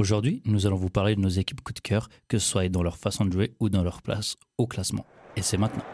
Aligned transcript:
Aujourd'hui, 0.00 0.40
nous 0.46 0.66
allons 0.66 0.76
vous 0.76 0.88
parler 0.88 1.14
de 1.14 1.20
nos 1.20 1.28
équipes 1.28 1.60
coup 1.60 1.74
de 1.74 1.80
cœur, 1.80 2.08
que 2.26 2.38
ce 2.38 2.48
soit 2.48 2.70
dans 2.70 2.82
leur 2.82 2.96
façon 2.96 3.26
de 3.26 3.32
jouer 3.34 3.52
ou 3.60 3.68
dans 3.68 3.82
leur 3.82 4.00
place 4.00 4.36
au 4.56 4.66
classement. 4.66 5.04
Et 5.36 5.42
c'est 5.42 5.58
maintenant. 5.58 5.84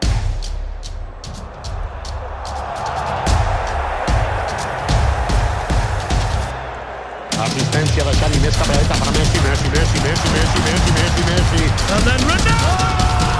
Asistencia 7.37 8.05
de 8.05 8.15
Xavi, 8.15 8.39
més 8.39 8.55
cap 8.55 8.69
a 8.69 8.71
la 8.71 8.77
dreta 8.77 8.95
per 8.95 9.11
Messi, 9.11 9.39
Messi, 9.43 9.67
Messi, 9.75 9.99
Messi, 10.07 10.29
Messi, 10.37 10.59
Messi, 10.63 10.91
Messi, 10.95 11.21
Messi. 11.27 11.63
And 11.91 12.03
then 12.07 12.21
Ronaldo! 12.29 13.36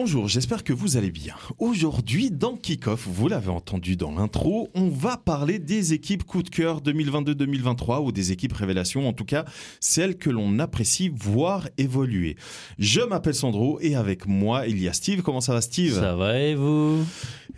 Bonjour, 0.00 0.28
j'espère 0.28 0.62
que 0.62 0.72
vous 0.72 0.96
allez 0.96 1.10
bien. 1.10 1.34
Aujourd'hui, 1.58 2.30
dans 2.30 2.56
Kickoff, 2.56 3.08
vous 3.08 3.26
l'avez 3.26 3.50
entendu 3.50 3.96
dans 3.96 4.12
l'intro, 4.12 4.70
on 4.76 4.90
va 4.90 5.16
parler 5.16 5.58
des 5.58 5.92
équipes 5.92 6.22
coup 6.22 6.44
de 6.44 6.50
cœur 6.50 6.80
2022-2023 6.82 8.04
ou 8.04 8.12
des 8.12 8.30
équipes 8.30 8.52
révélations, 8.52 9.08
en 9.08 9.12
tout 9.12 9.24
cas 9.24 9.44
celles 9.80 10.16
que 10.16 10.30
l'on 10.30 10.60
apprécie 10.60 11.08
voir 11.12 11.68
évoluer. 11.78 12.36
Je 12.78 13.00
m'appelle 13.00 13.34
Sandro 13.34 13.80
et 13.80 13.96
avec 13.96 14.28
moi, 14.28 14.68
il 14.68 14.80
y 14.80 14.86
a 14.86 14.92
Steve. 14.92 15.22
Comment 15.22 15.40
ça 15.40 15.52
va, 15.52 15.60
Steve? 15.60 15.94
Ça 15.94 16.14
va 16.14 16.38
et 16.38 16.54
vous? 16.54 17.04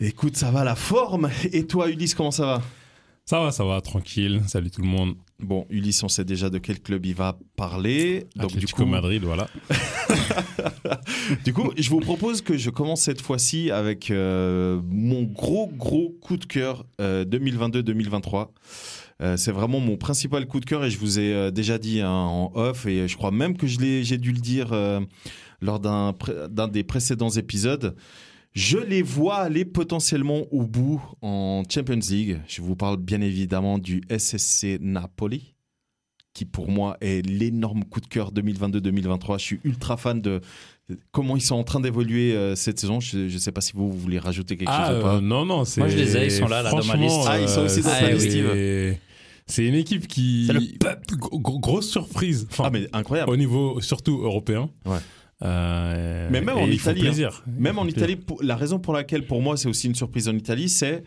Écoute, 0.01 0.39
ça 0.39 0.51
va 0.51 0.65
la 0.65 0.77
forme. 0.77 1.29
Et 1.53 1.67
toi, 1.67 1.91
Ulysse, 1.91 2.15
comment 2.15 2.31
ça 2.31 2.47
va? 2.47 2.63
Ça 3.27 3.39
va, 3.39 3.53
ça 3.53 3.65
va, 3.65 3.83
tranquille. 3.83 4.41
Salut 4.49 4.71
tout 4.71 4.81
le 4.81 4.89
monde. 4.89 5.15
Bon, 5.39 5.67
Ulysse, 5.71 6.03
on 6.03 6.09
sait 6.09 6.25
déjà 6.25 6.51
de 6.51 6.59
quel 6.59 6.81
club 6.81 7.07
il 7.07 7.15
va 7.15 7.39
parler. 7.55 8.27
Donc, 8.35 8.57
du 8.57 8.67
coup, 8.67 8.87
Madrid, 8.87 9.23
voilà. 9.23 9.47
du 11.45 11.53
coup, 11.53 11.71
je 11.77 11.91
vous 11.91 12.01
propose 12.01 12.43
que 12.43 12.57
je 12.57 12.71
commence 12.71 13.03
cette 13.03 13.21
fois-ci 13.21 13.71
avec 13.71 14.11
euh, 14.11 14.81
mon 14.89 15.23
gros, 15.23 15.69
gros 15.69 16.11
coup 16.21 16.37
de 16.37 16.45
cœur 16.45 16.87
2022-2023. 16.99 18.49
Euh, 19.23 19.37
c'est 19.37 19.53
vraiment 19.53 19.81
mon 19.81 19.97
principal 19.97 20.47
coup 20.47 20.61
de 20.61 20.65
cœur 20.65 20.85
et 20.85 20.91
je 20.91 20.99
vous 20.99 21.19
ai 21.19 21.35
euh, 21.35 21.51
déjà 21.51 21.77
dit 21.77 22.01
hein, 22.01 22.11
en 22.11 22.53
off 22.55 22.87
et 22.87 23.07
je 23.07 23.17
crois 23.19 23.31
même 23.31 23.57
que 23.57 23.67
j'ai 23.67 24.17
dû 24.17 24.33
le 24.33 24.39
dire 24.39 24.71
lors 25.61 25.79
d'un 25.81 26.69
des 26.69 26.85
précédents 26.85 27.31
épisodes. 27.31 27.95
Je 28.53 28.79
les 28.79 29.03
vois 29.03 29.37
aller 29.37 29.65
potentiellement 29.65 30.43
au 30.51 30.65
bout 30.65 31.01
en 31.23 31.63
Champions 31.73 32.01
League. 32.11 32.41
Je 32.49 32.63
vous 32.63 32.75
parle 32.75 32.97
bien 32.97 33.21
évidemment 33.21 33.79
du 33.79 34.03
SSC 34.11 34.79
Napoli, 34.81 35.55
qui 36.35 36.45
pour 36.47 36.69
moi 36.69 36.97
est 37.01 37.25
l'énorme 37.25 37.85
coup 37.85 38.01
de 38.01 38.07
cœur 38.07 38.33
2022-2023. 38.33 39.39
Je 39.39 39.45
suis 39.45 39.61
ultra 39.63 39.97
fan 39.97 40.21
de 40.21 40.41
comment 41.13 41.37
ils 41.37 41.43
sont 41.43 41.57
en 41.57 41.65
train 41.65 41.81
d'évoluer 41.81 42.35
euh, 42.35 42.55
cette 42.55 42.79
saison? 42.79 43.01
Je 43.01 43.19
ne 43.19 43.39
sais 43.39 43.53
pas 43.53 43.61
si 43.61 43.73
vous, 43.75 43.91
voulez 43.91 44.19
rajouter 44.19 44.57
quelque 44.57 44.71
ah, 44.71 44.89
chose 44.89 44.99
ou 44.99 45.03
pas. 45.03 45.17
Euh, 45.17 45.21
non, 45.21 45.45
non, 45.45 45.65
c'est. 45.65 45.81
Moi 45.81 45.89
je 45.89 45.97
les 45.97 46.17
ai, 46.17 46.25
ils 46.27 46.33
sont 46.33 46.49
là, 46.49 46.63
là 46.63 46.71
dans 46.71 46.85
ma 46.85 46.97
liste. 46.97 47.21
Ah, 47.27 47.41
ils 47.41 47.49
sont 47.49 47.63
aussi 47.63 47.83
dans 47.83 47.91
euh, 47.91 48.13
liste, 48.13 48.37
oui. 48.37 48.99
C'est 49.47 49.67
une 49.67 49.75
équipe 49.75 50.07
qui. 50.07 50.49
Le 50.53 50.61
Grosse 51.39 51.91
surprise. 51.91 52.47
Enfin, 52.51 52.65
ah, 52.67 52.71
mais 52.71 52.89
incroyable. 52.93 53.31
Au 53.31 53.37
niveau 53.37 53.81
surtout 53.81 54.21
européen. 54.23 54.71
Ouais. 54.87 54.99
Euh, 55.43 56.29
mais 56.31 56.41
même 56.41 56.59
en 56.59 56.67
Italie, 56.67 57.01
hein. 57.01 57.05
plaisir. 57.05 57.43
même 57.47 57.79
en 57.79 57.87
Italie, 57.87 58.19
la 58.43 58.57
raison 58.57 58.79
pour 58.79 58.93
laquelle 58.93 59.27
pour 59.27 59.41
moi 59.41 59.57
c'est 59.57 59.69
aussi 59.69 59.87
une 59.87 59.95
surprise 59.95 60.29
en 60.29 60.37
Italie, 60.37 60.69
c'est 60.69 61.03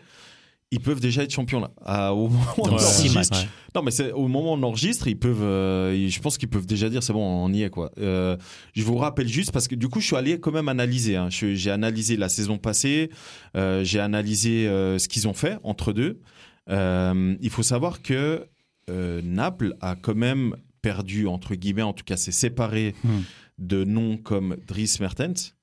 ils 0.70 0.80
peuvent 0.80 1.00
déjà 1.00 1.22
être 1.22 1.30
champions 1.32 1.60
là. 1.60 1.70
À- 1.84 2.12
au 2.14 2.28
moment 2.28 2.44
où 2.58 2.62
on 2.62 2.68
enregistre, 2.72 3.14
matchs, 3.14 3.30
ouais. 3.42 3.48
Non, 3.76 3.82
mais 3.82 3.90
c'est 3.90 4.12
au 4.12 4.28
moment 4.28 4.52
où 4.52 4.56
on 4.56 4.62
enregistre, 4.62 5.06
ils 5.08 5.18
peuvent. 5.18 5.42
euh, 5.42 6.08
je 6.08 6.20
pense 6.20 6.36
qu'ils 6.38 6.48
peuvent 6.48 6.66
déjà 6.66 6.88
dire 6.88 7.02
c'est 7.02 7.12
bon, 7.12 7.22
on 7.24 7.52
y 7.52 7.62
est 7.62 7.70
quoi. 7.70 7.90
Euh, 7.98 8.36
je 8.74 8.82
vous 8.82 8.96
rappelle 8.96 9.28
juste 9.28 9.52
parce 9.52 9.68
que 9.68 9.74
du 9.74 9.88
coup, 9.88 10.00
je 10.00 10.06
suis 10.06 10.16
allé 10.16 10.38
quand 10.40 10.52
même 10.52 10.68
analyser. 10.68 11.16
hein. 11.16 11.28
J'ai 11.30 11.70
analysé 11.70 12.16
la 12.16 12.28
saison 12.28 12.58
passée, 12.58 13.10
euh, 13.56 13.84
j'ai 13.84 14.00
analysé 14.00 14.66
euh, 14.68 14.98
ce 14.98 15.08
qu'ils 15.08 15.28
ont 15.28 15.34
fait 15.34 15.58
entre 15.62 15.92
deux. 15.92 16.20
Euh, 16.70 17.36
il 17.40 17.50
faut 17.50 17.62
savoir 17.62 18.00
que 18.02 18.46
euh, 18.90 19.20
Naples 19.22 19.74
a 19.80 19.96
quand 19.96 20.14
même 20.16 20.56
perdu 20.82 21.26
entre 21.26 21.54
guillemets, 21.54 21.82
en 21.82 21.92
tout 21.92 22.04
cas, 22.04 22.16
s'est 22.16 22.32
séparé 22.32 22.94
Hmm. 23.04 23.20
de 23.58 23.84
noms 23.84 24.16
comme 24.16 24.56
Dries 24.66 24.96
Mertens, 25.00 25.54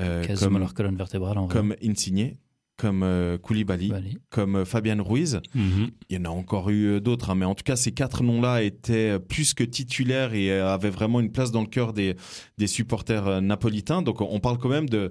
euh, 0.00 0.24
Quasiment 0.24 0.50
comme, 0.50 0.58
leur 0.60 0.74
colonne 0.74 0.96
vertébrale 0.96 1.38
en 1.38 1.46
vrai. 1.46 1.52
comme 1.56 1.74
Insigne, 1.84 2.36
comme 2.76 3.02
euh, 3.02 3.38
Koulibaly, 3.38 3.92
comme 4.30 4.56
euh, 4.56 4.64
Fabian 4.64 5.02
Ruiz. 5.02 5.40
Mhm. 5.54 5.90
Il 6.08 6.16
y 6.16 6.20
en 6.20 6.24
a 6.24 6.28
encore 6.30 6.70
eu 6.70 6.86
euh, 6.86 7.00
d'autres, 7.00 7.30
hein, 7.30 7.34
mais 7.34 7.44
en 7.44 7.54
tout 7.54 7.64
cas, 7.64 7.76
ces 7.76 7.92
quatre 7.92 8.22
noms-là 8.22 8.62
étaient 8.62 9.18
plus 9.18 9.54
que 9.54 9.64
titulaires 9.64 10.34
et 10.34 10.50
euh, 10.50 10.72
avaient 10.72 10.90
vraiment 10.90 11.20
une 11.20 11.30
place 11.30 11.52
dans 11.52 11.60
le 11.60 11.66
cœur 11.66 11.92
des, 11.92 12.16
des 12.58 12.66
supporters 12.66 13.26
euh, 13.26 13.40
napolitains. 13.40 14.02
Donc, 14.02 14.20
on 14.20 14.40
parle 14.40 14.58
quand 14.58 14.68
même 14.68 14.88
de, 14.88 15.10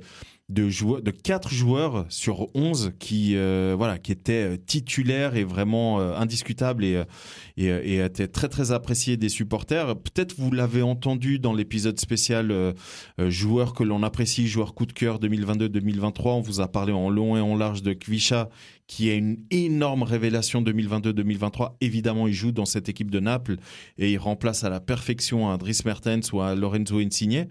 de, 0.52 0.70
joueurs, 0.70 1.02
de 1.02 1.12
quatre 1.12 1.50
joueurs 1.50 2.06
sur 2.10 2.48
11 2.56 2.94
qui, 3.00 3.36
euh, 3.36 3.74
voilà, 3.78 3.98
qui 3.98 4.12
étaient 4.12 4.54
euh, 4.54 4.58
titulaires 4.58 5.36
et 5.36 5.44
vraiment 5.44 6.00
euh, 6.00 6.16
indiscutables 6.16 6.84
et, 6.84 6.96
euh, 6.96 7.82
et, 7.84 8.00
étaient 8.00 8.28
très, 8.28 8.50
très 8.50 8.72
appréciés 8.72 9.18
des 9.18 9.30
supporters. 9.30 9.96
Peut-être 9.96 10.36
vous 10.38 10.52
l'avez 10.52 10.82
entendu 10.82 11.40
dans 11.40 11.54
l'épisode 11.54 12.00
spécial 12.00 12.52
euh, 12.52 12.74
joueurs 13.18 13.74
que 13.74 13.84
l'on 13.84 14.04
apprécie, 14.04 14.48
joueurs 14.48 14.74
coup 14.74 14.86
de 14.86 14.94
cœur 14.94 15.20
2022-2023. 15.20 16.30
On 16.30 16.42
vous 16.42 16.60
a 16.60 16.68
parlé 16.68 16.92
en 16.92 17.10
long 17.10 17.38
et 17.38 17.42
en 17.42 17.56
large 17.56 17.82
de 17.82 17.94
Kvisha 17.94 18.50
qui 18.92 19.08
est 19.10 19.18
une 19.18 19.38
énorme 19.52 20.04
révélation 20.04 20.62
2022-2023. 20.62 21.76
Évidemment, 21.80 22.28
il 22.28 22.34
joue 22.34 22.52
dans 22.52 22.66
cette 22.66 22.90
équipe 22.90 23.10
de 23.10 23.22
Naples 23.22 23.56
et 23.98 24.12
il 24.12 24.18
remplace 24.18 24.66
à 24.66 24.70
la 24.70 24.82
perfection 24.82 25.50
un 25.50 25.58
Dries 25.58 25.80
Mertens 25.86 26.34
ou 26.34 26.42
un 26.42 26.56
Lorenzo 26.56 27.00
Insigne. 27.00 27.48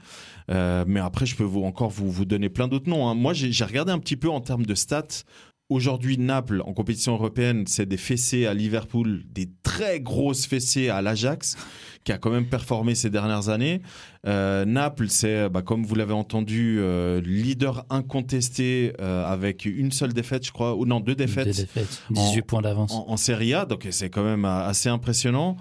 Euh, 0.50 0.84
mais 0.86 1.00
après, 1.00 1.24
je 1.24 1.36
peux 1.36 1.42
vous, 1.42 1.62
encore 1.62 1.88
vous, 1.88 2.10
vous 2.10 2.26
donner 2.26 2.50
plein 2.50 2.68
d'autres 2.68 2.90
noms. 2.90 3.08
hein. 3.08 3.14
Moi, 3.14 3.32
j'ai 3.32 3.52
j'ai 3.52 3.64
regardé 3.64 3.90
un 3.90 3.98
petit 3.98 4.16
peu 4.16 4.28
en 4.28 4.42
termes 4.42 4.66
de 4.66 4.74
stats. 4.74 5.24
Aujourd'hui, 5.70 6.18
Naples, 6.18 6.62
en 6.66 6.72
compétition 6.72 7.12
européenne, 7.14 7.64
c'est 7.68 7.86
des 7.86 7.96
fessées 7.96 8.44
à 8.46 8.54
Liverpool, 8.54 9.22
des 9.32 9.48
très 9.62 10.00
grosses 10.00 10.44
fessées 10.46 10.88
à 10.88 11.00
l'Ajax, 11.00 11.56
qui 12.02 12.10
a 12.10 12.18
quand 12.18 12.30
même 12.30 12.46
performé 12.48 12.96
ces 12.96 13.08
dernières 13.08 13.48
années. 13.50 13.80
Euh, 14.26 14.64
Naples, 14.64 15.08
c'est, 15.08 15.48
bah, 15.48 15.62
comme 15.62 15.84
vous 15.84 15.94
l'avez 15.94 16.12
entendu, 16.12 16.78
euh, 16.80 17.20
leader 17.20 17.86
incontesté 17.88 18.94
euh, 19.00 19.24
avec 19.24 19.64
une 19.64 19.92
seule 19.92 20.12
défaite, 20.12 20.44
je 20.44 20.50
crois, 20.50 20.74
ou 20.74 20.86
non, 20.86 20.98
deux 20.98 21.14
défaites 21.14 21.46
Deux 21.46 21.52
défaites. 21.52 22.02
18 22.10 22.40
En- 22.40 22.46
points 22.46 22.62
d'avance. 22.62 22.92
en, 22.92 23.06
en 23.08 23.16
Serie 23.16 23.54
A, 23.54 23.64
donc 23.64 23.86
c'est 23.92 24.10
quand 24.10 24.24
même 24.24 24.44
assez 24.44 24.88
impressionnant. 24.88 25.56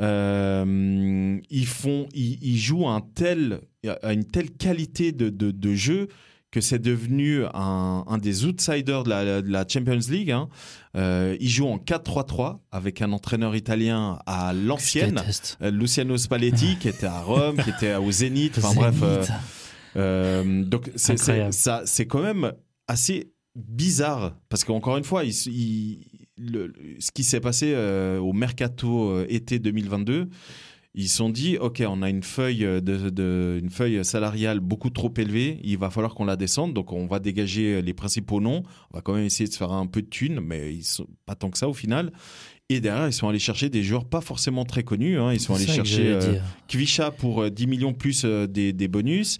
Ils 0.00 1.66
font, 1.66 2.08
ils, 2.14 2.38
ils 2.42 2.58
jouent 2.58 2.88
un 2.88 3.00
tel, 3.00 3.60
à 4.02 4.12
une 4.12 4.24
telle 4.24 4.50
qualité 4.50 5.12
de, 5.12 5.28
de, 5.28 5.50
de 5.50 5.74
jeu 5.74 6.08
que 6.52 6.60
c'est 6.60 6.78
devenu 6.78 7.44
un, 7.54 8.04
un 8.06 8.18
des 8.18 8.44
outsiders 8.44 9.02
de 9.02 9.08
la, 9.08 9.42
de 9.42 9.50
la 9.50 9.64
Champions 9.66 9.98
League. 10.08 10.30
Hein. 10.30 10.48
Euh, 10.96 11.36
ils 11.40 11.48
jouent 11.48 11.66
en 11.68 11.78
4-3-3 11.78 12.58
avec 12.70 13.02
un 13.02 13.10
entraîneur 13.12 13.56
italien 13.56 14.18
à 14.26 14.52
l'ancienne, 14.52 15.14
euh, 15.62 15.70
Luciano 15.72 16.16
Spalletti, 16.16 16.76
qui 16.78 16.88
était 16.88 17.06
à 17.06 17.22
Rome, 17.22 17.56
qui 17.56 17.70
était 17.70 17.94
au 17.96 18.12
Zénith. 18.12 18.58
Enfin 18.58 18.74
bref, 18.74 18.96
euh, 19.02 19.24
euh, 19.96 20.64
donc 20.64 20.90
c'est 20.96 21.18
ça, 21.52 21.82
c'est 21.86 22.06
quand 22.06 22.22
même 22.22 22.52
assez 22.86 23.32
bizarre 23.56 24.36
parce 24.48 24.64
qu'encore 24.64 24.96
une 24.96 25.04
fois, 25.04 25.24
il, 25.24 25.32
il- 25.48 26.06
le- 26.36 26.72
ce 26.98 27.10
qui 27.12 27.24
s'est 27.24 27.40
passé 27.40 27.74
au 28.20 28.32
mercato 28.32 29.22
été 29.26 29.58
2022, 29.58 30.28
ils 30.94 31.08
se 31.08 31.16
sont 31.16 31.30
dit 31.30 31.56
ok, 31.58 31.82
on 31.88 32.02
a 32.02 32.10
une 32.10 32.22
feuille 32.22 32.58
de, 32.60 32.80
de- 33.10 33.58
une 33.62 33.70
feuille 33.70 34.04
salariale 34.04 34.60
beaucoup 34.60 34.90
trop 34.90 35.12
élevée, 35.16 35.58
il 35.64 35.78
va 35.78 35.90
falloir 35.90 36.14
qu'on 36.14 36.24
la 36.26 36.36
descende, 36.36 36.74
donc 36.74 36.92
on 36.92 37.06
va 37.06 37.18
dégager 37.18 37.80
les 37.82 37.94
principaux 37.94 38.40
noms, 38.40 38.62
on 38.92 38.96
va 38.96 39.00
quand 39.00 39.14
même 39.14 39.24
essayer 39.24 39.48
de 39.48 39.52
se 39.52 39.58
faire 39.58 39.72
un 39.72 39.86
peu 39.86 40.02
de 40.02 40.08
thunes, 40.08 40.40
mais 40.40 40.74
ils 40.74 40.84
sont 40.84 41.06
pas 41.26 41.34
tant 41.34 41.50
que 41.50 41.58
ça 41.58 41.68
au 41.68 41.74
final. 41.74 42.12
Et 42.68 42.80
derrière, 42.80 43.06
ils 43.06 43.12
sont 43.12 43.28
allés 43.28 43.38
chercher 43.38 43.68
des 43.68 43.82
joueurs 43.82 44.06
pas 44.06 44.22
forcément 44.22 44.64
très 44.64 44.82
connus. 44.82 45.18
hein. 45.18 45.32
Ils 45.34 45.40
sont 45.40 45.54
allés 45.54 45.66
chercher 45.74 46.08
euh. 46.12 46.38
Kvisha 46.68 47.10
pour 47.10 47.42
euh, 47.42 47.50
10 47.50 47.66
millions 47.66 47.92
plus 47.92 48.22
euh, 48.24 48.46
des, 48.46 48.72
des 48.72 48.88
bonus. 48.88 49.36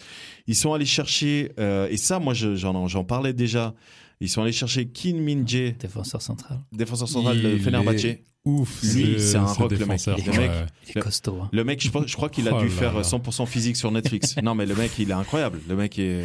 Ils 0.47 0.55
sont 0.57 0.75
allés 0.75 0.85
chercher, 0.85 1.51
euh, 1.59 1.89
et 1.91 1.97
ça, 1.97 2.19
moi, 2.19 2.35
je- 2.35 2.57
j'en 2.57 3.05
parlais 3.05 3.33
déjà. 3.33 3.75
Ils 4.21 4.29
sont 4.29 4.43
allés 4.43 4.53
chercher 4.53 4.87
Kim 4.87 5.19
Min-jae, 5.23 5.73
Défenseur 5.79 6.21
central. 6.21 6.61
défenseur 6.73 7.09
central 7.09 7.41
de 7.41 7.49
est 7.57 8.23
Ouf, 8.45 8.83
Lui, 8.83 9.15
ce- 9.15 9.19
c'est 9.19 9.37
un 9.37 9.47
ce 9.47 9.59
rock, 9.59 9.71
le 9.71 9.87
mec. 9.87 10.01
Le 10.07 10.13
mec, 10.15 10.27
Ouais. 10.27 10.51
Il 10.87 10.91
est 10.91 10.95
Le- 10.97 11.03
costaud. 11.03 11.39
hein. 11.43 11.49
Le 11.53 11.63
mec, 11.65 11.81
je, 11.81 11.91
crois 12.17 12.29
qu'il 12.29 12.49
a 12.49 12.53
Oh 12.57 12.61
dû 12.61 12.67
là 12.69 12.73
faire 12.75 12.95
là. 12.95 13.03
100% 13.03 13.47
physique 13.47 13.77
sur 13.77 13.91
Netflix. 13.93 14.35
non, 14.43 14.55
mais 14.57 14.67
le 14.67 14.75
mec, 14.75 14.91
il 14.99 15.11
est 15.11 15.15
incroyable. 15.15 15.61
Le 15.69 15.77
mec 15.77 15.97
est, 16.01 16.25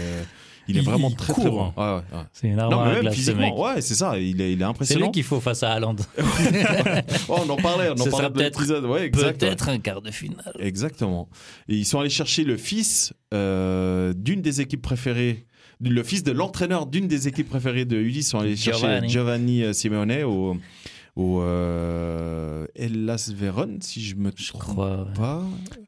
il 0.68 0.78
est 0.78 0.80
Il- 0.80 0.86
vraiment 0.86 1.10
il 1.10 1.16
très 1.16 1.34
très 1.34 1.44
bon. 1.44 1.50
court, 1.50 1.74
Ouais, 1.78 1.84
ouais, 1.84 1.94
ouais. 2.18 2.24
C'est 2.34 2.48
une 2.48 2.56
Non, 2.56 2.64
armoire 2.64 2.86
mais 2.88 2.92
même 2.94 3.02
glace, 3.04 3.14
ce 3.14 3.20
mec. 3.20 3.36
physiquement, 3.36 3.62
ouais, 3.62 3.82
c'est 3.82 3.94
ça. 3.96 4.18
Il 4.18 4.42
est, 4.42 4.52
il 4.52 4.56
est 4.56 4.58
C'est 4.58 4.64
impressionnant. 4.64 5.06
lui 5.06 5.12
qu'il 5.12 5.24
faut 5.24 5.40
face 5.40 5.62
à 5.62 5.72
Haaland. 5.74 5.96
Oh, 7.30 7.36
on 7.46 7.50
en 7.50 7.56
parlait, 7.58 7.90
on 7.90 8.02
en 8.02 8.06
parlait 8.10 8.30
de 8.30 8.34
peut-être- 8.34 8.60
l'épisode. 8.60 8.86
Ouais. 8.86 9.10
Peut-être 9.12 9.70
un 9.70 9.78
quart 9.80 10.02
de 10.02 10.10
finale. 10.12 10.54
Exactement. 10.60 11.30
Et 11.70 11.76
ils 11.76 11.86
sont 11.86 12.00
allés 12.00 12.10
chercher 12.10 12.44
le 12.44 12.58
fils 12.58 13.14
euh, 13.34 14.14
d'une 14.16 14.42
des 14.42 14.60
équipes 14.62 14.82
préférées, 14.82 15.46
le 15.82 16.02
fils 16.04 16.24
de 16.24 16.32
l'entraîneur 16.32 16.88
d'une 16.88 17.08
des 17.08 17.28
équipes 17.28 17.50
préférées 17.50 17.86
de 17.86 17.98
Ulysse. 17.98 18.28
Ils 18.28 18.30
sont 18.30 18.40
allés 18.40 18.56
chercher 18.56 19.02
Giovanni. 19.08 19.64
Euh, 19.64 19.74
Simeone 19.74 20.24
au, 20.24 20.58
au 21.18 21.42
euh, 21.42 22.66
Hellas 22.76 23.32
si 23.82 24.02
je 24.04 24.16
me 24.16 24.32
Je 24.36 24.50
trompe 24.50 24.62
crois. 24.62 25.04
ouais. 25.04 25.46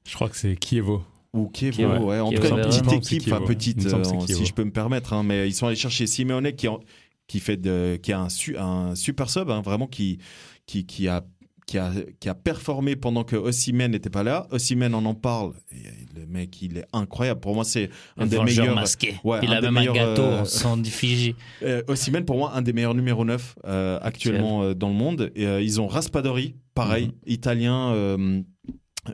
Je 0.07 0.13
crois 0.15 0.27
que 0.29 0.35
c'est 0.37 0.55
Kievo. 0.55 1.03
Ou 1.33 1.47
Kievo, 1.49 1.75
Kievo, 1.77 2.05
ouais. 2.09 2.19
En 2.19 2.29
Kievo 2.29 2.41
tout 2.41 2.49
cas, 2.49 2.55
une 2.55 2.61
petite 2.63 2.91
équipe, 2.93 3.31
enfin 3.33 3.45
petite, 3.45 3.85
euh, 3.85 4.03
si 4.27 4.45
je 4.45 4.53
peux 4.53 4.63
me 4.63 4.71
permettre. 4.71 5.13
hein, 5.13 5.21
mais 5.23 5.47
ils 5.47 5.53
sont 5.53 5.67
allés 5.67 5.75
chercher 5.75 6.07
Simeone 6.07 6.51
qui, 6.53 6.67
en- 6.67 6.79
qui 7.27 7.39
fait 7.39 7.57
de, 7.57 7.99
qui 8.01 8.11
a 8.11 8.19
un, 8.21 8.29
su- 8.29 8.57
un 8.57 8.95
super 8.95 9.29
sub, 9.29 9.51
hein, 9.51 9.61
vraiment 9.61 9.85
qui, 9.85 10.17
qui, 10.65 10.85
qui 10.87 11.07
a 11.07 11.23
qui 11.69 11.77
a, 11.77 11.91
qui 12.19 12.29
a 12.29 12.33
performé 12.33 12.95
pendant 12.95 13.23
que 13.23 13.35
Osimhen 13.35 13.91
n'était 13.91 14.09
pas 14.09 14.23
là. 14.23 14.47
Osimhen, 14.49 14.95
on 14.95 15.05
en 15.05 15.13
parle. 15.13 15.53
Et 15.71 16.19
le 16.19 16.25
mec, 16.25 16.59
il 16.63 16.79
est 16.79 16.85
incroyable. 16.93 17.41
Pour 17.41 17.53
moi, 17.53 17.63
c'est 17.63 17.91
un 18.17 18.25
des 18.25 18.39
meilleurs. 18.39 18.73
masqué. 18.73 19.17
Ouais, 19.23 19.39
il 19.43 19.49
un 19.53 19.57
a 19.57 19.61
même 19.61 19.77
un 19.77 19.85
gâteau 19.93 20.23
euh, 20.23 20.45
sang 20.45 20.77
d'effigie. 20.77 21.35
Euh, 21.61 21.83
Osimhen, 21.87 22.25
pour 22.25 22.37
moi, 22.37 22.53
un 22.55 22.63
des 22.63 22.73
meilleurs 22.73 22.95
numéro 22.95 23.23
9 23.23 23.55
euh, 23.65 23.99
actuellement 24.01 24.63
euh, 24.63 24.73
dans 24.73 24.87
le 24.89 24.95
monde. 24.95 25.31
Et, 25.35 25.45
euh, 25.45 25.61
ils 25.61 25.79
ont 25.79 25.85
Raspadori, 25.87 26.55
pareil, 26.73 27.07
Mhm. 27.07 27.11
italien, 27.27 27.91
euh, 27.93 28.41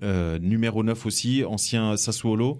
euh, 0.03 0.39
numéro 0.39 0.81
9 0.81 1.05
aussi, 1.05 1.43
ancien 1.43 1.97
Sassuolo. 1.97 2.59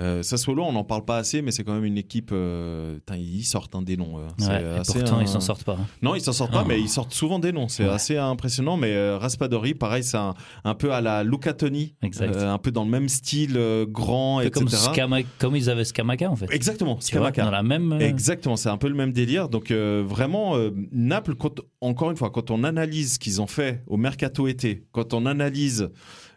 Euh, 0.00 0.22
Sassuolo, 0.22 0.64
on 0.64 0.72
n'en 0.72 0.84
parle 0.84 1.04
pas 1.04 1.18
assez, 1.18 1.42
mais 1.42 1.50
c'est 1.50 1.64
quand 1.64 1.74
même 1.74 1.84
une 1.84 1.98
équipe. 1.98 2.30
euh, 2.32 2.98
ils 3.16 3.44
sortent 3.44 3.74
un 3.74 3.82
des 3.82 3.96
noms. 3.96 4.18
euh, 4.18 4.26
Ouais, 4.40 4.78
assez 4.80 5.00
pourtant, 5.00 5.18
un- 5.18 5.22
ils 5.22 5.28
s'en 5.28 5.40
sortent 5.40 5.64
pas. 5.64 5.76
hein. 5.80 5.86
Non, 6.00 6.14
ils 6.14 6.20
s'en 6.22 6.32
sortent 6.32 6.52
pas, 6.52 6.62
Ah. 6.62 6.68
mais 6.68 6.80
ils 6.80 6.88
sortent 6.88 7.12
souvent 7.12 7.38
des 7.38 7.52
noms. 7.52 7.68
C'est 7.68 7.84
Ouais. 7.84 7.90
assez 7.90 8.16
impressionnant. 8.16 8.76
Mais 8.76 8.92
euh, 8.92 9.18
Raspadori, 9.18 9.74
pareil, 9.74 10.02
c'est 10.02 10.16
un, 10.16 10.34
un 10.64 10.74
peu 10.74 10.92
à 10.92 11.00
la 11.00 11.24
Luca 11.24 11.52
Toni, 11.52 11.94
Exact. 12.02 12.36
un 12.36 12.58
peu 12.58 12.70
dans 12.72 12.84
le 12.84 12.90
même 12.90 13.08
style, 13.08 13.58
grand, 13.88 14.38
Un 14.38 14.44
peu 14.44 14.50
comme, 14.50 14.62
etc. 14.64 14.76
Scama- 14.94 15.24
comme 15.38 15.56
ils 15.56 15.68
avaient 15.70 15.84
Scamaca, 15.84 16.30
en 16.30 16.36
fait. 16.36 16.46
Exactement, 16.52 16.94
vois, 16.94 17.02
Scamaca. 17.02 17.44
Dans 17.44 17.50
la 17.50 17.62
même. 17.62 17.92
Exactement, 18.00 18.56
c'est 18.56 18.68
un 18.70 18.78
peu 18.78 18.88
le 18.88 18.94
même 18.94 19.12
délire. 19.12 19.48
Donc 19.48 19.70
vraiment, 19.70 20.56
Naples, 20.92 21.34
quand- 21.34 21.60
encore 21.80 22.10
une 22.10 22.16
fois, 22.16 22.30
quand 22.30 22.50
on 22.50 22.64
analyse 22.64 23.14
ce 23.14 23.18
qu'ils 23.18 23.40
ont 23.40 23.46
fait 23.46 23.82
au 23.86 23.96
mercato 23.96 24.46
été, 24.46 24.84
quand 24.92 25.14
on 25.14 25.26
analyse 25.26 25.90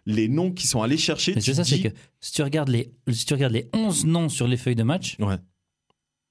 les 0.05 0.27
noms 0.27 0.51
qu'ils 0.51 0.69
sont 0.69 0.81
allés 0.81 0.97
chercher, 0.97 1.33
Mais 1.35 1.41
c'est 1.41 1.53
ça, 1.53 1.63
c'est 1.63 1.79
que 1.81 1.89
si 2.19 2.31
tu, 2.33 2.41
regardes 2.43 2.69
les, 2.69 2.91
si 3.11 3.25
tu 3.25 3.33
regardes 3.33 3.53
les 3.53 3.69
11 3.73 4.05
noms 4.05 4.29
sur 4.29 4.47
les 4.47 4.57
feuilles 4.57 4.75
de 4.75 4.83
match. 4.83 5.15
Ouais. 5.19 5.37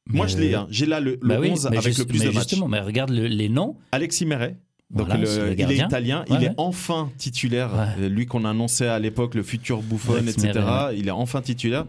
Moi, 0.06 0.26
je 0.26 0.36
l'ai. 0.36 0.54
hein. 0.54 0.66
J'ai 0.70 0.86
là 0.86 1.00
le, 1.00 1.12
le 1.22 1.28
Bah 1.28 1.38
oui, 1.40 1.50
11 1.50 1.68
mais 1.70 1.78
avec 1.78 1.88
juste- 1.88 1.98
le 2.00 2.04
plus 2.06 2.20
de 2.20 2.26
matchs. 2.26 2.34
Justement, 2.48 2.68
mais 2.68 2.80
regarde 2.80 3.10
le- 3.10 3.26
les 3.26 3.48
noms. 3.48 3.76
Alexis 3.92 4.26
Meret. 4.26 4.56
Donc 4.90 5.06
Voilà, 5.06 5.22
le- 5.24 5.54
il 5.58 5.72
est 5.72 5.76
italien, 5.78 6.24
Ouais, 6.28 6.36
il 6.38 6.44
est 6.44 6.52
enfin 6.58 7.10
titulaire. 7.16 7.72
Ouais. 7.74 8.04
Euh, 8.04 8.08
Lui 8.08 8.26
qu'on 8.26 8.44
annonçait 8.44 8.86
à 8.86 8.98
l'époque, 8.98 9.34
le 9.34 9.42
futur 9.42 9.80
Buffon, 9.82 10.14
Alex 10.16 10.34
etc. 10.44 10.52
Meret, 10.60 10.98
Il 10.98 11.08
est 11.08 11.10
enfin 11.10 11.40
titulaire. 11.40 11.86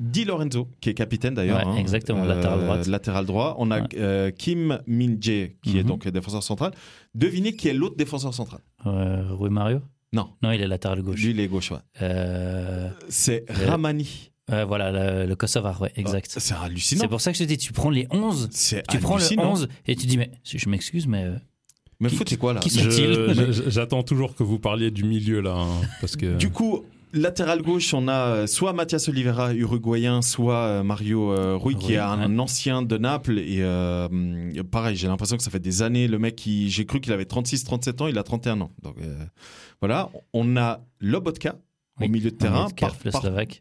Di 0.00 0.24
Lorenzo, 0.24 0.68
qui 0.80 0.90
est 0.90 0.94
capitaine 0.94 1.34
d'ailleurs. 1.34 1.66
Hein. 1.66 1.76
exactement, 1.76 2.24
latéral 2.24 2.60
droite. 2.60 2.86
Latéral 2.86 3.26
droit. 3.26 3.56
On 3.58 3.72
a 3.72 3.80
euh, 3.96 4.30
Kim 4.30 4.80
Min-jae, 4.86 5.56
qui 5.62 5.76
est 5.78 5.82
Mhm. 5.82 5.88
donc 5.88 6.08
défenseur 6.08 6.44
central. 6.44 6.70
Devinez 7.16 7.56
qui 7.56 7.66
est 7.66 7.74
l'autre 7.74 7.96
défenseur 7.96 8.32
central? 8.32 8.60
Euh, 8.86 9.24
Rui 9.32 9.50
Mario? 9.50 9.80
Non, 10.12 10.30
Non, 10.42 10.52
il 10.52 10.60
est 10.62 10.66
latéral 10.66 11.02
gauche. 11.02 11.20
lui 11.22 11.30
il 11.30 11.40
est 11.40 11.48
gauche. 11.48 11.70
ouais. 11.70 11.78
Euh, 12.02 12.88
C'est 13.08 13.44
Euh, 13.50 13.66
Ramani. 13.68 14.30
euh, 14.50 14.64
voilà, 14.64 14.90
le, 14.90 15.26
le 15.26 15.36
Kosovar, 15.36 15.80
ouais, 15.82 15.92
exact. 15.96 16.34
C'est 16.38 16.54
hallucinant. 16.54 17.02
c'est 17.02 17.08
pour 17.08 17.20
ça 17.20 17.30
que 17.32 17.38
je 17.38 17.44
te 17.44 17.48
dis, 17.48 17.58
tu 17.58 17.72
prends 17.72 17.90
les 17.90 18.06
11, 18.10 18.48
C'est 18.52 18.86
tu 18.88 18.98
prends 18.98 19.16
le 19.16 19.22
hallucinant. 19.22 19.52
11 19.52 19.68
et 19.86 19.96
tu 19.96 20.06
dis, 20.06 20.16
mais 20.16 20.30
je 20.44 20.68
m'excuse, 20.68 21.06
mais. 21.06 21.24
euh, 21.24 21.36
Mais 22.00 22.08
Qui- 22.08 22.16
foot, 22.16 22.28
c'est 22.28 22.36
quoi 22.36 22.54
là 22.54 22.60
J'attends 23.66 24.02
toujours 24.04 24.34
que 24.34 24.42
vous 24.44 24.58
parliez 24.58 24.90
du 24.90 25.04
milieu 25.04 25.40
là, 25.40 25.54
hein, 25.56 25.80
parce 26.00 26.16
que. 26.16 26.36
Du 26.36 26.50
coup, 26.50 26.84
latéral 27.12 27.62
gauche, 27.62 27.94
on 27.94 28.08
a 28.08 28.12
euh, 28.12 28.46
soit 28.46 28.72
Mathias 28.72 29.08
Oliveira, 29.08 29.54
uruguayen, 29.54 30.22
soit 30.22 30.56
euh, 30.56 30.82
Mario 30.82 31.32
euh, 31.32 31.56
Rui, 31.56 31.76
qui 31.76 31.92
est 31.94 31.98
un, 31.98 32.30
ouais. 32.34 32.40
ancien 32.40 32.82
de 32.82 32.96
Naples. 32.98 33.38
Et 33.38 33.58
euh, 33.60 34.08
pareil, 34.70 34.96
j'ai 34.96 35.08
l'impression 35.08 35.36
que 35.36 35.42
ça 35.42 35.50
fait 35.50 35.58
des 35.60 35.82
années. 35.82 36.08
Le 36.08 36.18
mec, 36.18 36.36
qui- 36.36 36.70
j'ai 36.70 36.86
cru 36.86 37.00
qu'il 37.00 37.12
avait 37.12 37.24
36-37 37.24 38.02
ans, 38.02 38.06
il 38.06 38.18
a 38.18 38.22
31 38.22 38.60
ans. 38.60 38.70
Donc 38.82 38.96
euh, 39.00 39.14
voilà, 39.80 40.10
on 40.32 40.56
a 40.56 40.80
Lobotka 41.00 41.56
au 42.00 42.08
milieu 42.08 42.30
de 42.30 42.36
terrain. 42.36 42.66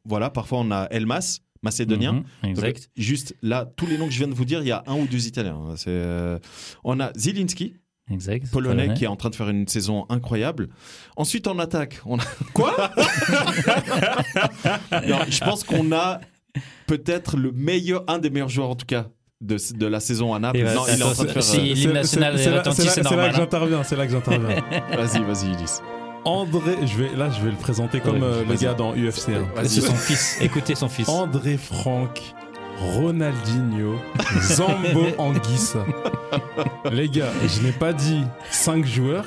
Voilà, 0.05 0.29
parfois 0.29 0.59
on 0.59 0.71
a 0.71 0.85
Elmas, 0.91 1.39
macédonien. 1.63 2.23
Mhm, 2.43 2.49
exact. 2.49 2.89
juste 2.95 3.35
là, 3.41 3.65
tous 3.75 3.87
les 3.87 3.97
noms 3.97 4.05
que 4.07 4.13
je 4.13 4.19
viens 4.19 4.27
de 4.27 4.33
vous 4.35 4.45
dire, 4.45 4.61
il 4.61 4.67
y 4.67 4.71
a 4.71 4.83
un 4.87 4.95
ou 4.95 5.07
deux 5.07 5.27
Italiens. 5.27 5.57
on 6.83 6.99
a 6.99 7.11
Zielinski, 7.17 7.75
exact. 8.11 8.49
polonais, 8.51 8.93
qui 8.93 9.03
est 9.03 9.07
en 9.07 9.15
train 9.15 9.29
de 9.29 9.35
faire 9.35 9.49
une 9.49 9.67
saison 9.67 10.05
incroyable. 10.09 10.69
Ensuite, 11.15 11.47
en 11.47 11.57
attaque, 11.59 11.99
on 12.05 12.17
a 12.19 12.23
quoi? 12.53 12.75
Non, 15.07 15.19
Je 15.29 15.39
pense 15.43 15.63
qu'on 15.63 15.91
a 15.91 16.19
peut-être 16.87 17.37
le 17.37 17.51
meilleur, 17.51 18.03
un 18.07 18.19
des 18.19 18.29
meilleurs 18.29 18.49
joueurs 18.49 18.69
en 18.69 18.75
tout 18.75 18.85
cas 18.85 19.07
de, 19.41 19.57
de 19.75 19.85
la 19.85 19.99
saison 19.99 20.33
à 20.33 20.39
Naples. 20.39 20.63
Bah, 20.63 20.73
non, 20.73 20.83
il 20.91 20.99
est 20.99 21.03
en 21.03 21.11
train 21.13 21.23
de 21.25 21.29
faire. 21.29 21.43
si- 21.43 21.57
euh, 21.59 21.73
l'hymne 21.73 21.93
national 21.93 22.37
c'est 22.37 22.45
est 22.45 22.51
là- 22.55 22.63
c'est 22.71 22.89
c'est 22.89 23.03
normal, 23.03 23.29
que 23.29 23.35
hein. 23.35 23.37
j'interviens, 23.39 23.83
c'est 23.83 23.95
là 23.95 24.05
que 24.07 24.11
j'interviens. 24.11 24.63
Vas-y, 24.95 25.21
vas-y, 25.23 25.53
Ulysse. 25.53 25.81
André, 26.25 26.75
je 26.85 26.97
vais, 26.97 27.15
là 27.15 27.29
je 27.29 27.41
vais 27.45 27.51
le 27.51 27.55
présenter 27.57 27.99
comme 28.01 28.15
Ouais, 28.17 28.23
euh, 28.23 28.43
le 28.49 28.55
gars 28.55 28.73
dans 28.73 28.93
UFC. 28.93 29.29
hein. 29.29 29.47
Vas-y. 29.55 29.69
C'est 29.69 29.81
son 29.81 29.95
fils. 29.95 30.37
Écoutez 30.41 30.75
son 30.75 30.89
fils. 30.89 31.07
André 31.07 31.55
Franck, 31.57 32.19
Ronaldinho, 32.79 33.95
Zambo 34.41 35.07
Anguissa. 35.17 35.79
Les 36.91 37.09
gars, 37.09 37.31
je 37.47 37.61
n'ai 37.61 37.71
pas 37.71 37.93
dit 37.93 38.23
5 38.51 38.85
joueurs, 38.85 39.25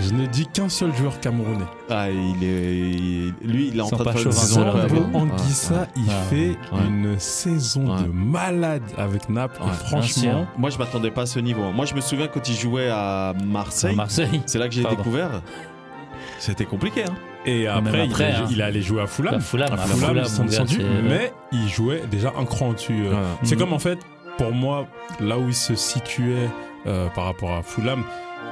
je 0.00 0.12
n'ai 0.12 0.26
dit 0.28 0.46
qu'un 0.46 0.68
seul 0.68 0.94
joueur 0.94 1.18
camerounais. 1.20 1.64
Ah, 1.88 2.10
il 2.10 2.44
est, 2.44 3.32
lui, 3.46 3.68
il 3.68 3.78
est 3.78 3.80
en 3.80 3.88
train 3.88 4.04
de 4.04 4.10
faire 4.10 4.26
une 4.26 4.32
saison. 4.32 4.72
Zambo 4.72 5.18
Anguissa, 5.18 5.86
il 5.96 6.04
Ah, 6.10 6.22
fait 6.30 6.48
ouais. 6.72 6.86
une 6.86 7.18
saison 7.18 7.94
Ouais. 7.96 8.02
de 8.02 8.08
malade 8.08 8.82
avec 8.98 9.28
Naples. 9.28 9.62
Ouais, 9.62 9.68
et 9.70 9.86
franchement, 9.86 10.46
Moi, 10.58 10.70
je 10.70 10.78
m'attendais 10.78 11.10
pas 11.10 11.22
à 11.22 11.26
ce 11.26 11.38
niveau. 11.40 11.70
Moi, 11.72 11.86
je 11.86 11.94
me 11.94 12.00
souviens 12.00 12.28
quand 12.28 12.48
il 12.48 12.54
jouait 12.56 12.88
à 12.90 13.32
Marseille. 13.44 13.92
À 13.92 13.96
Marseille. 13.96 14.42
C'est 14.46 14.58
là 14.58 14.68
que 14.68 14.74
j'ai 14.74 14.84
découvert. 14.84 15.42
C'était 16.38 16.64
compliqué. 16.66 17.04
Hein. 17.04 17.14
Et 17.46 17.66
après, 17.66 18.02
après, 18.02 18.30
il, 18.30 18.34
hein. 18.36 18.46
il 18.50 18.62
allait 18.62 18.82
jouer 18.82 19.02
à 19.02 19.06
Fulham. 19.06 19.34
À 19.34 19.40
Fulham, 19.40 19.68
À 19.70 19.74
à 19.74 19.86
Fulham, 19.86 20.24
Fulham, 20.24 20.48
gars, 20.48 20.64
mais 21.02 21.32
il 21.52 21.68
jouait 21.68 22.02
déjà 22.10 22.32
un 22.38 22.44
cran 22.44 22.68
au-dessus. 22.70 23.06
euh. 23.06 23.10
Ouais. 23.12 23.16
C'est 23.42 23.54
Mhm. 23.54 23.60
comme 23.60 23.72
en 23.72 23.78
fait, 23.78 23.98
pour 24.38 24.52
moi, 24.52 24.86
là 25.20 25.38
où 25.38 25.48
il 25.48 25.54
se 25.54 25.74
situait 25.74 26.48
euh, 26.86 27.08
par 27.14 27.24
rapport 27.24 27.52
à 27.52 27.62
Fulham, 27.62 28.02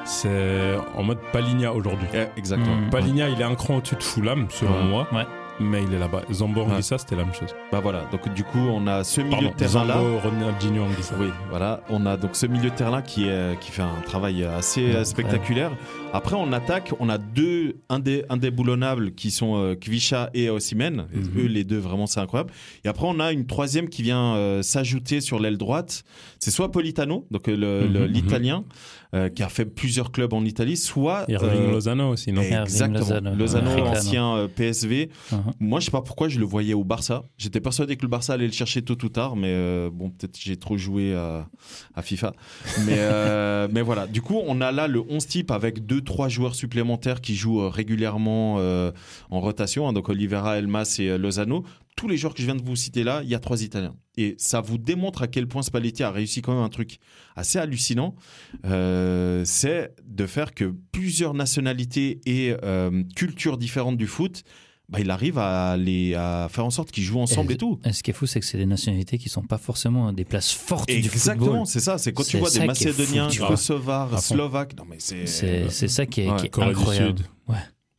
c'est 0.05 0.77
en 0.97 1.03
mode 1.03 1.19
Paligna 1.33 1.73
aujourd'hui. 1.73 2.09
Exactement. 2.37 2.77
Mm. 2.77 2.91
Paligna, 2.91 3.29
il 3.29 3.41
est 3.41 3.45
un 3.45 3.55
cran 3.55 3.77
au-dessus 3.77 3.97
de 3.97 4.03
Fulham, 4.03 4.47
selon 4.51 4.73
Ouais. 4.73 4.85
moi, 4.85 5.07
Ouais. 5.13 5.27
Mais 5.61 5.83
il 5.83 5.93
est 5.95 5.99
là-bas. 5.99 6.23
Zambo. 6.33 6.63
Anguissa, 6.63 6.99
c'était 6.99 7.17
la 7.17 7.25
même 7.25 7.35
chose. 7.35 7.55
Bah 7.73 7.81
voilà. 7.83 8.05
Donc 8.13 8.33
du 8.35 8.45
coup, 8.45 8.59
on 8.59 8.87
a 8.87 9.05
ce 9.05 9.21
milieu 9.21 9.31
Pardon, 9.33 9.51
de 9.51 9.55
terrain 9.55 9.85
là. 9.85 9.95
Zambo 9.95 10.19
Ronaldinho 10.21 10.83
Anguissa. 10.85 11.15
Oui, 11.19 11.29
voilà. 11.51 11.81
On 11.91 12.07
a 12.07 12.17
donc 12.17 12.31
ce 12.35 12.47
milieu 12.47 12.71
de 12.71 12.75
terrain 12.75 12.91
là 12.93 13.03
qui 13.03 13.27
qui 13.61 13.71
fait 13.71 13.83
un 13.83 14.01
travail 14.05 14.45
assez 14.45 14.83
Ouais, 14.87 14.97
euh, 14.97 15.05
spectaculaire. 15.05 15.71
Après, 16.13 16.37
en 16.37 16.53
attaque, 16.53 16.93
on 17.01 17.09
a 17.11 17.19
deux 17.19 17.77
indé, 17.91 18.25
indéboulonnables 18.31 19.13
qui 19.13 19.31
sont 19.31 19.57
euh, 19.57 19.75
Kvisha 19.75 20.31
et 20.35 20.49
Osimhen. 20.51 21.07
Et 21.13 21.19
Mhm. 21.19 21.31
Eux, 21.39 21.47
les 21.47 21.65
deux, 21.65 21.77
vraiment, 21.79 22.07
c'est 22.07 22.21
incroyable. 22.21 22.51
Et 22.85 22.89
après, 22.89 23.07
on 23.07 23.21
a 23.21 23.33
une 23.33 23.47
troisième 23.47 23.89
qui 23.91 24.03
vient 24.03 24.35
euh, 24.37 24.63
s'ajouter 24.63 25.21
sur 25.21 25.39
l'aile 25.39 25.59
droite. 25.59 26.05
C'est 26.39 26.51
soit 26.51 26.71
Politano, 26.71 27.27
donc 27.31 27.49
euh, 27.49 27.57
le- 27.57 27.87
le- 27.87 28.07
Mhm, 28.07 28.13
l'italien, 28.13 28.65
euh, 29.15 29.29
qui 29.31 29.43
a 29.43 29.49
fait 29.49 29.65
plusieurs 29.65 30.13
clubs 30.13 30.33
en 30.35 30.45
Italie, 30.45 30.77
soit 30.77 31.25
Irving 31.29 31.63
euh, 31.63 31.71
Lozano 31.73 32.11
aussi, 32.11 32.31
non 32.33 32.43
Exactement. 32.43 32.99
Lozano, 32.99 33.35
Lozano, 33.35 33.71
ancien 33.87 34.37
euh, 34.37 34.49
PSV. 34.49 35.09
Mhm. 35.33 35.39
Moi, 35.61 35.81
je 35.81 35.87
sais 35.87 35.91
pas 35.91 36.03
pourquoi 36.03 36.29
je 36.29 36.39
le 36.39 36.45
voyais 36.45 36.75
au 36.75 36.85
Barça. 36.85 37.23
J'étais 37.39 37.61
persuadé 37.61 37.97
que 37.97 38.03
le 38.03 38.09
Barça 38.09 38.35
allait 38.35 38.47
le 38.47 38.53
chercher 38.53 38.83
tôt 38.83 38.97
ou 39.03 39.09
tard, 39.09 39.35
mais 39.37 39.49
euh, 39.51 39.89
bon, 39.93 40.11
peut-être 40.11 40.39
j'ai 40.39 40.57
trop 40.57 40.77
joué 40.77 41.15
à, 41.15 41.49
à 41.95 42.03
FIFA. 42.03 42.33
Mais, 42.87 42.97
euh, 42.99 43.67
mais 43.73 43.83
voilà. 43.83 44.07
Du 44.07 44.21
coup, 44.23 44.41
on 44.47 44.61
a 44.61 44.73
là 44.73 44.89
le 44.89 45.03
11 45.09 45.27
type 45.27 45.51
avec 45.51 45.87
deux, 45.87 46.01
trois 46.03 46.29
joueurs 46.29 46.55
supplémentaires 46.55 47.21
qui 47.21 47.35
jouent 47.35 47.63
euh, 47.63 47.69
régulièrement 47.69 48.57
euh, 48.59 48.93
en 49.31 49.41
rotation. 49.41 49.89
hein. 49.89 49.93
donc 49.93 50.09
Olivera, 50.09 50.59
Elmas 50.59 50.97
et 50.99 51.09
euh, 51.09 51.19
Lozano. 51.19 51.65
Tous 51.99 52.07
les 52.07 52.17
joueurs 52.17 52.33
que 52.33 52.41
je 52.41 52.47
viens 52.47 52.55
de 52.55 52.63
vous 52.63 52.77
citer 52.77 53.03
là, 53.03 53.23
il 53.25 53.29
y 53.29 53.35
a 53.35 53.41
trois 53.41 53.61
Italiens. 53.65 53.97
Et 54.17 54.37
ça 54.39 54.61
vous 54.61 54.79
démontre 54.79 55.23
à 55.23 55.27
quel 55.27 55.49
point 55.49 55.63
Spalletti 55.63 56.05
a 56.05 56.13
réussi 56.13 56.43
quand 56.43 56.55
même 56.55 56.63
un 56.63 56.69
truc 56.69 56.99
assez 57.35 57.59
hallucinant. 57.59 58.15
Euh, 58.65 59.43
c'est 59.45 59.95
de 60.07 60.27
faire 60.27 60.55
que 60.55 60.73
plusieurs 60.93 61.35
nationalités 61.35 62.21
et 62.25 62.55
euh, 62.63 63.03
cultures 63.17 63.59
différentes 63.59 63.97
du 63.97 64.07
foot 64.07 64.45
bah, 64.89 65.01
il 65.01 65.11
arrive 65.11 65.39
à, 65.39 65.77
les, 65.77 66.15
à 66.15 66.49
faire 66.51 66.65
en 66.65 66.71
sorte 66.71 66.91
qu'ils 66.91 67.05
jouent 67.05 67.21
ensemble 67.21 67.53
et, 67.53 67.57
tout. 67.59 67.79
Et 67.85 67.93
ce 67.93 68.03
qui 68.03 68.11
est 68.11 68.15
fou, 68.15 68.27
c'est 68.27 68.41
que 68.41 68.47
c'est 68.47 68.57
des 68.57 68.65
nationalités 68.65 69.19
qui 69.19 69.29
sont 69.29 69.43
pas 69.43 69.59
forcément 69.59 70.13
des 70.15 70.25
places 70.25 70.53
fortes 70.53 70.89
du 70.89 70.95
Exactement, 70.95 71.47
football. 71.47 71.67
c'est 71.67 71.81
ça. 71.81 71.99
C'est 71.99 72.13
quand 72.15 72.23
tu 72.25 72.39
vois 72.39 72.51
des 72.51 72.65
Macédoniens. 72.65 73.29
Kosovars. 73.29 74.19
Slovaques. 74.23 74.77
Non, 74.79 74.85
mais 74.89 74.97
c'est. 74.99 75.27
C'est 75.27 75.69
c'est 75.69 75.89
ça 75.89 76.07
qui 76.07 76.23
est, 76.23 76.31
Ouais, 76.31 76.37
qui 76.37 76.47
est 76.47 76.49
Corée 76.49 76.69
du 76.69 76.73
incroyable. 76.73 77.19
Sud. 77.19 77.27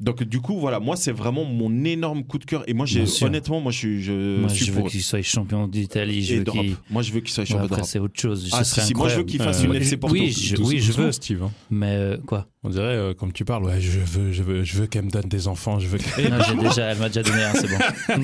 Donc, 0.02 0.24
du 0.24 0.40
coup, 0.40 0.58
voilà, 0.58 0.80
moi, 0.80 0.96
c'est 0.96 1.12
vraiment 1.12 1.44
mon 1.44 1.84
énorme 1.84 2.24
coup 2.24 2.38
de 2.38 2.46
cœur. 2.46 2.64
Et 2.68 2.74
moi, 2.74 2.86
j'ai 2.86 3.04
honnêtement, 3.22 3.60
moi, 3.60 3.74
je, 3.74 3.78
suis- 3.80 4.02
je 4.02 4.40
Moi, 4.40 4.48
suis 4.48 4.64
je 4.66 4.72
veux 4.72 4.84
qu'il 4.84 5.02
soit 5.04 5.22
champion 5.22 5.68
d'Italie. 5.68 6.24
Je 6.24 6.36
Et 6.36 6.38
veux. 6.40 6.78
Moi, 6.90 7.02
je 7.02 7.12
veux 7.12 7.20
qu'il 7.20 7.32
soit 7.34 7.42
Ouais, 7.44 7.48
champion 7.48 7.66
après, 7.66 7.76
d'Europe. 7.76 7.90
c'est 7.92 8.00
autre 8.00 8.18
chose. 8.18 8.48
Ah, 8.54 8.64
si, 8.64 8.80
si, 8.80 8.94
moi, 8.94 9.10
je 9.10 9.18
veux 9.18 9.24
qu'il 9.24 9.42
fasse 9.42 9.62
Euh, 9.62 9.66
une 9.66 9.76
FC 9.76 9.98
Porto. 9.98 10.14
oui, 10.16 10.32
je- 10.32 10.56
oui, 10.56 10.80
je 10.80 10.94
veux. 10.94 11.12
Steve. 11.12 11.44
hein. 11.44 11.52
Mais 11.70 11.96
euh, 11.96 12.18
quoi? 12.26 12.48
On 12.64 12.70
dirait, 12.70 12.84
euh, 12.86 13.14
comme 13.14 13.34
tu 13.34 13.44
parles, 13.44 13.66
ouais, 13.66 13.82
je 13.82 14.00
veux, 14.00 14.32
je 14.32 14.42
veux, 14.42 14.64
je 14.64 14.78
veux 14.78 14.88
qu'elle 14.88 15.04
me 15.04 15.10
donne 15.10 15.28
des 15.28 15.50
enfants, 15.50 15.80
je 15.80 15.88
veux 15.88 15.98
Non, 16.30 16.62
déjà, 16.64 16.86
elle 16.92 16.98
m'a 16.98 17.10
déjà 17.10 17.24
donné 17.24 17.44
un, 17.44 17.54
c'est 17.54 17.68
bon. 17.68 18.24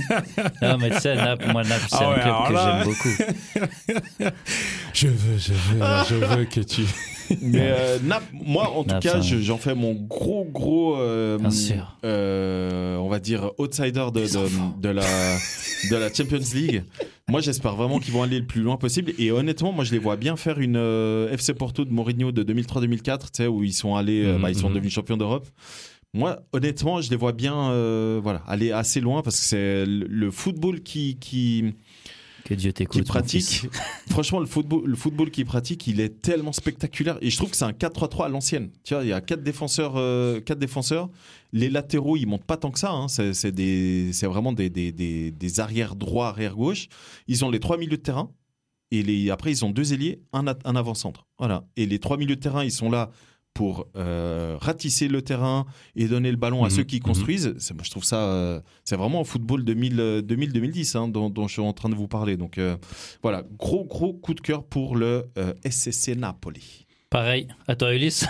non, 0.62 0.78
mais 0.78 0.92
tu 0.92 1.00
sais, 1.02 1.16
Naples, 1.16 1.46
moi, 1.52 1.64
Naples, 1.64 1.88
c'est 1.90 1.98
Ah 2.00 2.10
ouais, 2.10 2.22
un 2.22 2.46
club 2.46 2.96
que 2.96 2.96
j'aime 3.58 3.60
beaucoup. 3.60 4.36
Je 4.94 5.08
veux, 5.10 5.38
je 5.38 5.52
veux, 5.52 5.82
je 6.10 6.16
veux 6.16 6.46
que 6.46 6.62
tu. 6.62 6.84
Mais 7.42 7.60
euh, 7.72 7.98
Naples, 8.04 8.26
moi, 8.34 8.70
en 8.72 8.84
tout 8.84 9.00
cas, 9.00 9.22
ça- 9.22 9.40
j'en 9.40 9.58
fais 9.58 9.74
mon 9.76 9.94
gros, 9.94 10.46
gros, 10.46 10.96
euh, 10.98 11.38
euh, 12.04 12.98
on 12.98 13.10
va 13.10 13.20
dire, 13.20 13.52
outsider 13.58 14.06
de, 14.14 14.22
de, 14.22 14.82
de 14.82 14.90
la, 14.90 15.38
de 15.92 15.96
la 15.96 16.14
Champions 16.14 16.40
League. 16.54 16.84
Moi, 17.28 17.42
j'espère 17.42 17.76
vraiment 17.76 18.00
qu'ils 18.00 18.14
vont 18.14 18.22
aller 18.24 18.40
le 18.40 18.46
plus 18.46 18.62
loin 18.62 18.78
possible. 18.78 19.14
Et 19.18 19.32
honnêtement, 19.32 19.72
moi, 19.72 19.84
je 19.84 19.92
les 19.92 19.98
vois 20.00 20.16
bien 20.16 20.36
faire 20.36 20.60
une 20.60 20.76
FC 21.32 21.54
Porto 21.54 21.84
de 21.86 21.92
Mourinho 21.92 22.32
de 22.32 22.44
2003-2004, 22.44 23.20
tu 23.20 23.28
sais, 23.34 23.48
où 23.48 23.64
ils 23.64 23.74
sont 23.74 23.96
allés, 23.96 24.26
Mhm, 24.26 24.42
bah, 24.42 24.50
ils 24.52 24.56
sont 24.58 24.70
mhm. 24.70 24.76
devenus 24.76 24.94
champions 24.94 25.18
d'Europe. 25.18 25.48
Moi, 26.14 26.40
honnêtement, 26.54 27.02
je 27.02 27.10
les 27.10 27.18
vois 27.18 27.34
bien 27.34 27.54
voilà, 28.22 28.42
aller 28.48 28.72
assez 28.72 29.02
loin 29.02 29.22
parce 29.22 29.38
que 29.40 29.46
c'est 29.46 29.86
le, 29.86 30.06
le 30.08 30.32
football 30.32 30.82
qui, 30.82 31.18
qui, 31.20 31.74
Que 32.46 32.54
Dieu 32.54 32.70
qui 32.70 32.76
t'écoute. 32.76 33.02
fils. 33.02 33.08
pratique. 33.10 33.68
Franchement, 34.10 34.40
le 34.40 34.46
football, 34.46 34.86
le 34.86 34.96
football 34.96 35.32
qu'il 35.32 35.46
pratique, 35.46 35.88
il 35.88 36.00
est 36.00 36.22
tellement 36.22 36.54
spectaculaire. 36.54 37.18
Et 37.22 37.30
je 37.30 37.38
trouve 37.38 37.50
que 37.50 37.58
c'est 37.58 37.66
un 37.66 37.72
4-3-3 37.72 38.26
à 38.26 38.30
l'ancienne. 38.30 38.70
Tu 38.84 38.94
vois, 38.94 39.04
il 39.04 39.10
y 39.10 39.14
a 39.14 39.20
quatre 39.20 39.42
défenseurs, 39.44 39.94
euh, 39.98 40.40
quatre 40.40 40.60
défenseurs. 40.60 41.10
Les 41.54 41.70
latéraux, 41.70 42.16
ils 42.18 42.28
montent 42.28 42.46
pas 42.46 42.56
tant 42.58 42.72
que 42.72 42.80
ça. 42.80 42.92
hein. 42.92 43.08
C'est, 43.08 43.34
c'est 43.34 43.52
des, 43.52 44.12
c'est 44.14 44.28
vraiment 44.28 44.54
des, 44.54 44.70
des, 44.70 44.92
des, 44.92 45.32
des 45.32 45.60
arrières 45.60 45.96
droits, 45.96 46.28
arrière 46.30 46.56
gauche. 46.56 46.88
Ils 47.28 47.44
ont 47.44 47.50
les 47.50 47.60
trois 47.60 47.78
milieux 47.78 47.98
de 47.98 48.02
terrain. 48.04 48.30
Et 48.92 49.02
les, 49.02 49.32
après, 49.32 49.52
ils 49.52 49.66
ont 49.66 49.72
deux 49.72 49.94
ailiers, 49.94 50.22
un, 50.32 50.46
un 50.46 50.76
avant-centre. 50.76 51.26
Voilà. 51.40 51.66
Et 51.76 51.88
les 51.88 51.98
trois 52.00 52.18
milieux 52.18 52.36
de 52.36 52.42
terrain, 52.42 52.64
ils 52.64 52.72
sont 52.72 52.92
là 52.92 53.10
pour 53.56 53.88
euh, 53.96 54.58
ratisser 54.60 55.08
le 55.08 55.22
terrain 55.24 55.66
et 55.96 56.08
donner 56.08 56.30
le 56.30 56.36
ballon 56.38 56.64
à 56.64 56.68
Mhm, 56.68 56.76
ceux 56.76 56.84
qui 56.84 56.98
mhm. 56.98 57.04
construisent. 57.04 57.56
Moi, 57.74 57.84
je 57.84 57.90
trouve 57.90 58.04
ça, 58.04 58.18
euh, 58.18 58.60
c'est 58.84 58.98
vraiment 58.98 59.22
un 59.22 59.24
football 59.24 59.64
2000, 59.64 60.00
euh, 60.00 60.22
2000-2010 60.22 60.98
hein, 60.98 61.08
dont, 61.08 61.30
dont 61.30 61.48
je 61.48 61.54
suis 61.54 61.62
en 61.62 61.72
train 61.72 61.88
de 61.90 61.96
vous 61.96 62.10
parler. 62.10 62.36
Donc 62.38 62.58
euh, 62.58 62.76
voilà, 63.24 63.44
gros 63.58 63.86
gros 63.86 64.14
coup 64.14 64.34
de 64.34 64.42
cœur 64.42 64.64
pour 64.66 64.98
le 64.98 65.26
euh, 65.38 65.54
SCC 65.68 66.16
Napoli. 66.18 66.86
Pareil, 67.10 67.48
à 67.68 67.76
toi 67.78 67.94
Ulysse. 67.96 68.26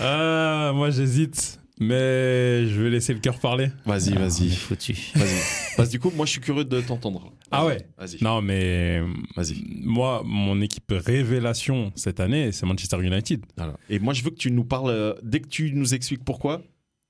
Ah, 0.00 0.72
moi 0.74 0.90
j'hésite, 0.90 1.60
mais 1.80 2.66
je 2.66 2.80
vais 2.82 2.90
laisser 2.90 3.12
le 3.14 3.20
cœur 3.20 3.38
parler. 3.38 3.68
Vas-y, 3.84 4.12
Ah, 4.16 4.20
vas-y, 4.20 4.50
foutu. 4.50 4.92
vas-y. 5.14 5.40
Parce 5.76 5.88
que 5.88 5.92
du 5.92 6.00
coup, 6.00 6.12
moi, 6.14 6.24
je 6.26 6.30
suis 6.32 6.40
curieux 6.40 6.64
de 6.64 6.80
t'entendre. 6.80 7.32
Ah 7.50 7.66
ouais 7.66 7.86
Vas-y. 7.98 8.22
Non, 8.22 8.40
mais 8.42 9.00
Vas-y. 9.36 9.62
moi, 9.82 10.22
mon 10.24 10.60
équipe 10.60 10.92
révélation 10.94 11.92
cette 11.96 12.20
année, 12.20 12.52
c'est 12.52 12.64
Manchester 12.66 12.98
United. 13.02 13.44
Voilà. 13.56 13.74
Et 13.90 13.98
moi, 13.98 14.14
je 14.14 14.22
veux 14.22 14.30
que 14.30 14.36
tu 14.36 14.50
nous 14.50 14.64
parles, 14.64 14.90
euh, 14.90 15.14
dès 15.22 15.40
que 15.40 15.48
tu 15.48 15.72
nous 15.74 15.94
expliques 15.94 16.24
pourquoi, 16.24 16.62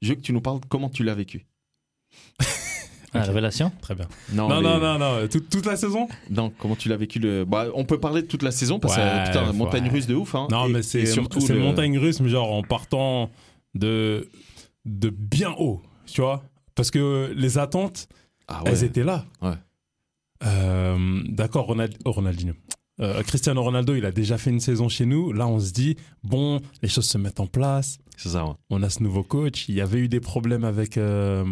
je 0.03 0.09
veux 0.11 0.15
que 0.15 0.23
tu 0.23 0.33
nous 0.33 0.41
parles 0.41 0.61
comment 0.69 0.89
tu 0.89 1.05
l'as 1.05 1.15
vécu. 1.15 1.47
Ah, 3.17 3.23
révélation 3.23 3.71
Très 3.81 3.95
bien. 3.95 4.09
Non, 4.33 4.49
Non, 4.49 4.57
mais- 4.61 4.69
non, 4.69 4.81
non, 4.81 4.99
non, 4.99 5.29
toute, 5.29 5.49
toute 5.49 5.67
la 5.67 5.77
saison? 5.77 6.09
Non, 6.31 6.53
comment 6.59 6.75
tu 6.75 6.89
l'as 6.89 6.97
vécu 6.97 7.21
le... 7.21 7.45
bah, 7.45 7.67
On 7.75 7.85
peut 7.85 8.01
parler 8.01 8.23
de 8.23 8.27
toute 8.27 8.43
la 8.43 8.51
saison 8.51 8.81
parce 8.81 8.97
que 8.97 9.01
Ouais, 9.01 9.23
c'est 9.27 9.31
putain, 9.31 9.53
montagne 9.53 9.85
ouais. 9.85 9.91
russe 9.91 10.07
de 10.09 10.17
ouf. 10.17 10.35
Hein. 10.35 10.49
Non, 10.51 10.67
Et- 10.67 10.73
mais 10.73 10.79
et 10.81 10.83
c'est 10.83 11.07
surtout 11.07 11.41
c'est 11.41 11.53
le- 11.55 11.61
montagne 11.61 11.97
russe, 11.97 12.19
mais 12.21 12.29
genre 12.29 12.51
en 12.53 12.63
partant 12.63 13.31
de, 13.77 14.29
de 14.85 15.11
bien 15.11 15.55
haut, 15.59 15.83
tu 16.07 16.21
vois 16.21 16.43
Parce 16.75 16.91
que 16.91 17.33
les 17.37 17.59
attentes, 17.59 18.09
Ah 18.49 18.63
ouais. 18.65 18.71
elles 18.71 18.85
étaient 18.85 19.05
là. 19.05 19.25
Ouais. 19.43 19.55
Euh, 20.45 21.23
D'accord, 21.29 21.67
Ronald- 21.67 21.97
oh, 22.05 22.13
Ronaldinho. 22.13 22.55
Euh, 23.01 23.23
Cristiano 23.23 23.63
Ronaldo, 23.63 23.95
il 23.97 24.05
a 24.05 24.13
déjà 24.13 24.39
fait 24.39 24.51
une 24.51 24.61
saison 24.61 24.89
chez 24.89 25.07
nous. 25.07 25.33
Là, 25.33 25.49
on 25.49 25.59
se 25.59 25.73
dit, 25.73 25.97
bon, 26.23 26.61
les 26.83 26.89
choses 26.89 27.09
se 27.09 27.19
mettent 27.19 27.41
en 27.41 27.47
place. 27.47 27.99
C'est 28.17 28.29
ça. 28.31 28.45
ouais. 28.45 28.53
On 28.71 28.83
a 28.83 28.91
ce 28.91 29.03
nouveau 29.03 29.25
coach. 29.25 29.69
Il 29.69 29.75
y 29.75 29.81
avait 29.81 29.99
eu 29.99 30.09
des 30.09 30.21
problèmes 30.21 30.65
avec 30.65 30.97
euh, 30.97 31.45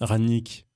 Rannick 0.00 0.66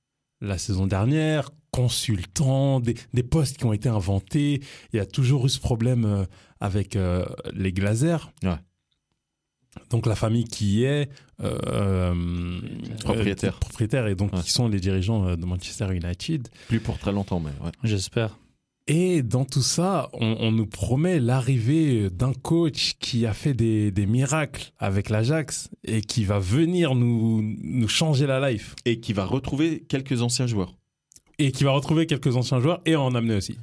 la 0.41 0.57
saison 0.57 0.85
dernière, 0.87 1.49
consultant, 1.71 2.79
des, 2.79 2.95
des 3.13 3.23
postes 3.23 3.57
qui 3.57 3.65
ont 3.65 3.73
été 3.73 3.89
inventés. 3.89 4.61
Il 4.91 4.97
y 4.97 4.99
a 4.99 5.05
toujours 5.05 5.45
eu 5.45 5.49
ce 5.49 5.59
problème 5.59 6.05
euh, 6.05 6.25
avec 6.59 6.97
les 7.53 7.71
Glazers. 7.73 8.31
Ouais. 8.43 8.57
Donc 9.89 10.05
la 10.05 10.15
famille 10.15 10.45
qui 10.45 10.79
y 10.79 10.83
est 10.85 11.09
euh, 11.41 11.57
euh, 11.67 12.59
Propriétaire. 13.03 13.55
euh, 13.55 13.59
propriétaire 13.59 14.07
et 14.07 14.15
donc 14.15 14.33
Ouais. 14.33 14.41
qui 14.41 14.51
sont 14.51 14.67
les 14.67 14.79
dirigeants 14.79 15.27
euh, 15.27 15.35
de 15.35 15.45
Manchester 15.45 15.87
United. 15.93 16.47
Plus 16.67 16.79
pour 16.79 16.97
très 16.99 17.11
longtemps, 17.11 17.39
mais 17.39 17.51
ouais. 17.65 17.71
J'espère. 17.83 18.37
Et 18.87 19.23
dans 19.23 19.45
tout 19.45 19.61
ça, 19.61 20.09
on, 20.13 20.35
on 20.41 20.51
nous 20.51 20.65
promet 20.67 21.19
l'arrivée 21.19 22.09
d'un 22.09 22.33
coach 22.33 22.95
qui 22.99 23.25
a 23.25 23.33
fait 23.33 23.53
des, 23.53 23.91
des 23.91 24.05
miracles 24.05 24.71
avec 24.77 25.09
l'Ajax 25.09 25.69
et 25.85 26.01
qui 26.01 26.25
va 26.25 26.37
venir 26.39 26.93
nous, 26.93 27.41
nous 27.61 27.87
changer 27.87 28.27
la 28.27 28.51
life. 28.51 28.75
Et 28.85 28.99
qui 28.99 29.13
va 29.13 29.23
retrouver 29.25 29.85
quelques 29.87 30.21
anciens 30.21 30.47
joueurs. 30.47 30.75
Et 31.39 31.51
qui 31.53 31.63
va 31.63 31.71
retrouver 31.71 32.05
quelques 32.07 32.35
anciens 32.35 32.59
joueurs 32.59 32.81
et 32.85 32.95
en 32.97 33.15
emmener 33.15 33.35
aussi. 33.35 33.57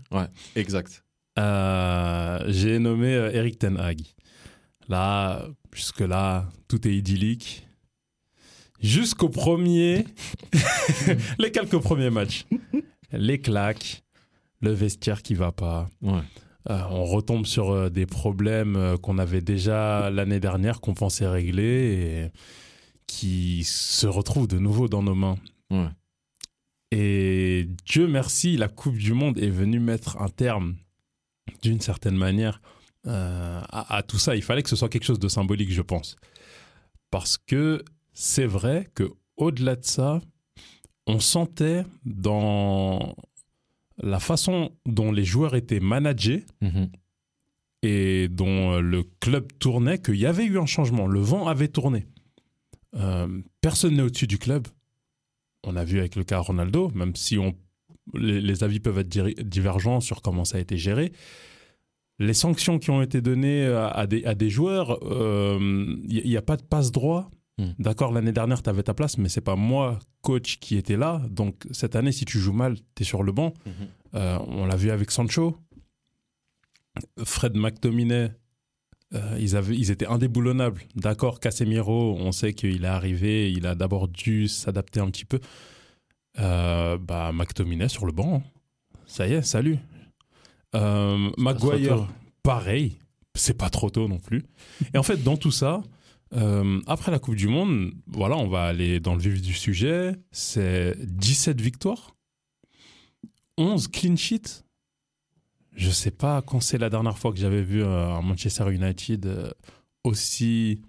Exact. 0.56 1.04
Euh, 1.38 2.42
J'ai 2.48 2.78
nommé 2.78 3.10
Eric 3.12 3.58
Ten 3.58 3.76
Hag. 3.78 4.00
Là, 4.88 5.46
jusque-là, 5.72 6.48
tout 6.68 6.86
est 6.86 6.94
idyllique. 6.94 7.66
Jusqu'au 8.80 9.28
premier, 9.28 10.06
les 11.38 11.52
quelques 11.52 11.78
premiers 11.78 12.10
matchs. 12.10 12.46
Les 13.12 13.40
claques, 13.40 14.02
le 14.60 14.72
vestiaire 14.72 15.22
qui 15.22 15.34
va 15.34 15.52
pas. 15.52 15.90
Ouais. 16.00 16.22
Euh, 16.68 16.82
on 16.90 17.04
retombe 17.04 17.46
sur 17.46 17.70
euh, 17.70 17.88
des 17.88 18.06
problèmes 18.06 18.76
euh, 18.76 18.96
qu'on 18.98 19.18
avait 19.18 19.40
déjà 19.40 20.10
l'année 20.10 20.40
dernière, 20.40 20.80
qu'on 20.80 20.94
pensait 20.94 21.26
régler 21.26 21.64
et 21.64 22.30
qui 23.06 23.64
se 23.64 24.06
retrouvent 24.06 24.46
de 24.48 24.58
nouveau 24.58 24.88
dans 24.88 25.02
nos 25.02 25.14
mains. 25.14 25.38
Ouais. 25.70 25.88
Et 26.90 27.68
Dieu 27.86 28.08
merci, 28.08 28.56
la 28.56 28.68
Coupe 28.68 28.98
du 28.98 29.14
Monde 29.14 29.38
est 29.38 29.50
venue 29.50 29.80
mettre 29.80 30.20
un 30.20 30.28
terme, 30.28 30.76
d'une 31.62 31.80
certaine 31.80 32.16
manière, 32.16 32.60
euh, 33.06 33.60
à, 33.70 33.96
à 33.96 34.02
tout 34.02 34.18
ça. 34.18 34.36
Il 34.36 34.42
fallait 34.42 34.62
que 34.62 34.68
ce 34.68 34.76
soit 34.76 34.88
quelque 34.88 35.04
chose 35.04 35.18
de 35.18 35.28
symbolique, 35.28 35.72
je 35.72 35.82
pense. 35.82 36.16
Parce 37.10 37.38
que 37.38 37.84
c'est 38.12 38.46
vrai 38.46 38.88
que 38.94 39.04
au-delà 39.36 39.76
de 39.76 39.84
ça, 39.84 40.20
on 41.06 41.18
sentait 41.20 41.84
dans 42.04 43.14
la 43.98 44.20
façon 44.20 44.70
dont 44.86 45.12
les 45.12 45.24
joueurs 45.24 45.54
étaient 45.54 45.80
managés 45.80 46.44
Mhm. 46.60 46.90
et 47.82 48.28
dont 48.28 48.74
euh, 48.74 48.80
le 48.80 49.02
club 49.20 49.48
tournait 49.58 49.98
qu'il 49.98 50.16
y 50.16 50.26
avait 50.26 50.44
eu 50.44 50.58
un 50.58 50.66
changement. 50.66 51.06
Le 51.06 51.20
vent 51.20 51.48
avait 51.48 51.68
tourné. 51.68 52.06
Euh, 52.94 53.40
personne 53.60 53.94
n'est 53.96 54.02
au-dessus 54.02 54.26
du 54.26 54.38
club. 54.38 54.68
On 55.64 55.76
a 55.76 55.84
vu 55.84 55.98
avec 55.98 56.16
le 56.16 56.24
cas 56.24 56.38
Ronaldo, 56.38 56.90
même 56.94 57.14
si 57.16 57.38
on, 57.38 57.54
les, 58.14 58.40
les 58.40 58.64
avis 58.64 58.80
peuvent 58.80 58.98
être 58.98 59.08
divergents 59.42 60.00
sur 60.00 60.22
comment 60.22 60.44
ça 60.44 60.58
a 60.58 60.60
été 60.60 60.76
géré. 60.76 61.12
Les 62.20 62.34
sanctions 62.34 62.78
qui 62.78 62.90
ont 62.90 63.02
été 63.02 63.20
données 63.20 63.66
à, 63.66 63.88
à 63.88 64.06
des, 64.06 64.24
à 64.24 64.34
des 64.36 64.50
joueurs, 64.50 64.98
il 65.02 66.22
n'y 66.24 66.36
a, 66.36 66.42
pas 66.42 66.56
de 66.56 66.62
passe 66.62 66.92
droit. 66.92 67.30
Hmm. 67.58 67.72
D'accord, 67.78 68.12
l'année 68.12 68.32
dernière, 68.32 68.62
tu 68.62 68.70
avais 68.70 68.82
ta 68.82 68.94
place, 68.94 69.18
mais 69.18 69.28
c'est 69.28 69.40
pas 69.40 69.56
moi, 69.56 69.98
coach, 70.22 70.58
qui 70.60 70.76
était 70.76 70.96
là. 70.96 71.22
Donc 71.30 71.66
cette 71.72 71.96
année, 71.96 72.12
si 72.12 72.24
tu 72.24 72.38
joues 72.38 72.52
mal, 72.52 72.76
tu 72.94 73.02
es 73.02 73.04
sur 73.04 73.22
le 73.22 73.32
banc. 73.32 73.52
Mhm. 73.66 73.72
Euh, 74.14 74.38
on 74.48 74.66
l'a 74.66 74.76
vu 74.76 74.90
avec 74.90 75.10
Sancho. 75.10 75.56
Fred 77.24 77.56
McTominay, 77.56 78.32
euh, 79.14 79.36
ils, 79.38 79.56
avaient, 79.56 79.76
ils 79.76 79.90
étaient 79.90 80.06
indéboulonnables. 80.06 80.82
D'accord, 80.96 81.40
Casemiro, 81.40 82.16
on 82.18 82.32
sait 82.32 82.52
qu'il 82.52 82.84
est 82.84 82.88
arrivé, 82.88 83.52
il 83.52 83.66
a 83.66 83.74
d'abord 83.74 84.08
dû 84.08 84.48
s'adapter 84.48 85.00
un 85.00 85.10
petit 85.10 85.24
peu. 85.24 85.40
Euh, 86.38 86.98
bah, 86.98 87.30
McTominay 87.32 87.88
sur 87.88 88.06
le 88.06 88.12
banc. 88.12 88.36
hein. 88.36 88.42
Ça 89.06 89.26
y 89.26 89.32
est, 89.34 89.42
salut. 89.42 89.78
Euh, 90.74 91.30
Maguire, 91.38 92.08
pareil. 92.42 92.98
C'est 93.34 93.56
pas 93.56 93.70
trop 93.70 93.90
tôt 93.90 94.08
non 94.08 94.18
plus. 94.18 94.44
Et 94.94 94.98
en 94.98 95.02
fait, 95.02 95.22
dans 95.22 95.36
tout 95.36 95.50
ça, 95.52 95.82
euh, 96.34 96.80
après 96.86 97.10
la 97.12 97.18
Coupe 97.18 97.36
du 97.36 97.48
Monde, 97.48 97.92
voilà, 98.08 98.36
on 98.36 98.48
va 98.48 98.64
aller 98.64 99.00
dans 99.00 99.14
le 99.14 99.20
vif 99.20 99.40
du 99.40 99.52
sujet. 99.54 100.16
C'est 100.32 100.96
17 101.06 101.60
victoires, 101.60 102.14
11 103.58 103.88
clean 103.88 104.16
sheets. 104.16 104.64
Je 105.76 105.90
sais 105.90 106.10
pas 106.10 106.42
quand 106.42 106.60
c'est 106.60 106.78
la 106.78 106.90
dernière 106.90 107.16
fois 107.18 107.32
que 107.32 107.38
j'avais 107.38 107.62
vu 107.62 107.82
euh, 107.82 108.08
un 108.08 108.22
Manchester 108.22 108.70
United 108.72 109.54
aussi 110.04 110.82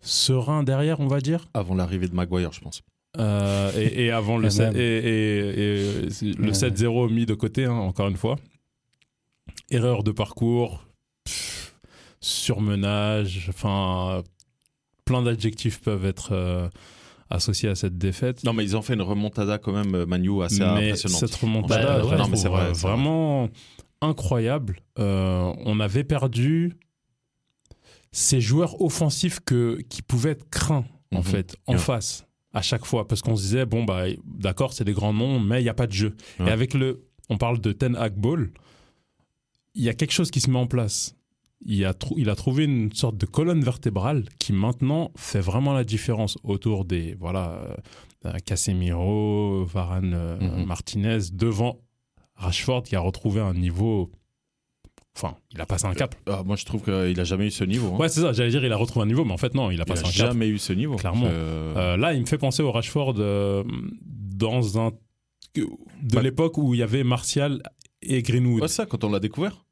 serein 0.00 0.64
derrière, 0.64 1.00
on 1.00 1.06
va 1.06 1.20
dire. 1.20 1.46
Avant 1.54 1.74
l'arrivée 1.74 2.08
de 2.08 2.14
Maguire, 2.14 2.52
je 2.52 2.60
pense. 2.60 2.82
Euh, 3.18 3.70
et, 3.78 4.06
et 4.06 4.10
avant 4.10 4.36
le, 4.38 4.46
Et 4.48 4.50
sept- 4.50 4.72
même. 4.72 4.76
et, 4.76 4.98
et- 4.98 6.28
et 6.28 6.32
le 6.34 6.46
Ouais. 6.46 6.52
7-0 6.52 7.12
mis 7.12 7.26
de 7.26 7.34
côté, 7.34 7.64
hein, 7.64 7.72
encore 7.74 8.08
une 8.08 8.16
fois. 8.16 8.36
Erreur 9.70 10.02
de 10.04 10.12
parcours, 10.12 10.86
pff, 11.24 11.74
surmenage, 12.20 13.46
enfin, 13.48 14.22
plein 15.04 15.22
d'adjectifs 15.22 15.80
peuvent 15.80 16.04
être 16.04 16.32
euh, 16.32 16.68
associés 17.30 17.68
à 17.70 17.74
cette 17.74 17.96
défaite. 17.98 18.44
Non, 18.44 18.52
mais 18.52 18.62
ils 18.64 18.76
ont 18.76 18.82
fait 18.82 18.94
une 18.94 19.02
remontada 19.02 19.58
quand 19.58 19.72
même, 19.72 19.94
euh, 19.94 20.06
Manu, 20.06 20.42
assez 20.42 20.60
mais 20.60 20.88
impressionnante. 20.88 21.20
cette 21.20 21.34
remontada, 21.34 21.98
Bah, 22.00 22.04
ouais. 22.06 22.16
Non, 22.16 22.24
mais 22.24 22.24
trouve, 22.24 22.36
c'est 22.36 22.48
vrai, 22.48 22.62
euh, 22.62 22.74
c'est 22.74 22.82
vrai. 22.82 22.90
vraiment 22.92 23.48
incroyable. 24.00 24.80
Euh, 24.98 25.52
on 25.64 25.80
avait 25.80 26.04
perdu 26.04 26.74
ces 28.12 28.40
joueurs 28.40 28.80
offensifs 28.80 29.40
que, 29.40 29.80
qui 29.88 30.02
pouvaient 30.02 30.30
être 30.32 30.48
craints, 30.50 30.84
en 31.12 31.18
Mhm. 31.18 31.24
fait, 31.24 31.56
en 31.66 31.78
face, 31.78 32.26
à 32.52 32.62
chaque 32.62 32.84
fois. 32.84 33.08
Parce 33.08 33.22
qu'on 33.22 33.34
se 33.36 33.42
disait, 33.42 33.66
bon, 33.66 33.84
bah, 33.84 34.04
d'accord, 34.24 34.72
c'est 34.72 34.84
des 34.84 34.92
grands 34.92 35.12
noms, 35.14 35.40
mais 35.40 35.60
il 35.60 35.64
n'y 35.64 35.68
a 35.70 35.74
pas 35.74 35.86
de 35.86 35.92
jeu. 35.92 36.14
Et 36.40 36.50
avec 36.50 36.74
le. 36.74 37.06
On 37.30 37.38
parle 37.38 37.58
de 37.60 37.72
Ten 37.72 37.96
Hag 37.96 38.14
Ball, 38.14 38.50
il 39.74 39.82
y 39.82 39.88
a 39.88 39.94
quelque 39.94 40.12
chose 40.12 40.30
qui 40.30 40.40
se 40.40 40.50
met 40.50 40.58
en 40.58 40.66
place. 40.66 41.14
Il 41.66 41.84
a, 41.86 41.94
trou- 41.94 42.14
il 42.18 42.28
a 42.28 42.34
trouvé 42.36 42.64
une 42.64 42.92
sorte 42.92 43.16
de 43.16 43.24
colonne 43.26 43.62
vertébrale 43.62 44.24
qui 44.38 44.52
maintenant 44.52 45.10
fait 45.16 45.40
vraiment 45.40 45.72
la 45.72 45.84
différence 45.84 46.36
autour 46.42 46.84
des 46.84 47.14
voilà 47.18 47.76
euh, 48.26 48.38
Casemiro, 48.44 49.64
Varane, 49.64 50.12
euh, 50.14 50.38
Mhm. 50.40 50.66
Martinez 50.66 51.18
devant 51.32 51.80
Rashford 52.36 52.82
qui 52.82 52.96
a 52.96 53.00
retrouvé 53.00 53.40
un 53.40 53.54
niveau 53.54 54.10
Enfin, 55.16 55.36
il 55.52 55.60
a 55.60 55.64
passé 55.66 55.86
un 55.86 55.94
cap. 55.94 56.16
Ah, 56.26 56.42
moi, 56.44 56.56
je 56.56 56.64
trouve 56.64 56.82
qu'il 56.82 57.20
a 57.20 57.24
jamais 57.24 57.46
eu 57.46 57.50
ce 57.52 57.62
niveau. 57.62 57.94
hein. 57.94 57.98
Ouais, 57.98 58.08
c'est 58.08 58.20
ça. 58.20 58.32
J'allais 58.32 58.50
dire, 58.50 58.64
il 58.64 58.72
a 58.72 58.76
retrouvé 58.76 59.04
un 59.04 59.06
niveau, 59.06 59.24
mais 59.24 59.32
en 59.32 59.36
fait, 59.36 59.54
non, 59.54 59.70
il 59.70 59.80
a 59.80 59.84
il 59.84 59.86
passé 59.86 60.02
a 60.04 60.08
un 60.08 60.10
cap. 60.10 60.26
jamais 60.32 60.48
eu 60.48 60.58
ce 60.58 60.72
niveau. 60.72 60.96
Clairement. 60.96 61.26
Euh, 61.28 61.74
Euh, 61.76 61.96
là, 61.96 62.14
il 62.14 62.20
me 62.20 62.26
fait 62.26 62.36
penser 62.36 62.64
au 62.64 62.72
Rashford 62.72 63.14
euh, 63.18 63.62
dans 64.04 64.80
un 64.80 64.90
de 65.54 65.68
Bah- 66.02 66.20
l'époque 66.20 66.58
où 66.58 66.74
il 66.74 66.80
y 66.80 66.82
avait 66.82 67.04
Martial 67.04 67.62
et 68.02 68.22
Greenwood. 68.22 68.62
ouais, 68.62 68.66
ça, 68.68 68.86
quand 68.86 69.04
on 69.04 69.10
l'a 69.10 69.20
découvert. 69.20 69.63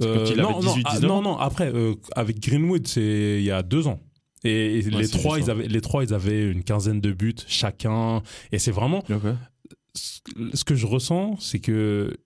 Euh, 0.00 0.16
quand 0.16 0.30
il 0.30 0.40
avait 0.40 0.52
non, 0.52 0.60
18, 0.60 0.64
non, 0.64 0.82
ah, 0.84 0.94
19 0.94 1.08
non, 1.10 1.22
non, 1.22 1.38
après, 1.38 1.72
euh, 1.74 1.94
avec 2.14 2.40
Greenwood, 2.40 2.86
c'est 2.86 3.38
il 3.38 3.44
y 3.44 3.50
a 3.50 3.62
deux 3.62 3.86
ans. 3.86 4.00
Et, 4.44 4.82
Ouais, 4.84 4.90
les, 4.90 5.08
trois, 5.08 5.38
ils 5.40 5.50
avaient, 5.50 5.66
les 5.66 5.80
trois, 5.80 6.04
ils 6.04 6.14
avaient 6.14 6.48
une 6.50 6.62
quinzaine 6.62 7.00
de 7.00 7.12
buts 7.12 7.34
chacun. 7.48 8.22
Et 8.52 8.58
c'est 8.58 8.70
vraiment. 8.70 9.04
Ce 9.94 10.20
ce 10.54 10.64
que 10.64 10.76
je 10.76 10.86
ressens, 10.86 11.36
c'est 11.40 11.58
que 11.58 12.16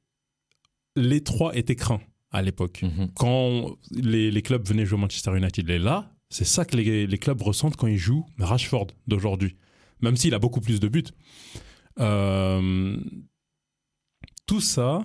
les 0.94 1.22
trois 1.22 1.56
étaient 1.56 1.76
craints 1.76 2.02
à 2.30 2.42
l'époque. 2.42 2.82
Mhm. 2.82 3.10
Quand 3.14 3.76
les, 3.90 4.30
les 4.30 4.42
clubs 4.42 4.66
venaient 4.66 4.84
jouer 4.84 4.98
Manchester 4.98 5.34
United, 5.34 5.70
et 5.70 5.78
là, 5.78 6.12
c'est 6.28 6.44
ça 6.44 6.64
que 6.66 6.76
les, 6.76 7.06
les 7.06 7.18
clubs 7.18 7.40
ressentent 7.40 7.76
quand 7.76 7.86
ils 7.86 7.98
jouent 7.98 8.26
Rashford 8.38 8.88
d'aujourd'hui. 9.06 9.56
Même 10.00 10.16
s'il 10.16 10.34
a 10.34 10.38
beaucoup 10.38 10.60
plus 10.60 10.80
de 10.80 10.88
buts. 10.88 11.04
Euh, 12.00 12.96
tout 14.46 14.60
ça, 14.60 15.04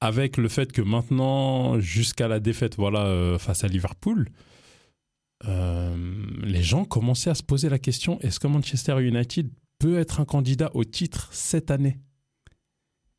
avec 0.00 0.36
le 0.36 0.48
fait 0.48 0.72
que 0.72 0.82
maintenant, 0.82 1.78
jusqu'à 1.80 2.28
la 2.28 2.40
défaite 2.40 2.76
voilà, 2.76 3.06
euh, 3.06 3.38
face 3.38 3.64
à 3.64 3.68
Liverpool, 3.68 4.28
euh, 5.46 5.96
les 6.42 6.62
gens 6.62 6.84
commençaient 6.84 7.30
à 7.30 7.34
se 7.34 7.42
poser 7.42 7.68
la 7.68 7.78
question 7.78 8.18
est-ce 8.20 8.40
que 8.40 8.46
Manchester 8.46 9.00
United 9.02 9.50
peut 9.78 9.98
être 9.98 10.20
un 10.20 10.24
candidat 10.24 10.70
au 10.74 10.84
titre 10.84 11.28
cette 11.32 11.70
année? 11.70 11.98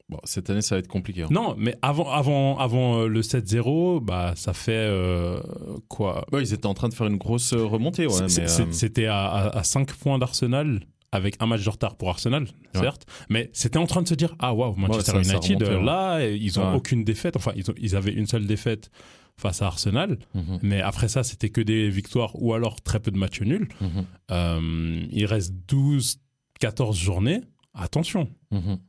Bon, 0.10 0.20
cette 0.24 0.50
année, 0.50 0.62
ça 0.62 0.76
va 0.76 0.80
être 0.80 0.88
compliqué. 0.88 1.24
hein. 1.24 1.28
Non, 1.32 1.54
mais 1.58 1.76
avant, 1.82 2.10
avant, 2.10 2.58
avant 2.58 3.02
euh, 3.02 3.08
le 3.08 3.22
7-0, 3.22 4.00
bah, 4.00 4.34
ça 4.38 4.54
fait 4.54 4.72
euh, 4.72 5.42
quoi? 5.90 6.26
Ouais, 6.32 6.42
ils 6.42 6.54
étaient 6.54 6.66
en 6.66 6.74
train 6.74 6.88
de 6.88 6.94
faire 6.94 7.08
une 7.08 7.18
grosse 7.18 7.54
remontée. 7.54 8.08
Ouais, 8.08 8.22
euh, 8.22 8.66
C'était 8.72 9.08
à, 9.08 9.62
5 9.64 9.92
points 9.94 10.18
d'Arsenal 10.18 10.80
avec 11.12 11.36
un 11.40 11.46
match 11.46 11.64
de 11.64 11.70
retard 11.70 11.96
pour 11.96 12.10
Arsenal, 12.10 12.44
Ouais. 12.44 12.82
certes, 12.82 13.06
mais 13.30 13.50
c'était 13.54 13.78
en 13.80 13.88
train 13.88 14.02
de 14.02 14.08
se 14.08 14.14
dire 14.14 14.36
ah 14.40 14.54
waouh 14.54 14.76
Manchester 14.76 15.14
Ouais, 15.18 15.24
ça- 15.24 15.36
United 15.36 15.62
là 15.84 16.26
ils 16.28 16.60
ont 16.60 16.70
Ouais. 16.72 16.76
aucune 16.76 17.04
défaite, 17.04 17.36
enfin 17.38 17.52
ils, 17.56 17.70
ont- 17.72 17.76
ils 17.78 17.96
avaient 17.96 18.14
une 18.14 18.28
seule 18.28 18.46
défaite 18.46 18.92
face 19.38 19.62
à 19.62 19.68
Arsenal, 19.68 20.18
mhm, 20.34 20.60
mais 20.64 20.82
après 20.82 21.08
ça 21.08 21.24
c'était 21.24 21.50
que 21.50 21.62
des 21.62 21.90
victoires 21.90 22.32
ou 22.42 22.54
alors 22.54 22.82
très 22.82 23.00
peu 23.00 23.12
de 23.12 23.18
matchs 23.18 23.42
nuls. 23.42 23.68
mhm, 23.80 24.06
Euh, 24.32 25.06
il 25.12 25.26
reste 25.26 25.54
12, 25.68 26.18
14 26.60 26.98
journées, 26.98 27.42
attention. 27.74 28.30
mhm. 28.52 28.80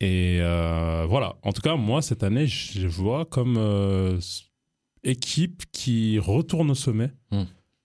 Et 0.00 0.38
euh, 0.40 1.06
voilà, 1.08 1.36
en 1.42 1.52
tout 1.52 1.62
cas 1.62 1.76
moi 1.76 2.02
cette 2.02 2.22
année 2.22 2.46
je 2.46 2.86
vois 2.88 3.24
comme 3.24 3.56
euh, 3.58 4.18
équipe 5.04 5.62
qui 5.72 6.18
retourne 6.18 6.70
au 6.70 6.74
sommet. 6.74 7.12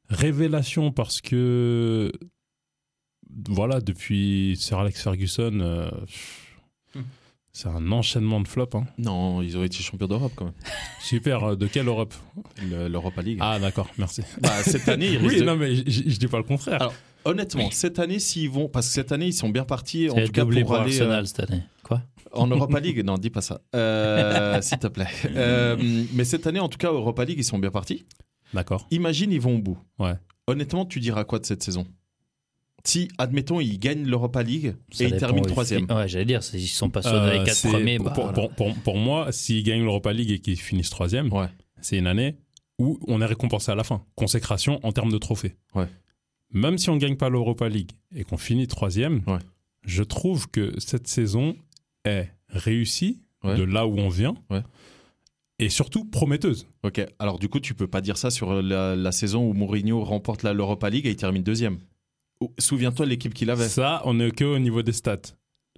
Révélation 0.10 0.92
parce 0.92 1.22
que 1.22 2.12
voilà, 3.50 3.80
depuis 3.82 4.56
Sir 4.60 4.80
Alex 4.80 5.02
Ferguson, 5.04 5.60
euh, 5.62 5.90
Hmm. 6.94 7.02
c'est 7.54 7.68
un 7.70 7.92
enchaînement 7.92 8.42
de 8.42 8.48
flops. 8.48 8.76
hein. 8.76 8.86
Non, 8.98 9.42
ils 9.42 9.58
ont 9.58 9.64
été 9.64 9.78
champions 9.78 10.08
d'Europe 10.08 10.34
quand 10.36 10.46
même. 10.46 10.54
Super, 11.02 11.44
euh, 11.44 11.56
de 11.56 11.68
quelle 11.68 11.88
Europe 11.88 12.14
Le- 12.70 12.88
L'Europa 12.90 13.22
League. 13.22 13.38
Ah 13.42 13.60
d'accord, 13.60 13.88
merci. 13.98 14.22
Bah, 14.42 14.50
cette 14.64 14.88
année, 14.90 15.14
ils 15.14 15.26
Oui, 15.26 15.40
de- 15.40 15.44
non 15.46 15.56
mais 15.56 15.76
je 15.76 16.18
dis 16.18 16.28
pas 16.28 16.38
le 16.38 16.44
contraire. 16.44 16.82
Alors, 16.82 16.94
Honnêtement, 17.24 17.70
cette 17.70 18.00
année, 18.00 18.18
s'ils 18.18 18.50
vont, 18.50 18.68
parce 18.68 18.88
que 18.88 18.94
cette 18.94 19.12
année, 19.12 19.28
ils 19.28 19.34
sont 19.34 19.50
bien 19.50 19.64
partis, 19.64 20.10
en 20.10 20.16
tout 20.16 20.32
cas 20.32 20.44
pour 20.44 20.60
pour 20.64 20.74
aller 20.76 20.92
Arsenal 20.92 21.22
euh, 21.24 21.26
cette 21.26 21.40
année. 21.52 21.62
Quoi? 21.84 22.02
en 22.34 22.48
Europa 22.48 22.80
League. 22.80 23.04
Non, 23.06 23.18
dis 23.20 23.30
pas 23.30 23.42
ça, 23.42 23.62
Euh, 23.76 24.60
s'il 24.62 24.80
te 24.80 24.88
plaît. 24.88 25.06
Euh, 25.36 25.78
mais 26.14 26.24
cette 26.24 26.48
année, 26.48 26.60
en 26.60 26.68
tout 26.70 26.80
cas, 26.80 26.92
Europa 26.92 27.24
League, 27.26 27.38
ils 27.38 27.44
sont 27.44 27.60
bien 27.60 27.70
partis. 27.70 28.06
D'accord. 28.56 28.88
Imagine, 28.90 29.32
ils 29.32 29.40
vont 29.40 29.56
au 29.58 29.62
bout. 29.62 29.78
Ouais. 30.00 30.16
Honnêtement, 30.48 30.86
tu 30.86 31.00
diras 31.00 31.24
quoi 31.26 31.38
de 31.40 31.46
cette 31.46 31.62
saison? 31.62 31.86
Si, 32.84 33.10
admettons, 33.18 33.60
ils 33.60 33.78
gagnent 33.80 34.06
l'Europa 34.06 34.42
League 34.44 34.76
Ça 34.92 35.04
et 35.04 35.08
ils 35.10 35.18
terminent 35.18 35.46
troisième. 35.48 35.86
Ouais, 35.92 36.08
j'allais 36.08 36.26
dire, 36.26 36.42
c'est- 36.44 36.60
ils 36.60 36.68
sont 36.68 36.90
pas 36.90 37.02
sur 37.02 37.14
Euh, 37.14 37.32
les 37.40 37.44
quatre 37.44 37.70
premiers. 37.70 37.98
pour, 37.98 38.06
bah, 38.08 38.12
pour- 38.12 38.24
voilà. 38.32 38.34
pour- 38.34 38.52
pour- 38.56 38.76
pour 38.76 38.98
moi, 38.98 39.32
s'ils 39.32 39.64
gagnent 39.64 39.84
l'Europa 39.84 40.12
League 40.14 40.32
et 40.32 40.40
qu'ils 40.40 40.60
finissent 40.60 40.90
troisième, 40.90 41.32
Ouais. 41.32 41.48
c'est 41.82 41.98
une 41.98 42.08
année 42.08 42.36
où 42.80 43.00
on 43.08 43.22
est 43.22 43.26
récompensé 43.26 43.72
à 43.72 43.76
la 43.76 43.84
fin. 43.84 44.04
Consécration 44.16 44.80
en 44.84 44.92
termes 44.92 45.12
de 45.12 45.18
trophées. 45.20 45.56
Ouais. 45.76 45.86
Même 46.54 46.78
si 46.78 46.90
on 46.90 46.96
ne 46.96 47.00
gagne 47.00 47.16
pas 47.18 47.30
l'Europa 47.30 47.70
League 47.70 47.92
et 48.16 48.24
qu'on 48.24 48.38
finit 48.38 48.68
troisième, 48.68 49.22
Ouais. 49.28 49.38
je 49.86 50.02
trouve 50.04 50.50
que 50.50 50.74
cette 50.80 51.08
saison 51.08 51.56
est 52.06 52.30
réussie 52.50 53.22
Ouais. 53.44 53.56
de 53.56 53.64
là 53.64 53.86
où 53.88 53.98
on 54.00 54.10
vient 54.10 54.36
Ouais. 54.50 54.62
et 55.60 55.70
surtout 55.70 56.04
prometteuse. 56.06 56.68
Ok, 56.84 57.06
alors 57.20 57.38
du 57.40 57.48
coup, 57.48 57.60
tu 57.60 57.74
peux 57.76 57.88
pas 57.88 58.02
dire 58.02 58.18
ça 58.18 58.32
sur 58.32 58.62
la, 58.62 58.96
la 58.96 59.12
saison 59.12 59.48
où 59.48 59.54
Mourinho 59.54 60.04
remporte 60.04 60.42
la- 60.44 60.54
l'Europa 60.54 60.90
League 60.90 61.06
et 61.06 61.12
il 61.12 61.16
termine 61.16 61.44
deuxième. 61.44 61.78
Ou- 62.42 62.54
Souviens-toi 62.60 63.06
de 63.06 63.12
l'équipe 63.12 63.34
qu'il 63.34 63.50
avait. 63.50 63.70
Ça, 63.70 64.02
on 64.06 64.16
n'est 64.16 64.32
que 64.32 64.44
au 64.44 64.60
niveau 64.60 64.82
des 64.82 64.92
stats. 64.94 65.18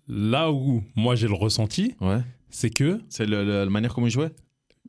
Là 0.08 0.52
où 0.52 0.84
moi 0.95 1.15
j'ai 1.15 1.28
le 1.28 1.34
ressenti, 1.34 1.93
Ouais. 2.02 2.19
c'est 2.49 2.69
que 2.69 2.99
C'est 3.10 3.26
le- 3.26 3.43
le- 3.45 3.63
la 3.65 3.69
manière 3.69 3.93
comment 3.93 4.08
il 4.08 4.12
jouait? 4.12 4.32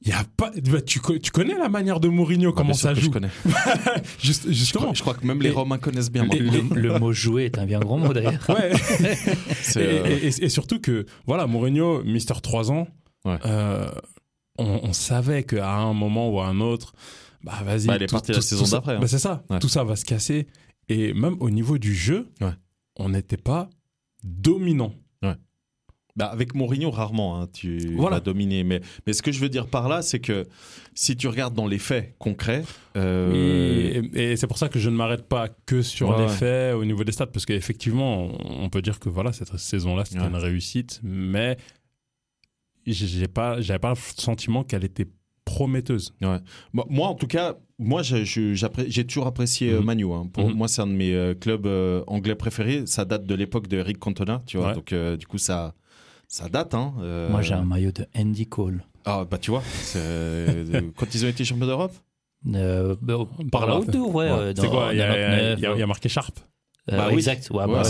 Il 0.03 0.09
y 0.09 0.13
a 0.13 0.25
pas. 0.37 0.51
bah, 0.71 0.81
tu, 0.83 0.99
co- 1.01 1.19
tu 1.19 1.31
connais 1.31 1.55
la 1.57 1.69
manière 1.69 2.01
de 2.01 2.09
Mourinho, 2.09 2.51
Ouais, 2.51 2.55
comment 2.55 2.75
ça 2.75 2.91
que 2.93 2.97
je 3.01 3.05
joue? 3.07 3.11
connais. 3.13 3.31
Juste- 4.23 4.45
Je 4.49 4.53
Justement. 4.53 4.85
crois, 4.87 4.95
je 4.95 5.01
crois 5.03 5.15
que 5.15 5.25
même 5.27 5.41
les 5.41 5.51
Et- 5.51 5.53
Romains 5.53 5.79
connaissent 5.79 6.11
bien. 6.11 6.25
Le, 6.25 6.29
maintenant. 6.45 6.75
le- 6.75 6.81
le 6.81 6.99
mot 6.99 7.13
jouer 7.13 7.45
est 7.45 7.59
un 7.59 7.65
bien 7.67 7.79
grand 7.81 7.99
mot 7.99 8.13
d'ailleurs. 8.13 8.35
Ouais. 8.49 8.73
Et, 9.77 9.79
euh, 9.79 10.07
et- 10.07 10.27
et- 10.27 10.45
et 10.45 10.49
surtout 10.49 10.81
que, 10.81 11.07
voilà, 11.27 11.47
Mourinho, 11.47 12.03
Mister 12.05 12.35
3 12.43 12.71
ans, 12.71 12.87
Ouais. 13.25 13.39
euh, 13.47 13.89
on, 14.59 14.81
on 14.83 14.93
savait 14.93 15.45
qu'à 15.45 15.75
un 15.75 15.93
moment 15.95 16.29
ou 16.29 16.41
à 16.41 16.47
un 16.49 16.61
autre, 16.61 16.93
bah 17.43 17.55
vas-y. 17.65 17.87
Bah, 17.87 17.97
il 17.97 18.03
est 18.03 18.11
parti 18.11 18.33
la 18.33 18.41
saison 18.41 18.67
d'après, 18.67 18.97
hein. 18.97 19.01
bah, 19.01 19.07
c'est 19.09 19.19
ça, 19.19 19.45
Ouais. 19.49 19.59
tout 19.61 19.69
ça 19.69 19.85
va 19.85 19.97
se 19.97 20.05
casser. 20.05 20.49
Et 20.89 21.13
même 21.15 21.37
au 21.41 21.51
niveau 21.51 21.79
du 21.79 21.95
jeu, 21.95 22.29
Ouais. 22.41 22.53
on 22.97 23.09
n'était 23.11 23.37
pas 23.37 23.69
dominant. 24.23 24.95
Bah, 26.17 26.27
avec 26.27 26.55
Mourinho, 26.55 26.93
rarement, 26.93 27.41
hein, 27.41 27.49
tu 27.53 27.77
Voilà. 27.97 28.19
vas 28.19 28.21
dominer. 28.21 28.63
Mais, 28.63 28.81
mais 29.05 29.13
ce 29.13 29.21
que 29.21 29.33
je 29.33 29.41
veux 29.41 29.49
dire 29.49 29.67
par 29.67 29.89
là, 29.89 30.01
c'est 30.01 30.21
que 30.21 30.47
si 30.95 31.17
tu 31.17 31.27
regardes 31.27 31.55
dans 31.55 31.67
les 31.67 31.81
faits 31.81 32.15
concrets, 32.21 32.63
euh, 32.97 34.01
Et, 34.15 34.31
et 34.33 34.37
c'est 34.37 34.47
pour 34.47 34.57
ça 34.59 34.69
que 34.69 34.79
je 34.79 34.91
ne 34.91 34.95
m'arrête 34.95 35.27
pas 35.27 35.49
que 35.49 35.83
sur 35.83 36.11
Ouais, 36.11 36.19
les 36.19 36.23
ouais. 36.27 36.29
faits 36.29 36.75
au 36.77 36.85
niveau 36.85 37.03
des 37.03 37.11
stats, 37.11 37.27
parce 37.27 37.45
qu'effectivement, 37.45 38.29
on 38.49 38.71
peut 38.71 38.81
dire 38.81 39.01
que 39.01 39.09
voilà, 39.09 39.33
cette 39.33 39.57
saison-là, 39.57 40.05
c'était 40.05 40.21
Ouais. 40.21 40.29
une 40.29 40.37
réussite, 40.37 41.01
mais 41.03 41.57
j'ai 42.87 43.27
pas, 43.27 43.61
j'avais 43.61 43.81
pas 43.81 43.91
le 43.91 43.97
sentiment 43.97 44.63
qu'elle 44.63 44.85
était 44.85 45.09
prometteuse. 45.45 46.15
Moi, 46.21 46.87
moi, 46.89 47.09
en 47.09 47.15
tout 47.17 47.27
cas, 47.27 47.57
moi, 47.79 48.03
j'ai 48.03 49.05
toujours 49.07 49.27
apprécié 49.27 49.73
Mhm. 49.73 49.85
Manu. 49.85 50.13
hein. 50.13 50.29
Pour 50.33 50.49
Mhm. 50.49 50.55
moi, 50.57 50.69
c'est 50.69 50.83
un 50.83 50.87
de 50.87 50.93
mes 50.93 51.13
euh, 51.15 51.35
clubs 51.35 51.67
euh, 51.67 52.03
anglais 52.07 52.35
préférés. 52.35 52.87
Ça 52.87 53.05
date 53.05 53.27
de 53.27 53.35
l'époque 53.35 53.67
de 53.69 53.79
Eric 53.79 53.99
Cantona, 53.99 54.43
tu 54.47 54.57
vois. 54.59 54.69
Ouais. 54.69 54.75
Donc, 54.75 54.93
euh, 54.93 55.17
du 55.17 55.27
coup, 55.27 55.39
ça, 55.39 55.75
ça 56.29 56.49
date. 56.49 56.75
Hein. 56.75 56.95
Euh, 57.01 57.31
Moi 57.31 57.43
j'ai 57.43 57.55
un 57.55 57.65
maillot 57.65 57.91
de 57.93 58.07
Andy 58.17 58.47
Cole. 58.47 58.85
Ah, 59.05 59.25
bah, 59.31 59.39
tu 59.39 59.51
vois, 59.51 59.63
quand 60.97 61.15
ils 61.15 61.25
ont 61.25 61.29
été 61.29 61.45
champions 61.45 61.67
d'Europe? 61.67 61.93
Euh, 62.55 62.95
bah, 63.01 63.15
par 63.51 63.67
là 63.67 63.81
ouais. 63.81 63.97
Ouais. 63.99 64.25
euh, 64.31 64.53
C'est 64.57 64.69
quoi 64.69 64.89
Il 64.93 64.99
y, 64.99 65.03
a- 65.03 65.07
99, 65.09 65.59
il 65.59 65.63
y 65.63 65.67
a- 65.67 65.73
il 65.75 65.79
y 65.79 65.83
a 65.83 65.87
marqué 65.87 66.09
Sharp? 66.09 66.39
euh, 66.93 66.97
Bah 66.97 67.07
oui. 67.09 67.15
Exact. 67.15 67.49
Ouais, 67.51 67.67
bah, 67.67 67.83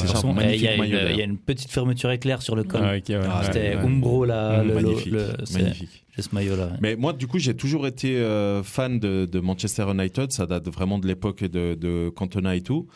il 0.55 0.61
y, 0.63 0.69
a 0.69 0.75
une- 0.75 1.17
y 1.19 1.23
a 1.23 1.27
petite 1.45 1.71
fermeture 1.71 2.11
éclair 2.13 2.41
sur 2.43 2.55
le 2.57 2.63
col. 2.65 2.81
Ah, 2.85 2.97
ok, 2.97 3.03
ouais, 3.09 3.17
ouais, 3.17 3.25
C'était 3.45 3.77
ouais. 3.77 3.83
Umbro 3.83 4.25
là, 4.25 4.63
Mm, 4.63 4.69
le, 4.69 4.75
Magnifique. 4.75 5.13
le- 5.13 5.27
Magnifique. 5.53 6.04
J'ai 6.17 6.23
ce 6.23 6.35
maillot 6.35 6.57
là. 6.57 6.77
Mais 6.81 6.97
moi, 6.97 7.13
du 7.13 7.27
coup, 7.27 7.39
j'ai 7.39 7.55
toujours 7.57 7.87
été 7.87 8.17
euh, 8.19 8.63
fan 8.63 8.99
de, 9.01 9.27
de 9.31 9.41
Manchester 9.41 9.87
United. 9.91 10.31
Ça 10.33 10.47
date 10.47 10.69
vraiment 10.69 10.99
de 10.99 11.07
l'époque 11.07 11.43
de, 11.45 11.75
de 11.75 12.09
Cantona 12.15 12.55
et 12.57 12.61
tout. 12.63 12.87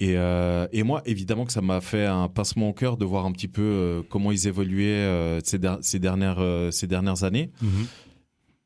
Et, 0.00 0.16
euh, 0.16 0.68
et 0.72 0.82
moi, 0.84 1.02
évidemment 1.06 1.44
que 1.44 1.52
ça 1.52 1.60
m'a 1.62 1.80
fait 1.80 2.06
un 2.06 2.28
pincement 2.28 2.68
au 2.68 2.72
cœur 2.72 2.96
de 2.96 3.04
voir 3.04 3.26
un 3.26 3.32
petit 3.32 3.48
peu 3.48 3.62
euh, 3.62 4.02
comment 4.08 4.30
ils 4.30 4.46
évoluaient 4.46 4.84
euh, 4.86 5.40
ces, 5.42 5.58
der- 5.58 5.78
ces 5.80 5.98
dernières, 5.98 6.40
ces 6.70 6.86
dernières 6.86 7.24
années. 7.24 7.50
Mhm. 7.62 7.86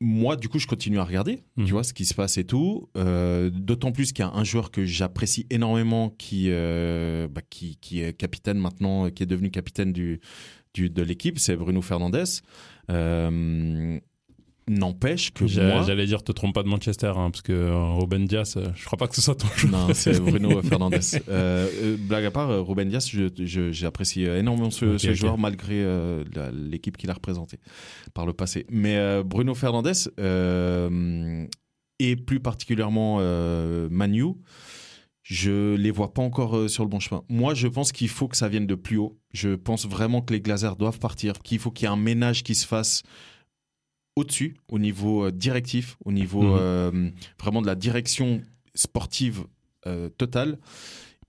Moi, 0.05 0.35
du 0.35 0.49
coup, 0.49 0.59
je 0.59 0.67
continue 0.67 0.99
à 0.99 1.05
regarder, 1.05 1.39
Mhm. 1.55 1.65
tu 1.65 1.71
vois, 1.71 1.83
ce 1.85 1.93
qui 1.93 2.03
se 2.03 2.13
passe 2.13 2.37
et 2.37 2.43
tout. 2.43 2.89
D'autant 3.53 3.93
plus 3.93 4.11
qu'il 4.11 4.25
y 4.25 4.27
a 4.27 4.31
un 4.33 4.43
joueur 4.43 4.69
que 4.69 4.83
j'apprécie 4.85 5.47
énormément 5.49 6.09
qui, 6.09 6.49
bah, 6.49 7.41
qui, 7.49 7.77
qui 7.77 8.01
est 8.01 8.11
capitaine 8.13 8.57
maintenant, 8.59 9.09
qui 9.09 9.23
est 9.23 9.27
devenu 9.27 9.49
capitaine 9.49 9.93
du, 9.93 10.19
du, 10.73 10.89
de 10.89 11.03
l'équipe, 11.03 11.39
c'est 11.39 11.55
Bruno 11.55 11.81
Fernandes. 11.81 12.23
Euh, 12.89 13.99
N'empêche 14.65 15.33
que 15.33 15.43
moi... 15.43 15.83
J'allais 15.83 16.05
dire, 16.05 16.23
te 16.23 16.31
trompe 16.31 16.53
pas 16.55 16.63
de 16.63 16.69
Manchester, 16.69 17.11
hein, 17.17 17.31
parce 17.31 17.41
que 17.41 17.51
euh, 17.51 17.95
Ruben 17.95 18.25
Diaz, 18.25 18.55
euh, 18.55 18.67
je 18.75 18.85
crois 18.85 18.97
pas 18.97 19.09
que 19.09 19.15
ce 19.15 19.21
soit 19.21 19.35
ton 19.35 19.47
joueur. 19.57 19.87
Non, 19.87 19.93
c'est 19.93 20.17
Bruno 20.21 20.61
Fernandes. 20.61 20.93
Euh, 21.27 21.67
euh, 21.83 21.97
blague 21.99 22.23
à 22.23 22.31
part, 22.31 22.65
Ruben 22.65 22.87
Dias, 22.87 23.13
j'apprécie 23.71 24.23
énormément 24.23 24.71
ce, 24.71 24.85
Ok, 24.85 24.99
ce 25.01 25.13
joueur 25.13 25.37
malgré 25.37 25.83
euh, 25.83 26.23
l'équipe 26.53 26.95
qu'il 26.95 27.09
a 27.09 27.13
représentée 27.13 27.59
par 28.13 28.25
le 28.25 28.31
passé. 28.31 28.65
Mais 28.69 28.95
euh, 28.95 29.21
Bruno 29.21 29.53
Fernandes 29.53 29.91
euh, 30.21 31.45
et 31.99 32.15
plus 32.15 32.39
particulièrement 32.39 33.17
Manu, 33.89 34.35
je 35.23 35.75
les 35.75 35.89
vois 35.91 36.13
pas 36.13 36.21
encore 36.21 36.55
euh, 36.57 36.67
sur 36.67 36.83
le 36.83 36.89
bon 36.89 36.99
chemin. 36.99 37.23
Moi, 37.29 37.53
je 37.53 37.67
pense 37.67 37.91
qu'il 37.93 38.09
faut 38.09 38.27
que 38.27 38.35
ça 38.37 38.49
vienne 38.49 38.67
de 38.67 38.75
plus 38.75 38.97
haut. 38.97 39.17
Je 39.33 39.55
pense 39.55 39.87
vraiment 39.87 40.21
que 40.21 40.33
les 40.33 40.41
Glazers 40.41 40.75
doivent 40.75 40.99
partir, 40.99 41.39
qu'il 41.39 41.59
faut 41.59 41.71
qu'il 41.71 41.85
y 41.85 41.89
ait 41.89 41.93
un 41.93 41.97
ménage 41.97 42.43
qui 42.43 42.55
se 42.55 42.67
fasse 42.67 43.03
au-dessus, 44.15 44.57
au 44.69 44.79
niveau 44.79 45.25
euh, 45.25 45.31
directif, 45.31 45.97
au 46.05 46.11
niveau 46.11 46.43
Mhm. 46.43 46.55
euh, 46.59 47.09
vraiment 47.39 47.61
de 47.61 47.67
la 47.67 47.75
direction 47.75 48.41
sportive 48.75 49.45
euh, 49.87 50.09
totale. 50.09 50.59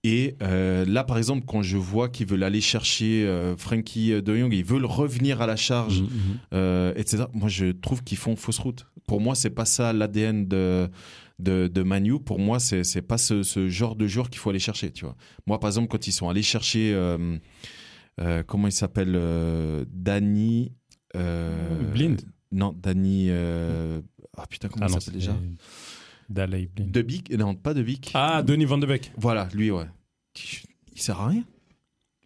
Et 0.03 0.35
euh, 0.43 0.85
là, 0.85 1.03
par 1.03 1.17
exemple, 1.17 1.45
quand 1.47 1.63
je 1.63 1.77
vois 1.77 2.09
qu'ils 2.09 2.27
veulent 2.27 2.43
aller 2.43 2.61
chercher 2.61 3.25
euh, 3.25 3.57
Frankie 3.57 4.21
de 4.21 4.35
Jong, 4.35 4.53
ils 4.53 4.63
veulent 4.63 4.85
revenir 4.85 5.41
à 5.41 5.47
la 5.47 5.55
charge, 5.55 6.01
Mhm, 6.01 6.07
mhm. 6.07 6.39
euh, 6.53 6.93
etc. 6.95 7.23
Moi, 7.33 7.49
je 7.49 7.71
trouve 7.71 8.03
qu'ils 8.03 8.19
font 8.19 8.35
fausse 8.35 8.59
route. 8.59 8.85
Pour 9.07 9.19
moi, 9.19 9.33
c'est 9.33 9.49
pas 9.49 9.65
ça 9.65 9.93
l'ADN 9.93 10.47
de, 10.47 10.87
de, 11.39 11.67
de 11.67 11.81
Manu. 11.83 12.19
Pour 12.19 12.39
moi, 12.39 12.59
c'est 12.59 12.83
c'est 12.83 13.01
pas 13.01 13.17
ce, 13.17 13.43
ce 13.43 13.67
genre 13.69 13.95
de 13.95 14.07
joueur 14.07 14.29
qu'il 14.29 14.39
faut 14.39 14.49
aller 14.49 14.59
chercher. 14.59 14.91
Tu 14.91 15.05
vois. 15.05 15.15
Moi, 15.47 15.59
par 15.59 15.69
exemple, 15.69 15.87
quand 15.87 16.07
ils 16.07 16.11
sont 16.11 16.29
allés 16.29 16.43
chercher, 16.43 16.93
euh, 16.93 17.37
euh, 18.21 18.43
comment 18.43 18.67
il 18.67 18.71
s'appelle, 18.73 19.13
euh, 19.15 19.85
Danny. 19.89 20.71
euh, 21.15 21.91
Blind. 21.93 22.21
Non, 22.51 22.73
Danny. 22.77 23.27
euh, 23.29 24.01
ah 24.37 24.45
putain, 24.47 24.69
comment 24.69 24.85
Ah 24.85 24.89
il 24.89 25.01
s'appelle 25.01 25.19
déjà 25.19 25.35
Daley 26.29 26.67
Blind. 26.73 26.91
De 26.91 27.01
Bic 27.01 27.29
Non, 27.31 27.53
pas 27.55 27.73
de 27.73 27.83
Bic. 27.83 28.11
Ah, 28.13 28.41
Denis 28.43 28.65
Van 28.65 28.77
de 28.77 28.85
Beek. 28.87 29.11
Voilà, 29.17 29.47
lui, 29.53 29.71
ouais. 29.71 29.85
Il 30.93 31.01
sert 31.01 31.19
à 31.21 31.27
rien. 31.27 31.43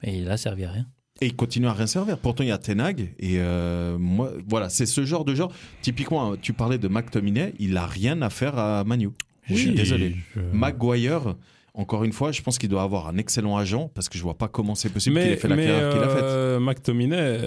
Et 0.03 0.19
il 0.19 0.29
a 0.31 0.37
servi 0.37 0.63
à 0.63 0.71
rien. 0.71 0.87
Et 1.21 1.25
il 1.27 1.35
continue 1.35 1.67
à 1.67 1.73
rien 1.73 1.87
servir. 1.87 2.17
Pourtant, 2.17 2.43
il 2.43 2.47
y 2.47 2.51
a 2.51 2.57
Tenag. 2.57 3.13
Et 3.19 3.39
euh, 3.39 3.97
moi, 3.97 4.31
voilà, 4.47 4.69
c'est 4.69 4.85
ce 4.85 5.03
genre 5.05 5.25
de 5.25 5.35
genre. 5.35 5.51
Typiquement, 5.81 6.37
tu 6.37 6.53
parlais 6.53 6.77
de 6.77 6.87
McTominay. 6.87 7.53
Il 7.59 7.75
a 7.77 7.85
rien 7.85 8.21
à 8.21 8.29
faire 8.29 8.57
à 8.57 8.83
Manu. 8.85 9.09
je 9.47 9.55
suis 9.55 9.69
Oui, 9.71 9.75
désolé. 9.75 10.15
je- 10.35 10.39
Maguire, 10.53 11.35
encore 11.73 12.03
une 12.05 12.13
fois, 12.13 12.31
je 12.31 12.41
pense 12.41 12.57
qu'il 12.57 12.69
doit 12.69 12.83
avoir 12.83 13.07
un 13.09 13.17
excellent 13.17 13.57
agent 13.57 13.91
parce 13.93 14.07
que 14.07 14.17
je 14.17 14.23
vois 14.23 14.37
pas 14.37 14.47
comment 14.47 14.75
c'est 14.75 14.89
possible 14.89 15.19
qu'il 15.19 15.29
ait 15.31 15.35
fait 15.35 15.47
la 15.49 15.55
carrière 15.57 15.89
qu'il 15.93 16.01
a 16.01 16.07
faite. 16.09 16.23
euh, 16.23 16.59
McTominay, 16.61 17.39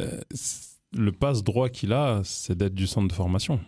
le 0.95 1.13
passe 1.13 1.43
droit 1.43 1.69
qu'il 1.71 1.93
a, 1.95 2.21
c'est 2.25 2.57
d'être 2.57 2.75
du 2.75 2.87
centre 2.87 3.09
de 3.09 3.13
formation. 3.15 3.59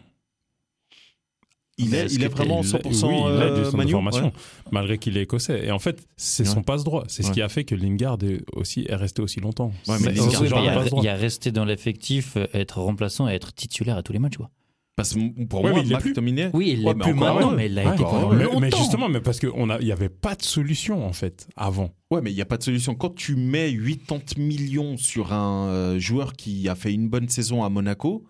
Il 1.77 1.95
est, 1.95 2.07
il 2.13 2.23
est 2.23 2.29
vraiment 2.29 2.61
Il- 2.63 2.69
100% 2.69 3.09
oui, 3.09 3.15
il 3.19 3.43
euh, 3.43 3.73
Manu, 3.73 3.95
ouais. 3.97 4.33
malgré 4.71 4.97
qu'il 4.99 5.17
est 5.17 5.23
écossais. 5.23 5.67
Et 5.67 5.73
en 5.73 5.81
fait, 5.81 6.07
c'est 6.17 6.45
Ouais. 6.47 6.55
son 6.55 6.63
passe 6.63 6.85
droit. 6.85 7.03
C'est 7.09 7.23
ce 7.23 7.29
Ouais. 7.29 7.35
qui 7.35 7.43
a 7.43 7.49
fait 7.49 7.65
que 7.65 7.75
Lingard 7.75 8.19
est, 8.23 8.43
aussi, 8.53 8.87
est 8.89 8.95
resté 8.95 9.23
aussi 9.23 9.41
longtemps. 9.41 9.73
Ouais, 9.89 9.97
mais 10.01 10.13
il, 10.13 11.03
y 11.03 11.09
a, 11.09 11.15
resté 11.17 11.51
dans 11.51 11.65
l'effectif, 11.65 12.37
euh, 12.37 12.47
être 12.55 12.81
remplaçant 12.81 13.29
et 13.29 13.33
être 13.33 13.53
titulaire 13.53 13.97
à 13.97 14.03
tous 14.05 14.13
les 14.13 14.21
matchs. 14.21 14.37
Quoi. 14.37 14.51
Parce 14.97 15.15
que 15.15 15.45
pour 15.47 15.65
Ouais, 15.65 15.73
moi, 15.73 15.81
il 15.85 15.93
plus. 15.97 16.11
McTominay, 16.11 16.51
Oui, 16.53 16.77
il 16.79 16.85
Ouais, 16.85 16.93
l'est 16.93 16.95
mais 16.95 17.05
plus 17.05 17.15
maintenant, 17.15 17.51
mais 17.51 17.67
il 17.67 17.75
Ouais, 17.77 17.83
été 17.95 18.05
pendant. 18.05 18.29
Mais, 18.33 18.45
longtemps. 18.45 18.61
mais 18.61 18.71
justement, 18.71 19.09
mais 19.09 19.21
parce 19.21 19.41
qu'il 19.41 19.51
n'y 19.83 19.91
avait 19.91 20.09
pas 20.09 20.37
de 20.37 20.43
solution, 20.43 21.05
en 21.05 21.13
fait, 21.13 21.49
avant. 21.57 21.91
Ouais, 22.13 22.21
mais 22.23 22.31
il 22.31 22.37
n'y 22.37 22.43
a 22.43 22.45
pas 22.47 22.59
de 22.59 22.63
solution. 22.63 22.95
Quand 22.95 23.13
tu 23.13 23.35
mets 23.35 23.73
80 23.77 24.39
millions 24.39 24.97
sur 24.97 25.33
un 25.33 25.67
euh, 25.71 25.99
joueur 25.99 26.35
qui 26.35 26.69
a 26.69 26.77
fait 26.77 26.93
une 26.95 27.09
bonne 27.09 27.29
saison 27.29 27.65
à 27.65 27.69
Monaco, 27.69 28.25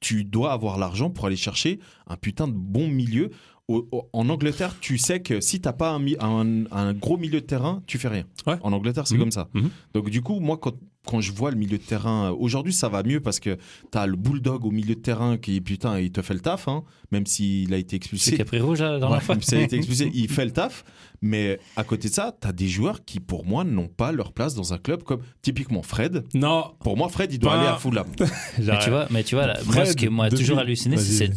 tu 0.00 0.24
dois 0.24 0.52
avoir 0.52 0.78
l'argent 0.78 1.10
pour 1.10 1.26
aller 1.26 1.36
chercher 1.36 1.78
un 2.06 2.16
putain 2.16 2.46
de 2.48 2.54
bon 2.54 2.88
milieu. 2.88 3.30
Au- 3.68 3.86
au- 3.92 4.08
en 4.14 4.30
Angleterre, 4.30 4.76
tu 4.80 4.96
sais 4.96 5.20
que 5.20 5.42
si 5.42 5.60
t'as 5.60 5.74
pas 5.74 5.90
un, 5.90 5.98
mi- 5.98 6.16
un- 6.20 6.64
un 6.72 6.94
gros 6.94 7.18
milieu 7.18 7.40
de 7.42 7.44
terrain, 7.46 7.82
tu 7.86 7.98
fais 7.98 8.08
rien. 8.08 8.24
Ouais. 8.46 8.56
En 8.62 8.72
Angleterre, 8.72 9.06
c'est 9.06 9.16
Mhm. 9.16 9.20
comme 9.20 9.30
ça. 9.30 9.48
Mhm. 9.52 9.68
Donc 9.92 10.08
du 10.08 10.22
coup, 10.22 10.40
moi, 10.40 10.56
quand, 10.56 10.72
quand 11.06 11.20
je 11.20 11.32
vois 11.32 11.50
le 11.50 11.58
milieu 11.58 11.76
de 11.76 11.82
terrain, 11.82 12.30
euh, 12.30 12.36
aujourd'hui, 12.38 12.72
ça 12.72 12.88
va 12.88 13.02
mieux 13.02 13.20
parce 13.20 13.40
que 13.40 13.58
t'as 13.90 14.06
le 14.06 14.16
bulldog 14.16 14.64
au 14.64 14.70
milieu 14.70 14.94
de 14.94 15.00
terrain 15.00 15.36
qui, 15.36 15.60
putain, 15.60 16.00
il 16.00 16.10
te 16.12 16.22
fait 16.22 16.32
le 16.32 16.40
taf, 16.40 16.66
hein, 16.66 16.82
même 17.12 17.26
s'il 17.26 17.74
a 17.74 17.76
été 17.76 17.90
C'est 17.90 17.96
expulsé. 17.96 18.36
Capri 18.38 18.58
Rouge 18.60 18.80
là, 18.80 18.98
dans 18.98 19.08
Ouais, 19.08 19.14
la 19.16 19.20
fin. 19.20 19.34
même 19.34 19.42
s'il 19.42 19.58
a 19.58 19.62
été 19.62 19.76
expulsé, 19.76 20.10
il 20.14 20.30
fait 20.30 20.46
le 20.46 20.52
taf. 20.52 20.82
Mais 21.20 21.58
à 21.76 21.84
côté 21.84 22.08
de 22.08 22.14
ça, 22.14 22.36
t'as 22.38 22.52
des 22.52 22.68
joueurs 22.68 23.04
qui, 23.04 23.18
pour 23.20 23.44
moi, 23.44 23.64
n'ont 23.64 23.88
pas 23.88 24.12
leur 24.12 24.32
place 24.32 24.54
dans 24.54 24.72
un 24.72 24.78
club 24.78 25.02
comme 25.02 25.20
typiquement 25.42 25.82
Fred. 25.82 26.24
Non, 26.34 26.72
Pour 26.80 26.96
moi, 26.96 27.08
Fred, 27.08 27.32
il 27.32 27.38
doit 27.38 27.52
Pas- 27.52 27.58
aller 27.58 27.68
à 27.68 27.76
Fulham. 27.76 28.06
Mais 28.58 28.78
tu 28.78 28.90
vois, 28.90 29.06
mais 29.10 29.24
tu 29.24 29.34
vois 29.34 29.46
là, 29.46 29.54
moi, 29.64 29.72
Fred, 29.74 29.86
ce 29.88 29.96
qui 29.96 30.08
m'a 30.08 30.30
toujours 30.30 30.58
halluciné, 30.58 30.96
c'est 30.96 31.32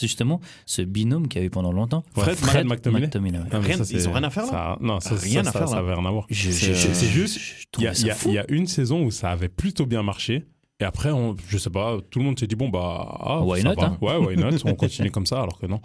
justement 0.00 0.40
ce 0.66 0.82
binôme 0.82 1.28
qu'il 1.28 1.40
y 1.40 1.44
a 1.44 1.46
eu 1.46 1.50
pendant 1.50 1.72
longtemps. 1.72 2.04
Ouais, 2.16 2.34
Fred 2.34 2.66
McTominay. 2.66 3.06
ouais. 3.38 3.44
Ah, 3.50 3.58
mais 3.60 3.66
Rien- 3.74 3.84
ça, 3.84 3.84
ils 3.90 4.08
ont 4.08 4.12
rien 4.12 4.24
à 4.24 4.30
faire, 4.30 4.44
là 4.44 4.50
ça- 4.50 4.78
Non, 4.80 5.00
ça, 5.00 5.14
Rien 5.16 5.42
ça, 5.44 5.50
à 5.50 5.52
faire, 5.52 5.68
ça 5.68 5.74
là. 5.76 5.80
avait 5.82 5.94
rien 5.94 6.04
à 6.06 6.10
voir. 6.10 6.26
Je- 6.30 6.50
C'est- 6.50 6.74
je- 6.74 6.92
C'est 6.92 7.06
juste, 7.08 7.38
il 7.78 7.84
y, 7.84 7.86
a, 7.88 7.92
y 7.92 8.34
y 8.34 8.44
une 8.48 8.66
saison 8.66 9.02
où 9.04 9.10
ça 9.10 9.30
avait 9.30 9.48
plutôt 9.48 9.86
bien 9.86 10.02
marché. 10.02 10.46
Et 10.80 10.84
après, 10.84 11.10
on, 11.10 11.34
je 11.48 11.58
sais 11.58 11.70
pas, 11.70 11.98
tout 12.10 12.18
le 12.20 12.24
monde 12.24 12.38
s'est 12.38 12.46
dit, 12.46 12.54
bon, 12.54 12.68
bah, 12.68 13.18
ah, 13.20 13.40
Why 13.42 13.62
ça 13.62 13.68
not, 13.70 13.74
va. 13.80 13.86
hein. 13.88 13.98
Ouais, 14.00 14.16
why 14.16 14.36
not 14.36 14.50
On 14.64 14.74
continue 14.74 15.10
comme 15.10 15.26
ça, 15.26 15.42
alors 15.42 15.58
que 15.58 15.66
non. 15.66 15.80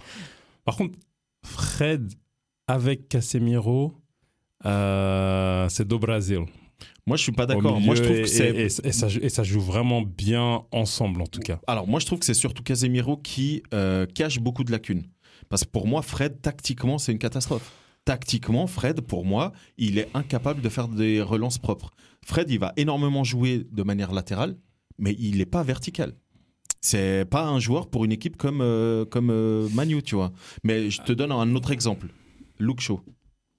Par 0.66 0.76
contre, 0.78 0.98
Fred 1.44 2.14
avec 2.68 3.10
Casemiro, 3.10 3.94
euh, 4.66 5.68
c'est 5.70 5.88
do 5.88 6.00
Brasil. 6.00 6.40
Moi, 7.06 7.18
je 7.18 7.24
suis 7.24 7.32
pas 7.32 7.46
d'accord. 7.46 7.80
Moi, 7.82 7.96
je 7.96 8.04
trouve 8.04 8.16
et, 8.18 8.22
que 8.22 8.28
c'est. 8.28 8.50
et- 8.50 8.62
et- 8.62 8.88
et 8.88 8.92
ça, 8.92 9.08
et 9.22 9.30
ça 9.30 9.44
joue 9.44 9.60
vraiment 9.60 10.02
bien 10.02 10.64
ensemble, 10.72 11.22
en 11.22 11.26
tout 11.28 11.42
cas. 11.42 11.60
Alors, 11.68 11.88
moi, 11.88 12.00
je 12.00 12.06
trouve 12.06 12.20
que 12.20 12.26
c'est 12.26 12.34
surtout 12.34 12.64
Casemiro 12.64 13.18
qui 13.18 13.62
euh, 13.74 14.06
cache 14.06 14.40
beaucoup 14.40 14.64
de 14.64 14.72
lacunes. 14.72 15.04
Parce 15.50 15.66
que 15.66 15.70
pour 15.70 15.88
moi, 15.88 16.02
Fred, 16.02 16.42
tactiquement, 16.42 16.98
c'est 16.98 17.12
une 17.12 17.20
catastrophe. 17.20 17.72
Tactiquement, 18.06 18.68
Fred, 18.68 19.02
pour 19.02 19.26
moi, 19.26 19.52
il 19.78 19.98
est 19.98 20.10
incapable 20.14 20.62
de 20.62 20.70
faire 20.70 20.88
des 20.88 21.22
relances 21.22 21.58
propres. 21.58 21.92
Fred, 22.26 22.50
il 22.50 22.60
va 22.60 22.74
énormément 22.78 23.24
jouer 23.24 23.66
de 23.72 23.84
manière 23.84 24.14
latérale, 24.14 24.58
mais 24.98 25.16
il 25.20 25.38
n'est 25.38 25.46
pas 25.46 25.64
vertical. 25.64 26.14
C'est 26.82 27.26
pas 27.30 27.46
un 27.46 27.60
joueur 27.60 27.90
pour 27.90 28.04
une 28.04 28.12
équipe 28.12 28.36
comme, 28.36 28.60
euh, 28.62 29.06
comme 29.06 29.30
euh, 29.30 29.70
Manu, 29.74 30.02
tu 30.04 30.16
vois. 30.16 30.32
Mais 30.64 30.90
je 30.90 31.02
te 31.02 31.14
donne 31.14 31.32
un 31.32 31.56
autre 31.56 31.72
exemple. 31.72 32.08
Luke 32.60 32.80
Shaw. 32.82 33.02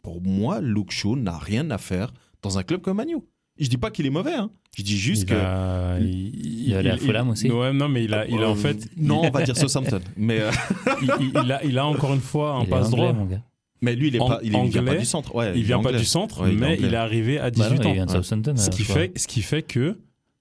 Pour 0.03 0.21
moi, 0.23 0.61
Luke 0.61 0.91
Shaw 0.91 1.17
n'a 1.17 1.39
rien 1.39 1.71
à 1.71 1.79
faire 1.79 2.13
dans 2.43 2.59
un 2.59 2.63
club 2.63 2.81
comme 2.83 2.97
Manu. 2.99 3.17
Je 3.59 3.69
dis 3.69 3.77
pas 3.77 3.91
qu'il 3.93 4.05
est 4.05 4.11
mauvais, 4.11 4.35
hein. 4.35 4.51
je 4.77 4.83
dis 4.83 4.99
juste 4.99 5.23
il 5.23 5.27
que. 5.27 5.35
a, 5.35 5.99
il, 6.01 6.67
Il 6.67 6.73
est 6.73 6.77
allé 6.77 6.91
à 6.91 6.97
Fulham 6.97 7.29
aussi. 7.31 7.49
Ouais, 7.51 7.73
non, 7.73 7.89
mais 7.89 8.03
il 8.05 8.13
a, 8.13 8.27
il 8.27 8.43
a 8.43 8.51
en 8.51 8.57
fait. 8.57 8.89
Non, 8.97 9.23
on 9.25 9.31
va 9.31 9.43
dire 9.43 9.57
Southampton. 9.57 10.01
Mais, 10.17 10.41
euh, 10.41 10.51
il, 11.03 11.11
il- 11.21 11.33
il 11.45 11.53
a, 11.53 11.65
il 11.65 11.79
a 11.79 11.87
encore 11.87 12.13
une 12.15 12.21
fois 12.21 12.57
un 12.57 12.65
passe 12.65 12.87
anglais, 12.89 12.97
droit. 12.97 13.13
mon 13.13 13.27
gars. 13.27 13.43
mais 13.81 13.95
lui, 13.95 14.09
il, 14.09 14.17
est 14.17 14.21
En- 14.21 14.27
pas, 14.29 14.41
il, 14.43 14.55
est- 14.57 14.59
il 14.65 14.71
vient 14.71 14.83
pas 14.83 14.91
anglais, 14.91 14.99
du 15.01 15.05
centre. 15.07 15.35
Ouais, 15.37 15.53
Il 15.57 15.63
vient 15.63 15.81
pas 15.81 15.89
anglais. 15.91 16.01
du 16.01 16.05
centre, 16.05 16.43
Ouais, 16.43 16.51
mais 16.53 16.67
anglais. 16.75 16.79
il 16.81 16.93
est 16.95 16.97
arrivé 16.97 17.39
à 17.39 17.51
Bah 17.53 17.69
18 17.69 17.77
non, 17.79 17.87
ans. 17.87 17.89
il 17.91 17.95
vient 17.95 18.07
de 18.07 18.13
ouais. 18.13 18.23
Southampton. 18.25 18.57
Ce 18.57 18.67
euh, 18.67 18.71
qui, 18.71 18.83
fait, 18.83 19.13
ce 19.17 19.29
qui 19.29 19.41
fait 19.43 19.63
que 19.63 19.99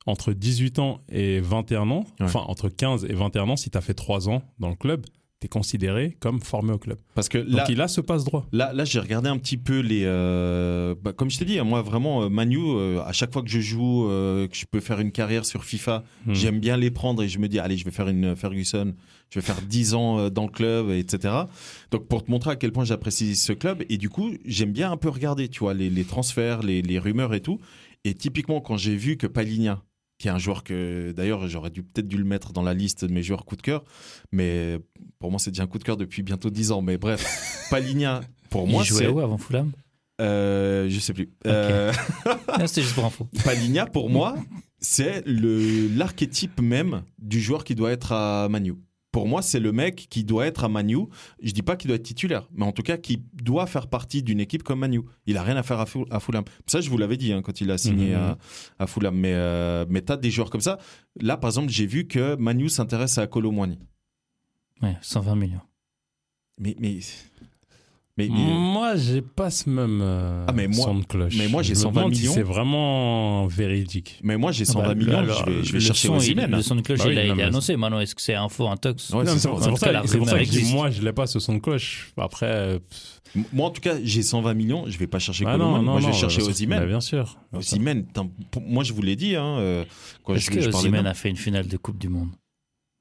entre 0.08 0.34
18 0.34 0.80
ans 0.80 1.00
et 1.12 1.40
21 1.40 1.90
ans, 1.92 2.00
Ouais. 2.20 2.26
enfin 2.26 2.42
entre 2.48 2.70
15 2.70 3.06
et 3.06 3.14
21 3.14 3.48
ans, 3.50 3.56
si 3.58 3.70
tu 3.70 3.78
as 3.78 3.82
fait 3.82 3.94
3 3.94 4.28
ans 4.28 4.42
dans 4.60 4.70
le 4.70 4.76
club, 4.76 5.06
tu 5.44 5.48
es 5.48 5.50
considéré 5.50 6.16
comme 6.20 6.40
formé 6.42 6.72
au 6.74 6.78
club. 6.78 6.98
Parce 7.16 7.30
que 7.30 7.38
Donc 7.38 7.56
là, 7.56 7.66
il 7.70 7.82
a 7.82 7.88
ce 7.88 8.02
passe 8.02 8.24
droit. 8.24 8.48
là, 8.52 8.72
là 8.74 8.86
j'ai 8.86 9.00
regardé 9.00 9.30
un 9.30 9.38
petit 9.38 9.58
peu 9.58 9.80
les. 9.80 10.04
euh, 10.06 10.96
bah, 11.02 11.14
comme 11.14 11.30
je 11.30 11.38
t'ai 11.38 11.46
dit, 11.46 11.60
moi, 11.62 11.82
vraiment, 11.82 12.24
euh, 12.24 12.30
Manu, 12.30 12.58
euh, 12.60 13.02
à 13.04 13.12
chaque 13.14 13.32
fois 13.34 13.42
que 13.42 13.50
je 13.50 13.60
joue, 13.60 14.08
euh, 14.10 14.48
que 14.48 14.56
je 14.56 14.66
peux 14.66 14.80
faire 14.80 15.00
une 15.00 15.12
carrière 15.12 15.46
sur 15.46 15.64
FIFA, 15.66 16.04
Hmm. 16.26 16.34
j'aime 16.34 16.60
bien 16.60 16.78
les 16.78 16.92
prendre 16.92 17.22
et 17.24 17.28
je 17.28 17.38
me 17.40 17.48
dis, 17.48 17.60
allez, 17.60 17.76
je 17.78 17.84
vais 17.86 17.92
faire 17.92 18.08
une 18.08 18.36
Ferguson, 18.36 18.94
je 19.30 19.40
vais 19.40 19.46
faire 19.46 19.62
10 19.62 19.94
ans 19.94 20.30
dans 20.30 20.44
le 20.44 20.52
club, 20.52 20.90
etc. 20.92 21.34
Donc, 21.92 22.08
pour 22.08 22.24
te 22.24 22.32
montrer 22.32 22.52
à 22.52 22.56
quel 22.56 22.72
point 22.72 22.86
j'apprécie 22.86 23.36
ce 23.36 23.52
club, 23.54 23.84
et 23.90 23.98
du 23.98 24.10
coup, 24.10 24.32
j'aime 24.46 24.72
bien 24.72 24.92
un 24.92 24.98
peu 24.98 25.10
regarder, 25.10 25.50
tu 25.50 25.60
vois, 25.60 25.74
les, 25.74 25.90
les 25.90 26.04
transferts, 26.06 26.62
les, 26.64 26.82
les 26.82 27.00
rumeurs 27.00 27.34
et 27.34 27.42
tout. 27.42 27.60
Et 28.06 28.14
typiquement, 28.14 28.62
quand 28.62 28.78
j'ai 28.78 28.96
vu 28.96 29.18
que 29.18 29.28
Paligna, 29.28 29.82
qui 30.24 30.30
est 30.30 30.32
un 30.32 30.38
joueur 30.38 30.64
que 30.64 31.12
d'ailleurs 31.12 31.50
j'aurais 31.50 31.70
dû 31.70 31.84
peut-être 31.84 32.08
dû 32.08 32.16
le 32.16 32.24
mettre 32.24 32.54
dans 32.54 32.64
la 32.64 32.74
liste 32.74 33.04
de 33.04 33.12
mes 33.12 33.22
joueurs 33.22 33.44
coup 33.44 33.58
de 33.58 33.62
cœur, 33.62 33.84
mais 34.32 34.80
pour 35.20 35.32
moi 35.32 35.38
c'est 35.38 35.52
déjà 35.52 35.64
un 35.64 35.68
coup 35.68 35.80
de 35.80 35.84
cœur 35.84 35.98
depuis 35.98 36.24
bientôt 36.24 36.50
10 36.50 36.72
ans. 36.72 36.82
Mais 36.82 36.98
bref, 36.98 37.68
Paligna, 37.70 38.22
pour 38.50 38.66
moi 38.66 38.84
il 38.86 38.94
c'est, 38.94 39.08
où 39.08 39.20
avant 39.20 39.38
Fulham? 39.38 39.74
Euh, 40.22 40.88
je 40.88 40.98
sais 41.00 41.12
plus. 41.12 41.30
Euh, 41.46 41.92
C'était 42.68 42.84
juste 42.84 42.96
pour 42.96 43.04
info. 43.04 43.28
Paligna 43.44 43.86
pour 43.86 44.10
moi 44.10 44.38
c'est 44.80 45.24
le 45.26 45.90
l'archétype 45.90 46.62
même 46.62 47.04
du 47.20 47.42
joueur 47.42 47.66
qui 47.66 47.76
doit 47.76 47.92
être 47.92 48.14
à 48.14 48.48
Manu. 48.48 48.76
Pour 49.14 49.28
moi, 49.28 49.42
c'est 49.44 49.60
le 49.62 49.72
mec 49.72 50.08
qui 50.10 50.24
doit 50.26 50.46
être 50.48 50.64
à 50.66 50.70
Manu. 50.70 51.06
Je 51.42 51.52
dis 51.54 51.62
pas 51.62 51.78
qu'il 51.78 51.88
doit 51.88 51.96
être 51.98 52.04
titulaire, 52.04 52.50
mais 52.52 52.66
en 52.66 52.72
tout 52.74 52.82
cas 52.82 52.98
qui 52.98 53.24
doit 53.34 53.68
faire 53.68 53.88
partie 53.88 54.24
d'une 54.24 54.40
équipe 54.42 54.64
comme 54.64 54.80
Manu. 54.80 55.02
Il 55.28 55.38
a 55.38 55.44
rien 55.44 55.56
à 55.56 55.62
faire 55.64 55.80
à, 55.80 55.86
Ful- 55.86 56.08
à 56.10 56.20
Fulham. 56.20 56.44
Ça, 56.66 56.82
je 56.82 56.90
vous 56.90 56.98
l'avais 56.98 57.16
dit 57.16 57.32
hein, 57.32 57.42
quand 57.44 57.62
il 57.62 57.70
a 57.72 57.78
signé 57.78 58.10
Mhm. 58.10 58.16
à, 58.16 58.38
à 58.80 58.88
Fulham. 58.88 59.16
Mais, 59.16 59.34
euh, 59.36 59.86
mais 59.88 60.02
t'as 60.02 60.18
des 60.18 60.32
joueurs 60.32 60.50
comme 60.50 60.62
ça. 60.62 60.80
Là, 61.22 61.38
par 61.38 61.50
exemple, 61.52 61.70
j'ai 61.70 61.86
vu 61.86 62.08
que 62.08 62.36
Manu 62.36 62.70
s'intéresse 62.70 63.18
à 63.20 63.28
Colomwani. 63.28 63.78
Ouais, 64.82 64.98
120 65.02 65.36
millions. 65.36 65.62
Mais, 66.60 66.76
mais, 66.80 66.98
mais, 68.18 68.28
mais- 68.30 68.54
Moi, 68.54 68.96
j'ai 68.96 69.22
pas 69.22 69.50
ce 69.50 69.70
même 69.70 70.00
euh, 70.04 70.46
Ah, 70.48 70.52
mais 70.54 70.68
moi- 70.68 70.86
son 70.86 70.96
de 71.00 71.06
cloche. 71.06 71.34
mais 71.38 71.48
moi, 71.48 71.64
j'ai 71.64 71.74
Je 71.74 71.80
me 71.80 71.84
120 71.84 72.02
demande 72.02 72.16
si 72.16 72.22
millions. 72.22 72.34
C'est 72.34 72.44
vraiment 72.44 73.48
véridique. 73.48 74.20
mais 74.24 74.38
moi, 74.38 74.52
j'ai 74.52 74.66
120 74.66 74.84
Ah 74.84 74.88
bah, 74.90 74.96
millions. 74.96 75.18
alors, 75.18 75.46
je 75.48 75.52
vais, 75.52 75.64
je 75.64 75.72
vais 75.72 75.80
le 75.80 75.84
chercher 75.84 76.08
son, 76.08 76.14
il- 76.16 76.18
Osimhen. 76.18 76.52
Le 76.52 76.62
son 76.62 76.76
de 76.76 76.82
cloche, 76.82 77.00
Bah 77.00 77.06
oui, 77.08 77.14
il 77.14 77.20
a 77.32 77.36
non, 77.36 77.44
annoncé. 77.44 77.76
Maintenant, 77.76 78.00
est-ce 78.00 78.14
que 78.16 78.22
c'est 78.22 78.36
info, 78.36 78.68
un 78.68 78.78
tox 78.78 79.10
Ouais, 79.12 79.24
Non, 79.24 79.32
c'est 79.38 79.48
pour, 79.48 79.60
pour 79.60 79.78
ça, 79.80 79.90
que 80.40 80.46
je 80.46 80.50
dis, 80.52 80.72
moi, 80.74 80.90
je 80.92 81.02
l'ai 81.02 81.14
pas 81.14 81.26
ce 81.28 81.40
son 81.40 81.56
de 81.56 81.60
cloche. 81.60 82.12
Après, 82.18 82.46
euh, 82.48 82.80
Moi, 83.52 83.68
en 83.68 83.72
tout 83.72 83.82
cas, 83.82 83.96
j'ai 84.04 84.22
120 84.22 84.54
millions. 84.54 84.86
Je 84.88 84.98
vais 85.00 85.08
pas 85.08 85.18
chercher 85.18 85.46
ah 85.48 85.54
Colomwani. 85.54 85.86
moi, 85.86 86.00
je 86.00 86.06
vais 86.06 86.12
non, 86.12 86.18
chercher 86.18 86.42
bah, 86.42 86.48
Osimhen. 86.50 86.80
bah, 86.82 86.86
bien 86.86 87.02
sûr. 87.02 87.38
Pour- 88.52 88.62
moi 88.62 88.84
je 88.84 88.94
vous 88.94 89.02
l'ai 89.02 89.16
dit, 89.16 89.36
hein, 89.36 89.58
euh, 89.58 89.86
quand 90.24 90.36
Est-ce 90.36 90.52
que 90.52 90.60
de- 90.60 91.08
a 91.08 91.14
fait 91.16 91.30
une 91.30 91.36
finale 91.36 91.68
de 91.68 91.78
Coupe 91.78 91.98
du 91.98 92.10
Monde 92.10 92.30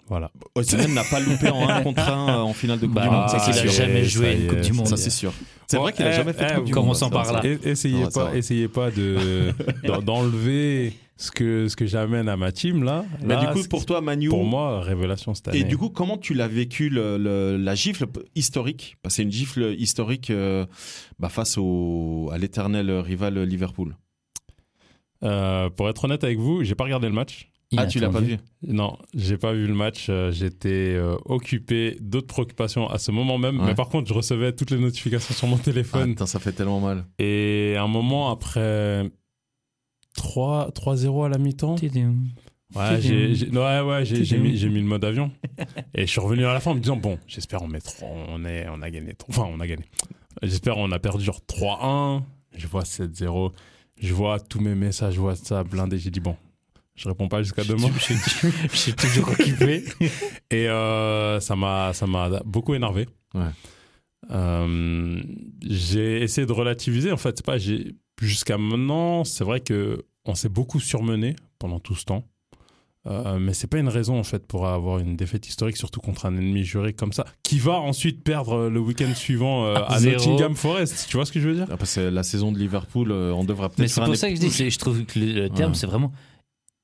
Voilà. 0.08 0.30
Osimhen 0.54 0.92
n'a 0.92 1.04
pas 1.04 1.20
loupé 1.20 1.48
en 1.48 1.68
1 1.68 1.82
contre 1.82 2.06
1 2.08 2.42
en 2.42 2.52
finale 2.52 2.78
de 2.80 2.86
Coupe 2.86 2.94
Bah, 2.96 3.02
du 3.04 3.10
Monde. 3.10 3.24
c'est 3.28 3.38
Ça, 3.38 3.44
qu'il 3.46 3.54
c'est 3.54 3.60
a 3.60 3.62
sûr. 3.70 3.84
jamais 3.84 4.02
Ça 4.02 4.08
joué 4.08 4.32
une 4.34 4.46
Coupe 4.48 4.60
du 4.60 4.72
Monde. 4.72 4.86
Ça, 4.88 4.96
c'est 4.96 5.10
sûr. 5.10 5.32
C'est 5.66 5.78
vrai 5.78 5.92
qu'il 5.92 6.04
a 6.04 6.10
Eh, 6.10 6.16
jamais 6.16 6.32
fait 6.34 6.44
de 6.46 6.50
eh, 6.50 6.54
Coupe 6.56 6.64
du 6.66 6.72
commençons 6.72 7.06
Monde. 7.06 7.12
par 7.14 7.26
ça, 7.26 7.32
là. 7.34 7.40
Et- 7.46 7.58
Essayez 7.70 8.04
pas, 8.12 8.34
essayez 8.36 8.68
pas 8.68 8.90
de 8.90 9.52
d'en- 9.86 10.02
d'enlever 10.02 10.92
ce 11.16 11.30
que 11.30 11.68
ce 11.68 11.76
que 11.76 11.86
j'amène 11.86 12.28
à 12.28 12.36
ma 12.36 12.52
team 12.52 12.82
là. 12.82 13.04
Mais 13.22 13.34
Là, 13.34 13.46
du 13.46 13.46
coup, 13.62 13.66
pour 13.68 13.86
toi, 13.86 14.00
Manu, 14.02 14.28
pour 14.28 14.44
moi, 14.44 14.80
révélation 14.82 15.34
cette 15.34 15.48
année. 15.48 15.60
Et 15.60 15.64
du 15.64 15.78
coup, 15.78 15.88
comment 15.88 16.18
tu 16.18 16.34
l'as 16.34 16.48
vécu 16.48 16.88
le- 16.90 17.16
le- 17.16 17.56
la 17.56 17.74
gifle 17.74 18.06
historique? 18.34 18.96
Parce 19.02 19.14
que 19.14 19.16
c'est 19.16 19.22
une 19.22 19.32
gifle 19.32 19.74
historique 19.78 20.30
euh, 20.30 20.66
bah, 21.20 21.28
face 21.30 21.56
au, 21.58 22.28
à 22.32 22.38
l'éternel 22.38 22.90
rival 22.90 23.38
Liverpool. 23.44 23.96
Euh, 25.24 25.70
pour 25.70 25.88
être 25.88 26.04
honnête 26.04 26.24
avec 26.24 26.38
vous, 26.38 26.64
j'ai 26.64 26.74
pas 26.74 26.84
regardé 26.84 27.06
le 27.06 27.14
match. 27.14 27.48
Ah, 27.76 27.86
tu 27.86 27.98
l'as 28.00 28.08
pas 28.10 28.20
vu 28.20 28.38
Non, 28.66 28.96
j'ai 29.14 29.38
pas 29.38 29.52
vu 29.52 29.66
le 29.66 29.74
match. 29.74 30.06
euh, 30.08 30.30
J'étais 30.32 30.94
euh, 30.94 31.16
occupé 31.24 31.96
d'autres 32.00 32.26
préoccupations 32.26 32.88
à 32.88 32.98
ce 32.98 33.10
moment 33.10 33.38
même. 33.38 33.60
Ouais. 33.60 33.66
Mais 33.66 33.74
par 33.74 33.88
contre, 33.88 34.08
je 34.08 34.14
recevais 34.14 34.52
toutes 34.52 34.70
les 34.70 34.78
notifications 34.78 35.34
sur 35.34 35.46
mon 35.48 35.56
ah, 35.56 35.64
téléphone. 35.64 36.10
putain, 36.10 36.26
ça 36.26 36.38
fait 36.38 36.52
tellement 36.52 36.80
mal. 36.80 37.04
Et 37.18 37.76
un 37.78 37.88
moment 37.88 38.30
après 38.30 39.10
3 40.14 40.70
3-0 40.74 41.26
à 41.26 41.28
la 41.28 41.38
mi-temps. 41.38 41.76
Ouais, 42.74 43.00
j'ai, 43.00 43.34
j'ai- 43.34 43.48
ouais, 43.50 43.80
ouais, 43.80 44.04
j'ai, 44.04 44.38
mis, 44.38 44.58
le 44.58 44.80
mode 44.82 45.04
avion. 45.04 45.30
Et 45.94 46.02
je 46.06 46.10
suis 46.10 46.20
revenu 46.20 46.46
à 46.46 46.54
la 46.54 46.60
fin 46.60 46.70
en 46.70 46.74
me 46.74 46.80
disant 46.80 46.96
bon, 46.96 47.18
j'espère 47.26 47.62
on 47.62 47.68
met 47.68 47.80
trois- 47.80 48.08
on 48.28 48.44
est, 48.46 48.66
on 48.70 48.80
a 48.80 48.90
gagné, 48.90 49.12
trois- 49.14 49.34
enfin 49.44 49.50
on 49.54 49.60
a 49.60 49.66
gagné. 49.66 49.84
J'espère 50.42 50.78
on 50.78 50.90
a 50.90 50.98
perdu 50.98 51.22
genre 51.24 51.40
3-1. 51.46 52.22
Je 52.56 52.66
vois 52.66 52.84
7-0. 52.84 53.52
Je 54.00 54.14
vois 54.14 54.40
tous 54.40 54.60
mes 54.60 54.74
messages 54.74 55.18
WhatsApp 55.18 55.68
blindés. 55.68 55.98
J'ai 55.98 56.10
dit 56.10 56.20
bon, 56.20 56.36
je 56.94 57.08
réponds 57.08 57.28
pas 57.28 57.42
jusqu'à 57.42 57.64
demain. 57.64 57.88
Je 58.70 58.76
suis 58.76 58.92
toujours 58.96 59.28
occupé. 59.30 59.84
Et 60.50 60.68
euh, 60.68 61.40
ça 61.40 61.56
m'a, 61.56 61.92
ça 61.92 62.06
m'a 62.06 62.40
beaucoup 62.44 62.74
énervé. 62.74 63.08
Ouais. 63.34 63.42
Euh, 64.30 65.20
j'ai 65.66 66.22
essayé 66.22 66.46
de 66.46 66.52
relativiser. 66.52 67.12
En 67.12 67.16
fait, 67.16 67.36
c'est 67.38 67.46
pas, 67.46 67.56
jusqu'à 68.20 68.58
maintenant, 68.58 69.24
c'est 69.24 69.44
vrai 69.44 69.60
que 69.60 70.04
on 70.24 70.34
s'est 70.34 70.48
beaucoup 70.48 70.78
surmené 70.80 71.34
pendant 71.58 71.80
tout 71.80 71.94
ce 71.96 72.04
temps. 72.04 72.24
Euh, 73.08 73.40
mais 73.40 73.52
c'est 73.52 73.66
pas 73.66 73.78
une 73.78 73.88
raison 73.88 74.16
en 74.16 74.22
fait 74.22 74.46
pour 74.46 74.68
avoir 74.68 75.00
une 75.00 75.16
défaite 75.16 75.48
historique, 75.48 75.76
surtout 75.76 75.98
contre 76.00 76.24
un 76.26 76.36
ennemi 76.36 76.62
juré 76.62 76.92
comme 76.92 77.12
ça, 77.12 77.24
qui 77.42 77.58
va 77.58 77.72
ensuite 77.72 78.22
perdre 78.22 78.68
le 78.68 78.78
week-end 78.78 79.12
suivant 79.16 79.64
euh, 79.66 79.74
à 79.88 79.98
Zéro. 79.98 80.18
Nottingham 80.24 80.54
Forest. 80.54 81.06
Tu 81.08 81.16
vois 81.16 81.26
ce 81.26 81.32
que 81.32 81.40
je 81.40 81.48
veux 81.48 81.56
dire? 81.56 81.66
C'est 81.82 82.12
la 82.12 82.22
saison 82.22 82.52
de 82.52 82.58
Liverpool, 82.60 83.10
euh, 83.10 83.32
on 83.34 83.42
devra 83.42 83.66
Mais 83.70 83.74
peut-être 83.74 83.88
c'est 83.88 83.94
faire 83.96 84.04
pour 84.04 84.12
un 84.12 84.16
ça 84.16 84.28
que 84.28 84.36
je 84.36 84.40
dis, 84.40 84.50
c'est- 84.52 84.70
je 84.70 84.78
trouve 84.78 85.04
que 85.04 85.18
le, 85.18 85.26
le 85.32 85.48
terme, 85.50 85.72
Ouais. 85.72 85.76
c'est 85.76 85.88
vraiment 85.88 86.12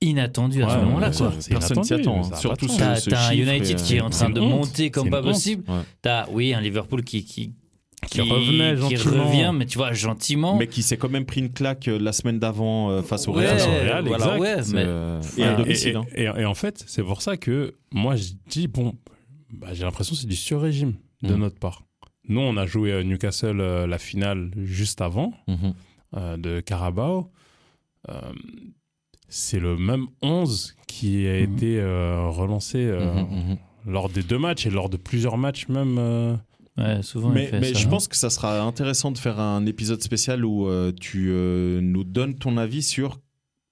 inattendu 0.00 0.62
à 0.62 0.68
ce 0.70 0.74
Ouais, 0.76 0.82
moment-là. 0.84 1.10
quoi. 1.10 1.32
Personne 1.50 1.82
s'y 1.84 1.94
attend. 1.94 2.22
hein. 2.24 2.30
a 2.32 2.36
Surtout 2.36 2.66
de 2.66 2.70
ce, 2.70 2.78
T'as 2.78 2.94
ce 2.96 3.10
t'as 3.10 3.28
un 3.28 3.32
United 3.32 3.80
et, 3.80 3.82
qui 3.82 3.96
est 3.96 4.00
en 4.00 4.10
train 4.10 4.30
de 4.30 4.40
honte. 4.40 4.50
monter 4.50 4.90
comme 4.90 5.10
pas 5.10 5.18
honte. 5.20 5.26
possible. 5.26 5.64
Ouais. 5.70 5.80
T'as, 6.02 6.26
oui, 6.30 6.54
un 6.54 6.60
Liverpool 6.60 7.02
qui, 7.02 7.24
qui, 7.24 7.52
Qui 8.08 8.20
revenait 8.20 8.76
qui 8.76 8.96
revient, 8.96 9.50
mais 9.54 9.66
tu 9.66 9.76
vois, 9.78 9.92
gentiment. 9.92 10.56
Mais 10.56 10.68
qui 10.68 10.82
s'est 10.82 10.96
quand 10.96 11.08
même 11.10 11.24
pris 11.26 11.40
une 11.40 11.52
claque 11.52 11.88
euh, 11.88 11.98
la 11.98 12.12
semaine 12.12 12.38
d'avant 12.38 12.90
euh, 12.90 13.02
face 13.02 13.26
au 13.26 13.32
Ouais, 13.34 13.46
Real. 13.46 13.58
Face 13.58 13.66
au 13.66 13.70
Real, 13.70 14.04
voilà, 14.06 14.24
exact. 14.36 14.40
ouais, 14.40 14.62
C'est, 14.62 14.72
mais 14.74 14.82
euh, 14.86 15.20
et 15.36 15.40
Et, 15.40 15.44
à 15.44 15.54
domicile. 15.56 15.96
hein. 15.96 16.04
et- 16.14 16.22
et- 16.22 16.40
et 16.42 16.44
en 16.44 16.54
fait, 16.54 16.84
c'est 16.86 17.02
pour 17.02 17.20
ça 17.22 17.36
que 17.36 17.74
moi, 17.92 18.14
je 18.14 18.28
dis, 18.48 18.68
bon, 18.68 18.94
bah, 19.52 19.68
j'ai 19.72 19.82
l'impression 19.84 20.14
que 20.14 20.20
c'est 20.20 20.28
du 20.28 20.36
sur-régime 20.36 20.94
de 21.22 21.34
Mhm. 21.34 21.40
notre 21.40 21.58
part. 21.58 21.82
Nous, 22.28 22.40
on 22.40 22.56
a 22.56 22.66
joué 22.66 22.92
à 22.92 23.02
Newcastle 23.02 23.60
euh, 23.60 23.86
la 23.88 23.98
finale 23.98 24.52
juste 24.56 25.00
avant 25.00 25.32
Mhm. 25.48 25.74
euh, 26.16 26.36
de 26.36 26.60
Carabao. 26.60 27.32
C'est 29.28 29.60
le 29.60 29.76
même 29.76 30.06
11 30.22 30.74
qui 30.86 31.26
a 31.26 31.34
Mhm. 31.46 31.54
été 31.54 31.80
euh, 31.80 32.28
relancé 32.28 32.78
euh, 32.78 33.12
Mhm, 33.14 33.20
mhm. 33.50 33.56
lors 33.86 34.08
des 34.08 34.22
deux 34.22 34.38
matchs 34.38 34.66
et 34.66 34.70
lors 34.70 34.88
de 34.88 34.96
plusieurs 34.96 35.36
matchs 35.38 35.68
même. 35.68 35.96
euh, 35.98 36.36
Ouais, 36.76 37.02
souvent, 37.02 37.30
Mais, 37.30 37.46
fait 37.48 37.58
mais 37.58 37.72
ça, 37.74 37.80
je 37.80 37.86
hein. 37.86 37.90
pense 37.90 38.06
que 38.06 38.16
ça 38.16 38.30
sera 38.30 38.60
intéressant 38.62 39.10
de 39.10 39.18
faire 39.18 39.40
un 39.40 39.66
épisode 39.66 40.00
spécial 40.00 40.44
où 40.44 40.68
euh, 40.68 40.92
tu 40.92 41.26
euh, 41.30 41.80
nous 41.80 42.04
donnes 42.04 42.36
ton 42.36 42.56
avis 42.56 42.82
sur 42.84 43.18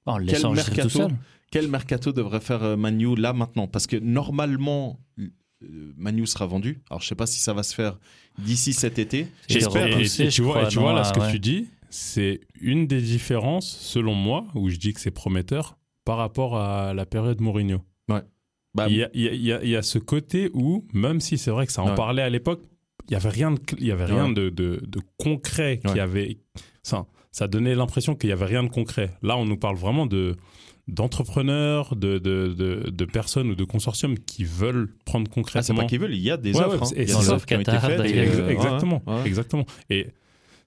Oh, 0.06 0.16
quel 0.26 0.42
mercato 0.50 1.08
quel 1.52 1.68
mercato 1.68 2.12
devrait 2.12 2.40
faire 2.40 2.64
euh, 2.64 2.76
Manu 2.76 3.14
là 3.14 3.32
maintenant 3.32 3.68
Parce 3.68 3.86
que 3.86 3.96
normalement, 3.96 4.98
euh, 5.20 5.28
Manu 5.96 6.26
sera 6.26 6.46
vendu. 6.46 6.82
Alors 6.90 7.00
je 7.00 7.06
sais 7.06 7.14
pas 7.14 7.26
si 7.26 7.38
ça 7.40 7.52
va 7.52 7.62
se 7.62 7.74
faire 7.76 7.96
d'ici 8.38 8.72
cet 8.72 8.98
été. 8.98 9.28
J'espère. 9.48 9.86
Et, 9.86 10.28
tu 10.28 10.42
vois, 10.42 10.64
et 10.64 10.68
tu 10.68 10.80
vois 10.80 10.92
là 10.92 11.04
ce 11.04 11.12
que 11.12 11.20
ouais. 11.20 11.30
tu 11.30 11.38
dis, 11.38 11.68
c'est 11.90 12.40
une 12.60 12.86
des 12.86 13.00
différences, 13.00 13.68
selon 13.80 14.14
moi, 14.14 14.44
où 14.54 14.68
je 14.70 14.76
dis 14.76 14.92
que 14.92 15.00
c'est 15.00 15.10
prometteur 15.10 15.78
par 16.04 16.18
rapport 16.18 16.56
à 16.56 16.94
la 16.94 17.06
période 17.06 17.40
Mourinho. 17.40 17.80
Bah, 18.74 18.88
Il 18.90 18.96
y, 18.96 19.02
a, 19.04 19.08
il 19.14 19.22
y 19.22 19.28
a- 19.28 19.32
il 19.32 19.40
y 19.42 19.52
a- 19.54 19.62
il 19.64 19.68
y 19.70 19.76
a 19.76 19.80
ce 19.80 19.98
côté 19.98 20.50
où, 20.52 20.86
même 20.92 21.18
si 21.22 21.38
c'est 21.38 21.50
vrai 21.50 21.66
que 21.66 21.72
ça 21.72 21.82
en 21.82 21.88
Ouais. 21.88 21.94
parlait 21.94 22.20
à 22.20 22.28
l'époque, 22.28 22.60
il 23.08 23.12
y 23.14 23.16
avait 23.16 23.30
rien 23.30 23.52
de, 23.52 23.58
il 23.78 23.86
y 23.86 23.90
avait 23.90 24.04
rien 24.04 24.26
Ouais. 24.28 24.34
de, 24.34 24.50
de- 24.50 24.82
de 24.86 25.00
concret 25.16 25.80
qui 25.82 25.94
Ouais. 25.94 26.00
avait. 26.00 26.36
Ça, 26.82 27.06
ça 27.32 27.48
donnait 27.48 27.74
l'impression 27.74 28.14
qu'il 28.14 28.28
y 28.28 28.32
avait 28.34 28.44
rien 28.44 28.62
de 28.62 28.68
concret. 28.68 29.14
Là, 29.22 29.38
on 29.38 29.46
nous 29.46 29.56
parle 29.56 29.76
vraiment 29.76 30.04
de 30.04 30.36
d'entrepreneurs, 30.88 31.96
de, 31.96 32.18
de, 32.18 32.48
de, 32.56 32.90
de 32.90 33.04
personnes 33.04 33.50
ou 33.50 33.54
de 33.54 33.64
consortiums 33.64 34.18
qui 34.18 34.44
veulent 34.44 34.94
prendre 35.04 35.26
ah, 35.26 35.30
c'est 35.30 35.34
concrètement. 35.34 35.76
pas 35.76 35.84
qu'ils 35.86 35.98
veulent, 36.00 36.14
il 36.14 36.20
y 36.20 36.30
a 36.30 36.36
des 36.36 36.52
Ouais, 36.54 36.60
offres. 36.62 36.82
ouais, 36.82 36.88
hein. 36.88 36.90
et 36.96 37.02
Il 37.02 37.08
y 37.08 37.12
a 37.12 37.14
c'est 37.14 37.20
des 37.20 37.24
ça. 37.26 37.34
offres 37.34 37.46
qui 37.46 37.54
ont 37.56 37.60
été 37.60 37.78
faites. 37.78 38.00
et, 38.04 38.18
exactement, 38.50 39.02
ouais, 39.06 39.14
ouais. 39.14 39.26
exactement. 39.26 39.66
Et 39.90 40.06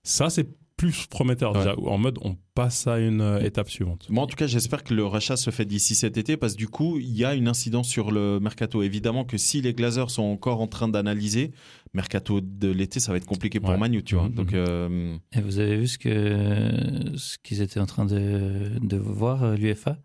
ça, 0.04 0.30
c'est 0.30 0.48
plus 0.80 1.08
prometteur 1.08 1.52
Ouais. 1.52 1.58
déjà. 1.60 1.76
En 1.78 1.98
mode, 1.98 2.18
on 2.22 2.38
passe 2.56 2.88
à 2.88 3.00
une 3.00 3.20
euh, 3.20 3.40
étape 3.42 3.70
suivante. 3.70 4.08
Moi, 4.10 4.24
en 4.24 4.28
tout 4.28 4.38
cas, 4.38 4.48
j'espère 4.48 4.84
que 4.84 4.94
le 4.94 5.06
rachat 5.06 5.36
se 5.36 5.50
fait 5.50 5.66
d'ici 5.66 5.94
cet 5.94 6.16
été 6.18 6.38
parce 6.38 6.54
que 6.54 6.58
du 6.58 6.70
coup, 6.70 6.98
il 7.00 7.12
y 7.16 7.26
a 7.26 7.36
une 7.36 7.50
incidence 7.50 7.90
sur 7.90 8.12
le 8.12 8.40
mercato. 8.40 8.82
Évidemment 8.82 9.26
que 9.26 9.38
si 9.38 9.62
les 9.62 9.74
Glazers 9.74 10.10
sont 10.10 10.24
encore 10.24 10.62
en 10.62 10.68
train 10.68 10.88
d'analyser, 10.88 11.52
mercato 11.94 12.40
de 12.42 12.70
l'été, 12.70 13.02
ça 13.02 13.12
va 13.12 13.18
être 13.18 13.26
compliqué 13.26 13.60
pour 13.60 13.72
Ouais. 13.72 13.78
Manu, 13.78 14.04
tu 14.04 14.16
vois. 14.16 14.30
Mhm, 14.30 14.36
Donc, 14.36 14.54
euh, 14.54 15.18
Et 15.36 15.42
vous 15.42 15.60
avez 15.60 15.76
vu 15.78 15.88
ce 15.88 15.98
que 15.98 17.18
ce 17.18 17.38
qu'ils 17.44 17.62
étaient 17.62 17.82
en 17.82 17.86
train 17.86 18.06
de, 18.06 18.72
de 18.82 18.98
voir 18.98 19.44
euh, 19.44 19.56
l'UFA 19.58 19.98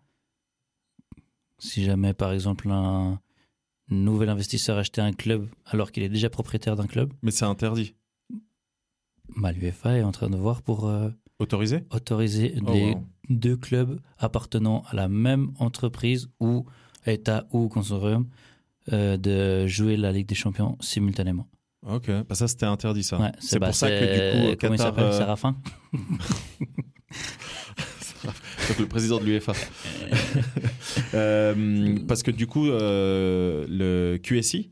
Si 1.59 1.83
jamais 1.85 2.13
par 2.13 2.33
exemple 2.33 2.69
un 2.69 3.19
nouvel 3.89 4.29
investisseur 4.29 4.77
achetait 4.77 5.01
un 5.01 5.13
club 5.13 5.47
alors 5.65 5.91
qu'il 5.91 6.03
est 6.03 6.09
déjà 6.09 6.29
propriétaire 6.29 6.75
d'un 6.75 6.87
club, 6.87 7.13
mais 7.21 7.31
c'est 7.31 7.45
interdit. 7.45 7.95
Bah, 9.37 9.51
l'UFA 9.51 9.97
est 9.97 10.03
en 10.03 10.11
train 10.11 10.29
de 10.29 10.37
voir 10.37 10.61
pour 10.61 10.87
euh, 10.87 11.09
Autorisé 11.39 11.83
autoriser 11.91 12.55
Oh, 12.65 12.71
les 12.71 12.91
wow. 12.91 13.03
deux 13.29 13.57
clubs 13.57 13.99
appartenant 14.17 14.83
à 14.89 14.95
la 14.95 15.07
même 15.09 15.51
entreprise 15.59 16.29
ou 16.39 16.65
État 17.05 17.45
ou 17.51 17.67
consortium 17.67 18.27
euh, 18.93 19.17
de 19.17 19.67
jouer 19.67 19.97
la 19.97 20.11
Ligue 20.11 20.27
des 20.27 20.35
Champions 20.35 20.77
simultanément. 20.79 21.47
Ok, 21.87 22.09
bah 22.27 22.33
ça 22.35 22.47
c'était 22.47 22.65
interdit 22.65 23.03
ça. 23.03 23.19
Ouais, 23.19 23.31
c'est 23.39 23.59
bah, 23.59 23.67
pour 23.67 23.75
ça 23.75 23.89
que 23.91 24.05
du 24.05 24.19
coup, 24.31 24.55
comment 24.59 24.73
il 24.73 24.79
s'appelle 24.79 25.03
euh, 25.05 25.11
Séraphin 25.17 25.55
donc 25.93 26.01
le 28.79 28.87
président 28.87 29.19
de 29.19 29.25
l'UEFA. 29.25 29.53
Euh, 31.13 31.97
parce 32.07 32.23
que 32.23 32.31
du 32.31 32.47
coup, 32.47 32.67
euh, 32.67 33.65
le 33.69 34.17
QSI, 34.17 34.71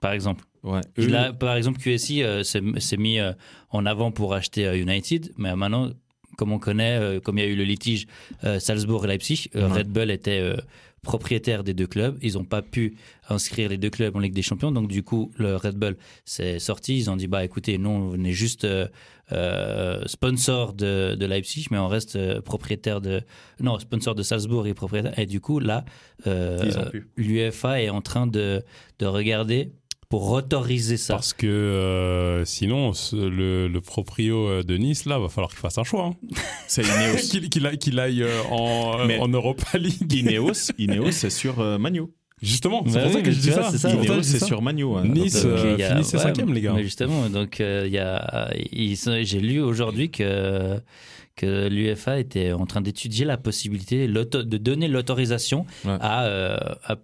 par 0.00 0.12
exemple. 0.12 0.44
ouais, 0.62 0.80
eux- 0.98 1.06
Là, 1.08 1.32
par 1.32 1.54
exemple, 1.56 1.78
QSI 1.80 2.22
euh, 2.22 2.42
s'est 2.44 2.60
mis 2.96 3.18
euh, 3.18 3.32
en 3.70 3.86
avant 3.86 4.10
pour 4.10 4.34
acheter 4.34 4.66
euh, 4.66 4.76
United, 4.76 5.32
mais 5.36 5.54
maintenant, 5.56 5.90
comme 6.36 6.52
on 6.52 6.58
connaît, 6.58 6.98
euh, 6.98 7.20
comme 7.20 7.38
il 7.38 7.44
y 7.44 7.46
a 7.46 7.50
eu 7.50 7.56
le 7.56 7.64
litige 7.64 8.06
euh, 8.44 8.58
Salzbourg 8.58 9.04
et 9.04 9.08
Leipzig, 9.08 9.48
Ouais. 9.54 9.64
Red 9.64 9.88
Bull 9.88 10.10
était 10.10 10.54
propriétaire 11.02 11.64
des 11.64 11.72
deux 11.72 11.86
clubs. 11.86 12.18
Ils 12.20 12.34
n'ont 12.34 12.44
pas 12.44 12.60
pu 12.60 12.96
inscrire 13.28 13.70
les 13.70 13.78
deux 13.78 13.88
clubs 13.90 14.14
en 14.14 14.18
Ligue 14.18 14.34
des 14.34 14.42
Champions, 14.42 14.70
donc 14.70 14.88
du 14.88 15.02
coup, 15.02 15.30
le 15.38 15.56
Red 15.56 15.76
Bull 15.76 15.96
s'est 16.24 16.58
sorti. 16.58 16.98
Ils 16.98 17.10
ont 17.10 17.16
dit 17.16 17.26
bah 17.26 17.44
écoutez, 17.44 17.78
nous 17.78 17.90
on 17.90 18.22
est 18.24 18.32
juste 18.32 18.66
euh, 19.32 20.02
sponsor 20.06 20.72
de, 20.72 21.14
de 21.14 21.26
Leipzig, 21.26 21.66
mais 21.70 21.78
on 21.78 21.86
reste 21.86 22.16
euh, 22.16 22.40
propriétaire 22.40 23.00
de 23.00 23.22
non 23.60 23.78
sponsor 23.78 24.16
de 24.16 24.24
Salzbourg 24.24 24.66
et 24.66 24.74
propriétaire. 24.74 25.16
Et 25.18 25.26
du 25.26 25.40
coup 25.40 25.60
là, 25.60 25.84
euh, 26.26 26.90
l'UEFA 27.16 27.80
est 27.80 27.90
en 27.90 28.00
train 28.00 28.26
de 28.26 28.64
de 28.98 29.06
regarder 29.06 29.70
pour 30.10 30.30
autoriser 30.32 30.96
ça. 30.98 31.14
Parce 31.14 31.32
que 31.32 31.46
euh, 31.46 32.44
sinon, 32.44 32.92
ce- 32.92 33.16
le, 33.16 33.68
le 33.68 33.80
proprio 33.80 34.48
euh, 34.48 34.62
de 34.62 34.76
Nice, 34.76 35.06
là, 35.06 35.18
va 35.18 35.28
falloir 35.30 35.50
qu'il 35.50 35.60
fasse 35.60 35.78
un 35.78 35.84
choix. 35.84 36.04
hein. 36.06 36.16
c'est 36.66 36.82
Ineos. 36.82 37.48
qu'il 37.48 37.66
aille, 37.66 37.78
qu'il 37.78 37.98
aille, 37.98 38.22
euh, 38.22 38.42
en, 38.50 39.08
en 39.08 39.28
Europa 39.28 39.78
League. 39.78 40.12
Ineos, 40.12 40.72
Ineos 40.78 41.12
c'est 41.12 41.30
sur 41.30 41.60
euh, 41.60 41.78
Manu. 41.78 42.02
Justement, 42.42 42.82
c'est 42.86 42.94
Bah 42.94 43.02
pour 43.02 43.12
ça 43.12 43.20
que 43.22 43.30
je 43.30 43.38
dis 43.40 43.50
ça. 43.50 43.70
c'est 43.70 43.78
ça. 43.78 44.46
Sur 44.46 44.62
Manu. 44.62 44.84
ouais. 44.84 45.06
Nice, 45.08 45.42
Donc, 45.42 45.44
euh, 45.52 45.74
a- 45.74 45.96
ouais, 45.98 46.02
cinquième, 46.02 46.52
les 46.54 46.60
gars. 46.62 46.72
Mais 46.74 46.82
justement, 46.84 47.28
donc 47.28 47.60
euh, 47.60 47.84
il 47.86 47.92
y 47.92 47.98
a, 47.98 48.50
j'ai 49.24 49.40
lu 49.40 49.60
aujourd'hui 49.60 50.10
que 50.10 50.80
que 51.36 51.68
l'UEFA 51.68 52.18
était 52.18 52.52
en 52.52 52.66
train 52.66 52.82
d'étudier 52.82 53.24
la 53.24 53.38
possibilité 53.38 54.06
de 54.06 54.56
donner 54.58 54.88
l'autorisation 54.88 55.64
Ouais. 55.86 55.96
à, 55.98 56.24
euh, 56.24 56.56
à, 56.84 56.96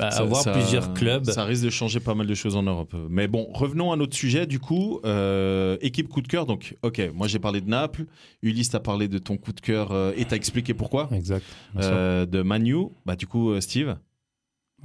à 0.00 0.10
ça- 0.10 0.22
avoir 0.22 0.42
ça- 0.42 0.50
plusieurs 0.52 0.92
clubs. 0.92 1.24
Ça 1.26 1.44
risque 1.44 1.64
de 1.64 1.70
changer 1.70 2.00
pas 2.00 2.14
mal 2.14 2.26
de 2.26 2.34
choses 2.34 2.56
en 2.56 2.64
Europe. 2.64 2.94
Mais 3.08 3.28
bon, 3.28 3.46
revenons 3.52 3.92
à 3.92 3.96
notre 3.96 4.16
sujet. 4.16 4.46
Du 4.46 4.58
coup, 4.58 4.98
euh, 5.04 5.76
équipe 5.82 6.08
coup 6.08 6.20
de 6.20 6.26
cœur. 6.26 6.46
Donc, 6.46 6.74
ok, 6.82 7.00
moi 7.14 7.28
j'ai 7.28 7.38
parlé 7.38 7.60
de 7.60 7.68
Naples. 7.68 8.06
Ulysse 8.42 8.70
t'a 8.70 8.80
parlé 8.80 9.06
de 9.06 9.18
ton 9.18 9.36
coup 9.36 9.52
de 9.52 9.60
cœur 9.60 9.92
euh, 9.92 10.12
et 10.16 10.24
t'as 10.24 10.36
expliqué 10.36 10.74
pourquoi. 10.74 11.08
Exact. 11.12 11.44
Euh, 11.76 12.26
de 12.26 12.42
Manu. 12.42 12.86
Bah, 13.04 13.14
du 13.14 13.26
coup, 13.28 13.50
euh, 13.50 13.60
Steve. 13.60 13.94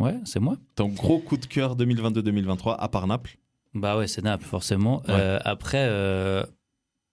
Ouais, 0.02 0.16
c'est 0.26 0.40
moi. 0.40 0.58
Ton 0.76 0.88
gros 0.90 1.20
coup 1.20 1.38
de 1.38 1.46
cœur 1.46 1.76
2022-2023, 1.78 2.76
à 2.80 2.88
part 2.90 3.08
Naples 3.08 3.38
Bah 3.74 3.98
ouais, 3.98 4.08
c'est 4.08 4.24
Naples, 4.24 4.46
forcément. 4.46 4.98
Ouais. 5.08 5.10
Euh, 5.12 5.40
après, 5.46 5.86
euh, 5.90 6.44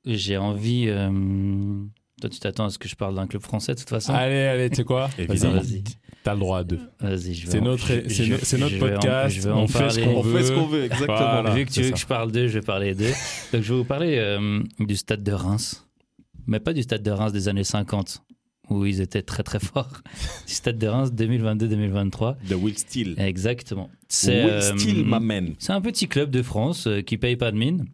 j'ai 0.07 0.37
envie. 0.37 0.87
euh, 0.89 1.11
Toi, 2.21 2.31
tu 2.31 2.41
t'attends 2.41 2.65
à 2.67 2.71
ce 2.71 2.79
que 2.79 2.89
je 2.89 2.97
parle 2.97 3.15
d'un 3.15 3.27
club 3.27 3.43
français, 3.43 3.75
de 3.75 3.79
toute 3.81 3.89
façon. 3.91 4.13
Allez, 4.15 4.41
allez, 4.43 4.71
tu 4.71 4.77
sais 4.77 4.85
quoi 4.85 5.09
Évidemment. 5.19 5.61
Vas-y, 5.61 5.83
T'as 6.25 6.35
le 6.35 6.41
droit 6.41 6.59
à 6.59 6.65
deux. 6.65 6.81
vas-y. 7.01 7.33
je 7.35 7.47
vais 7.47 7.53
C'est 7.53 7.61
en- 7.61 7.65
notre, 7.65 7.87
je- 7.87 8.37
c'est 8.43 8.59
notre 8.59 8.77
en- 8.77 8.79
podcast. 8.81 9.37
je 9.37 9.41
vais 9.43 9.51
en 9.51 9.63
on 9.63 9.69
fait 9.69 9.89
ce 9.91 10.01
qu'on 10.01 10.17
On 10.17 10.21
veut. 10.23 10.39
fait 10.39 10.45
ce 10.47 10.53
qu'on 10.53 10.67
veut, 10.67 10.85
exactement. 10.85 11.17
Voilà. 11.17 11.51
Vu 11.55 11.65
que 11.65 11.71
tu 11.71 11.81
veux 11.81 11.87
ça. 11.89 11.93
que 11.93 11.99
je 12.01 12.07
parle 12.07 12.33
d'eux, 12.33 12.49
je 12.49 12.59
vais 12.59 12.65
parler 12.65 12.95
d'eux. 12.95 13.13
Donc, 13.53 13.63
je 13.63 13.73
vais 13.73 13.79
vous 13.79 13.85
parler 13.85 14.17
euh, 14.19 14.61
du 14.81 14.97
stade 14.97 15.23
de 15.23 15.33
Reims. 15.33 15.87
Mais 16.49 16.59
pas 16.59 16.73
du 16.73 16.83
stade 16.83 17.03
de 17.03 17.11
Reims 17.13 17.33
des 17.33 17.47
années 17.49 17.63
50, 17.65 18.23
où 18.71 18.85
ils 18.87 19.01
étaient 19.01 19.23
très 19.23 19.43
très 19.43 19.61
forts. 19.61 20.03
du 20.47 20.53
stade 20.53 20.79
de 20.79 20.87
Reims 20.87 21.11
2022-2023. 21.15 22.37
De 22.49 22.55
Will 22.55 22.79
Steele. 22.79 23.15
Exactement. 23.19 23.91
C'est 24.09 24.45
Will 24.45 24.53
euh, 24.53 24.77
Steele, 24.77 25.05
ma 25.05 25.21
man. 25.21 25.55
c'est 25.59 25.73
un 25.73 25.81
petit 25.81 26.09
club 26.09 26.31
de 26.31 26.43
France 26.43 26.87
euh, 26.87 27.01
qui 27.01 27.19
paye 27.19 27.37
pas 27.37 27.51
de 27.51 27.57
mine. 27.57 27.87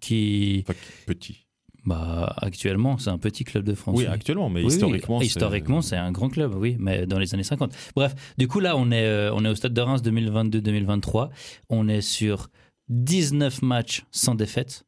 Qui, 0.00 0.64
Enfin, 0.66 0.78
petit. 1.06 1.46
bah, 1.84 2.34
actuellement, 2.38 2.96
c'est 2.98 3.10
un 3.10 3.18
petit 3.18 3.44
club 3.44 3.64
de 3.64 3.74
France. 3.74 3.96
Oui, 3.98 4.06
actuellement, 4.06 4.48
mais 4.48 4.60
Oui, 4.62 4.68
historiquement. 4.72 5.20
historiquement, 5.20 5.82
c'est 5.82 5.96
un 5.96 6.12
grand 6.12 6.28
club, 6.28 6.54
oui, 6.54 6.76
mais 6.78 7.06
dans 7.06 7.18
les 7.18 7.34
années 7.34 7.42
50. 7.42 7.72
Bref, 7.96 8.14
du 8.38 8.46
coup, 8.48 8.60
là, 8.60 8.76
on 8.76 8.90
est, 8.90 9.04
euh, 9.04 9.32
on 9.34 9.44
est 9.44 9.48
au 9.48 9.54
stade 9.54 9.74
de 9.74 9.80
Reims 9.80 10.02
2022-2023. 10.02 11.30
On 11.70 11.88
est 11.88 12.00
sur 12.00 12.48
19 12.88 13.62
matchs 13.62 14.04
sans 14.10 14.34
défaite, 14.34 14.84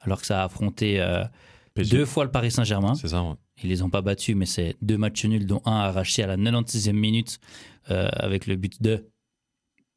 alors 0.00 0.20
que 0.20 0.26
ça 0.26 0.42
a 0.42 0.44
affronté 0.44 1.00
euh, 1.00 1.24
PSG. 1.82 1.96
deux 1.96 2.04
fois 2.04 2.24
le 2.24 2.30
Paris 2.30 2.50
Saint-Germain. 2.50 2.94
C'est 2.94 3.08
ça, 3.08 3.22
ouais. 3.22 3.34
Ils 3.62 3.68
les 3.70 3.82
ont 3.82 3.90
pas 3.90 4.02
battus, 4.02 4.36
mais 4.36 4.46
c'est 4.46 4.76
deux 4.82 4.98
matchs 4.98 5.24
nuls, 5.24 5.46
dont 5.46 5.60
un 5.64 5.72
arraché 5.72 6.22
à 6.22 6.26
la 6.26 6.36
96e 6.36 6.92
minute 6.92 7.38
euh, 7.90 8.08
avec 8.12 8.46
le 8.46 8.56
but 8.56 8.80
de. 8.82 9.06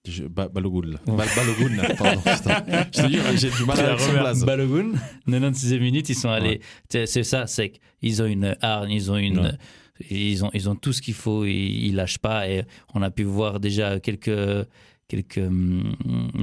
Je- 0.08 0.24
Ba- 0.24 0.48
Balogun. 0.50 0.98
Balogun, 1.06 1.94
pardon. 1.96 2.22
putain. 2.26 2.64
Je 2.92 3.02
te 3.02 3.08
dis, 3.08 3.20
j'ai 3.38 3.52
du 3.52 3.66
mal 3.66 4.00
son 4.00 4.12
blaze. 4.14 4.44
Balogun. 4.46 4.94
96e 5.28 5.80
minute, 5.80 6.10
ils 6.10 6.16
sont 6.16 6.30
allés. 6.30 6.62
C'est 6.90 7.06
c'est 7.06 7.24
ça, 7.24 7.46
c'est 7.46 7.74
qu'ils 8.02 8.22
ont 8.22 8.26
une 8.26 8.56
hargne, 8.62 8.92
ils 8.92 9.12
ont 9.12 9.18
une. 9.18 9.40
Ouais. 9.40 9.52
Ils 10.10 10.44
ont, 10.44 10.50
ils 10.56 10.68
ont 10.68 10.76
tout 10.76 10.94
ce 10.94 11.02
qu'il 11.04 11.14
faut, 11.14 11.46
ils, 11.46 11.86
ils 11.90 11.96
lâchent 11.96 12.18
pas. 12.18 12.50
Et 12.50 12.64
on 12.96 13.04
a 13.04 13.12
pu 13.12 13.22
voir 13.22 13.60
déjà 13.60 14.00
quelques, 14.00 14.66
quelques 15.12 15.38
hum, 15.46 15.94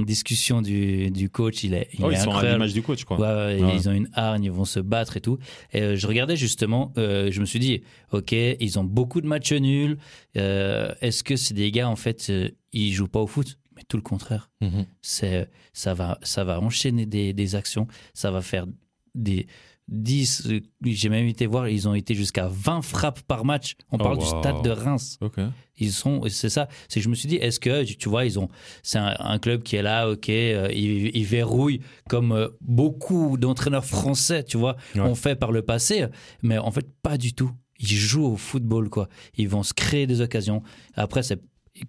discussions 0.05 0.61
du, 0.61 1.09
du 1.11 1.29
coach. 1.29 1.63
Il 1.63 1.73
est, 1.73 1.89
il 1.93 2.03
Oh, 2.03 2.09
est 2.11 2.13
ils 2.13 2.17
sont 2.17 2.29
à 2.29 2.33
incroyable. 2.33 2.53
l'image 2.57 2.73
du 2.73 2.81
coach, 2.83 3.03
quoi. 3.03 3.17
Ouais, 3.19 3.57
ouais, 3.57 3.63
Ouais. 3.63 3.75
Ils 3.75 3.89
ont 3.89 3.91
une 3.91 4.09
hargne, 4.13 4.43
ils 4.45 4.51
vont 4.51 4.65
se 4.65 4.79
battre 4.79 5.17
et 5.17 5.21
tout. 5.21 5.37
Et 5.73 5.81
euh, 5.81 5.95
je 5.95 6.05
regardais 6.07 6.35
justement, 6.35 6.93
euh, 6.97 7.31
je 7.31 7.39
me 7.41 7.45
suis 7.45 7.59
dit, 7.59 7.81
ok, 8.11 8.31
ils 8.31 8.79
ont 8.79 8.83
beaucoup 8.83 9.21
de 9.21 9.27
matchs 9.27 9.53
nuls. 9.53 9.97
Euh, 10.37 10.93
Est-ce 11.01 11.23
que 11.23 11.35
c'est 11.35 11.53
des 11.53 11.71
gars, 11.71 11.89
en 11.89 11.95
fait, 11.95 12.31
ils 12.71 12.91
jouent 12.93 13.07
pas 13.07 13.21
au 13.21 13.27
foot? 13.27 13.57
Mais 13.75 13.83
tout 13.87 13.97
le 13.97 14.03
contraire. 14.03 14.49
Mhm. 14.61 14.85
C'est, 15.01 15.49
ça, 15.73 15.93
va, 15.93 16.19
ça 16.21 16.43
va 16.43 16.59
enchaîner 16.59 17.05
des, 17.05 17.33
des 17.33 17.55
actions, 17.55 17.87
ça 18.13 18.29
va 18.29 18.41
faire 18.41 18.65
des 19.15 19.47
10, 19.91 20.47
euh, 20.49 20.59
j'ai 20.85 21.09
même 21.09 21.27
été 21.27 21.45
voir, 21.45 21.67
ils 21.69 21.87
ont 21.87 21.93
été 21.93 22.13
jusqu'à 22.15 22.47
20 22.47 22.81
frappes 22.81 23.21
par 23.21 23.43
match. 23.45 23.75
On 23.91 23.95
Oh, 23.95 24.03
parle 24.03 24.17
du 24.19 24.25
stade 24.25 24.61
de 24.63 24.69
Reims. 24.69 25.17
Ils 25.77 25.91
sont, 25.91 26.21
c'est 26.29 26.49
ça. 26.49 26.67
C'est 26.89 27.01
je 27.01 27.09
me 27.09 27.15
suis 27.15 27.27
dit, 27.27 27.35
est-ce 27.37 27.59
que, 27.59 27.83
tu 27.83 28.09
vois, 28.09 28.25
ils 28.25 28.37
ont, 28.39 28.49
c'est 28.83 28.97
un, 28.99 29.15
un 29.19 29.39
club 29.39 29.63
qui 29.63 29.75
est 29.77 29.81
là, 29.81 30.09
ok, 30.09 30.29
euh, 30.29 30.69
ils, 30.73 31.15
ils 31.15 31.25
verrouillent 31.25 31.81
comme 32.09 32.31
euh, 32.33 32.49
beaucoup 32.61 33.37
d'entraîneurs 33.37 33.85
français, 33.85 34.43
tu 34.43 34.57
vois, 34.57 34.75
Ouais. 34.95 35.01
ont 35.01 35.15
fait 35.15 35.35
par 35.35 35.51
le 35.51 35.61
passé, 35.61 36.05
mais 36.41 36.57
en 36.57 36.71
fait, 36.71 36.85
pas 37.01 37.17
du 37.17 37.33
tout. 37.33 37.51
Ils 37.81 37.87
jouent 37.87 38.25
au 38.25 38.35
football, 38.35 38.89
quoi. 38.89 39.07
Ils 39.37 39.47
vont 39.47 39.63
se 39.63 39.73
créer 39.73 40.05
des 40.05 40.19
occasions. 40.19 40.61
Après, 40.95 41.23
c'est 41.23 41.39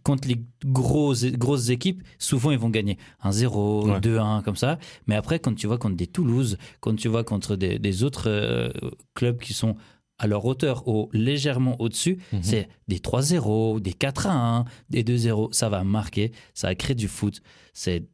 contre 0.02 0.28
les 0.28 0.40
grosses, 0.64 1.24
grosses 1.26 1.68
équipes, 1.70 2.02
souvent 2.18 2.50
ils 2.50 2.58
vont 2.58 2.70
gagner 2.70 2.98
1-0, 3.22 3.88
Ouais. 3.90 4.00
2-1, 4.00 4.42
comme 4.42 4.56
ça. 4.56 4.78
Mais 5.06 5.14
après, 5.16 5.38
quand 5.38 5.54
tu 5.54 5.66
vois 5.66 5.78
contre 5.78 5.96
des 5.96 6.06
Toulouse, 6.06 6.58
quand 6.80 6.94
tu 6.96 7.08
vois 7.08 7.24
contre 7.24 7.56
des, 7.56 7.78
des 7.78 8.04
autres 8.04 8.28
euh, 8.28 8.70
clubs 9.14 9.38
qui 9.38 9.52
sont 9.54 9.76
à 10.18 10.26
leur 10.26 10.44
hauteur 10.44 10.86
ou 10.86 11.08
légèrement 11.12 11.80
au-dessus, 11.80 12.18
Mhm. 12.32 12.42
c'est 12.42 12.68
des 12.88 12.98
3-0, 12.98 13.80
des 13.80 13.92
4-1, 13.94 14.64
des 14.90 15.02
2-0. 15.02 15.48
Ça 15.52 15.68
va 15.70 15.82
marquer, 15.82 16.32
ça 16.54 16.68
va 16.68 16.74
créer 16.74 16.94
du 16.94 17.08
foot. 17.08 17.40
C'est. 17.72 18.04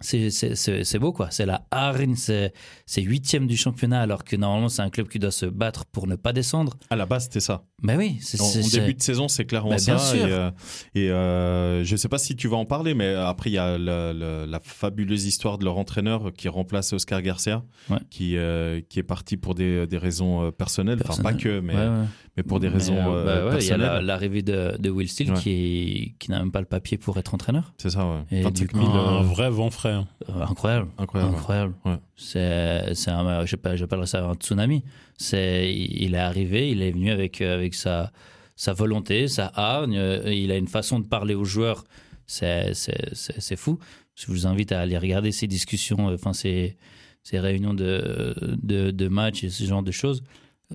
C'est, 0.00 0.30
c'est, 0.30 0.54
c'est, 0.54 0.84
c'est 0.84 0.98
beau 0.98 1.12
quoi, 1.12 1.28
c'est 1.30 1.46
la 1.46 1.66
hargne, 1.70 2.14
c'est, 2.14 2.52
c'est 2.86 3.02
huitième 3.02 3.46
du 3.46 3.56
championnat 3.56 4.00
alors 4.00 4.22
que 4.24 4.36
normalement 4.36 4.68
c'est 4.68 4.82
un 4.82 4.90
club 4.90 5.08
qui 5.08 5.18
doit 5.18 5.30
se 5.32 5.46
battre 5.46 5.84
pour 5.86 6.06
ne 6.06 6.14
pas 6.16 6.32
descendre. 6.32 6.74
À 6.90 6.96
la 6.96 7.04
base, 7.06 7.24
c'était 7.24 7.40
ça. 7.40 7.64
Mais 7.82 7.96
oui, 7.96 8.16
c'est, 8.20 8.40
En, 8.40 8.44
c'est- 8.44 8.64
en 8.64 8.80
début 8.80 8.94
de 8.94 9.02
saison, 9.02 9.28
c'est 9.28 9.44
clairement 9.44 9.70
Bah, 9.70 9.78
ça. 9.78 9.94
bien 9.94 10.02
sûr. 10.04 10.26
Et, 10.26 10.32
euh, 10.32 10.50
et, 10.94 11.10
euh, 11.10 11.84
je 11.84 11.96
sais 11.96 12.08
pas 12.08 12.18
si 12.18 12.36
tu 12.36 12.48
vas 12.48 12.56
en 12.56 12.64
parler, 12.64 12.94
mais 12.94 13.14
après, 13.14 13.50
il 13.50 13.54
y 13.54 13.58
a 13.58 13.76
la, 13.78 14.12
la- 14.12 14.46
la 14.46 14.60
fabuleuse 14.60 15.26
histoire 15.26 15.58
de 15.58 15.64
leur 15.64 15.78
entraîneur 15.78 16.32
qui 16.36 16.48
remplace 16.48 16.92
Oscar 16.92 17.20
Garcia, 17.22 17.62
Ouais. 17.90 17.98
qui, 18.10 18.36
euh, 18.36 18.80
qui 18.88 18.98
est 18.98 19.02
parti 19.04 19.36
pour 19.36 19.54
des, 19.54 19.86
des 19.86 19.98
raisons 19.98 20.42
euh, 20.44 20.50
personnelles. 20.50 21.00
Enfin, 21.08 21.22
pas 21.22 21.32
que, 21.34 21.60
mais, 21.60 21.74
Ouais, 21.74 21.80
ouais. 21.80 22.04
mais 22.36 22.42
pour 22.42 22.60
des 22.60 22.68
raisons 22.68 22.94
bah 22.96 23.10
ouais, 23.10 23.22
Il 23.22 23.26
y 23.26 23.30
a 23.30 23.50
personnelles. 23.50 23.80
la- 23.80 24.02
l'arrivée 24.02 24.42
de, 24.42 24.76
de 24.78 24.90
Will 24.90 25.08
Steele 25.08 25.32
Ouais. 25.32 25.40
qui, 25.40 26.14
qui 26.18 26.30
n'a 26.30 26.38
même 26.38 26.52
pas 26.52 26.60
le 26.60 26.66
papier 26.66 26.98
pour 26.98 27.16
être 27.18 27.34
entraîneur. 27.34 27.72
C'est 27.78 27.90
ça, 27.90 28.06
ouais. 28.06 28.22
Et 28.30 28.42
25 28.42 28.54
du 28.54 28.68
coup, 28.68 28.80
000, 28.80 28.90
Un 28.92 29.20
euh, 29.20 29.22
vrai 29.22 29.50
vent 29.50 29.70
frais. 29.70 29.87
Euh, 29.88 30.42
incroyable. 30.42 30.88
incroyable. 30.98 31.34
Incroyable. 31.34 31.74
Ouais. 31.84 31.96
C'est, 32.16 32.94
c'est 32.94 33.10
un, 33.10 33.44
j'appellerais 33.46 34.06
ça 34.06 34.24
un 34.24 34.34
tsunami. 34.34 34.84
C'est, 35.16 35.72
il 35.74 36.14
est 36.14 36.18
arrivé, 36.18 36.70
il 36.70 36.82
est 36.82 36.92
venu 36.92 37.10
avec, 37.10 37.40
euh, 37.40 37.54
avec 37.54 37.74
sa, 37.74 38.12
sa 38.56 38.72
volonté, 38.72 39.28
sa 39.28 39.50
hargne. 39.54 39.96
euh, 39.96 40.32
Il 40.32 40.50
a 40.52 40.56
une 40.56 40.68
façon 40.68 41.00
de 41.00 41.06
parler 41.06 41.34
aux 41.34 41.44
joueurs. 41.44 41.84
C'est, 42.26 42.74
c'est, 42.74 43.08
c'est, 43.14 43.40
c'est 43.40 43.56
fou. 43.56 43.78
Je 44.14 44.26
vous 44.26 44.46
invite 44.46 44.72
à 44.72 44.80
aller 44.80 44.98
regarder 44.98 45.32
ces 45.32 45.46
discussions, 45.46 46.06
enfin 46.08 46.32
ces, 46.32 46.76
ces 47.22 47.38
réunions 47.40 47.74
de, 47.74 48.34
de, 48.62 48.90
de 48.90 49.08
matchs 49.08 49.44
et 49.44 49.50
ce 49.50 49.64
genre 49.64 49.82
de 49.82 49.92
choses. 49.92 50.22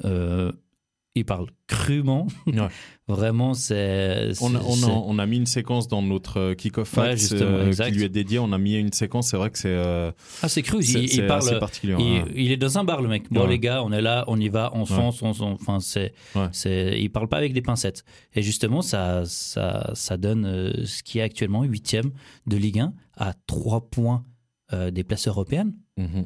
Euh, 0.05 0.51
il 1.15 1.25
parle 1.25 1.47
crûment. 1.67 2.27
Ouais. 2.47 2.67
Vraiment, 3.07 3.53
c'est. 3.53 4.31
On 4.41 4.55
a, 4.55 4.59
on, 4.61 5.19
on 5.19 5.25
mis 5.27 5.37
une 5.37 5.45
séquence 5.45 5.87
dans 5.87 6.01
notre 6.01 6.37
euh, 6.39 6.53
kick-off 6.55 6.95
Ouais, 6.97 7.15
euh, 7.33 7.71
qui 7.73 7.91
lui 7.91 8.03
est 8.03 8.09
dédiée. 8.09 8.39
On 8.39 8.51
a 8.53 8.57
mis 8.57 8.75
une 8.75 8.93
séquence. 8.93 9.29
C'est 9.29 9.37
vrai 9.37 9.49
que 9.51 9.57
c'est 9.59 9.67
euh, 9.69 10.11
Ah, 10.41 10.47
c'est 10.49 10.61
cru. 10.61 10.81
Il, 10.83 11.13
il 11.13 11.27
parle. 11.27 11.43
Il, 11.83 11.91
hein. 11.91 12.25
il 12.33 12.51
est 12.51 12.57
dans 12.57 12.77
un 12.77 12.83
bar, 12.83 13.01
le 13.01 13.09
mec. 13.09 13.25
Bon, 13.31 13.41
Ouais. 13.43 13.49
les 13.49 13.59
gars, 13.59 13.83
on 13.83 13.91
est 13.91 14.01
là, 14.01 14.23
on 14.27 14.39
y 14.39 14.47
va, 14.49 14.71
on 14.73 14.85
fonce, 14.85 15.21
on, 15.21 15.33
s'en- 15.33 15.51
enfin, 15.51 15.79
c'est, 15.81 16.13
Ouais. 16.35 16.47
c'est, 16.53 16.99
il 16.99 17.09
parle 17.09 17.27
pas 17.27 17.37
avec 17.37 17.53
des 17.53 17.61
pincettes. 17.61 18.03
Et 18.33 18.41
justement, 18.41 18.81
ça, 18.81 19.23
ça, 19.25 19.91
ça 19.93 20.17
donne 20.17 20.45
euh, 20.45 20.85
ce 20.85 21.03
qui 21.03 21.19
est 21.19 21.23
actuellement 21.23 21.63
huitième 21.63 22.11
de 22.47 22.55
Ligue 22.57 22.79
1 22.79 22.93
à 23.17 23.33
trois 23.47 23.81
points 23.89 24.23
des 24.91 25.03
places 25.03 25.27
européennes. 25.27 25.73
Mhm. 25.97 26.25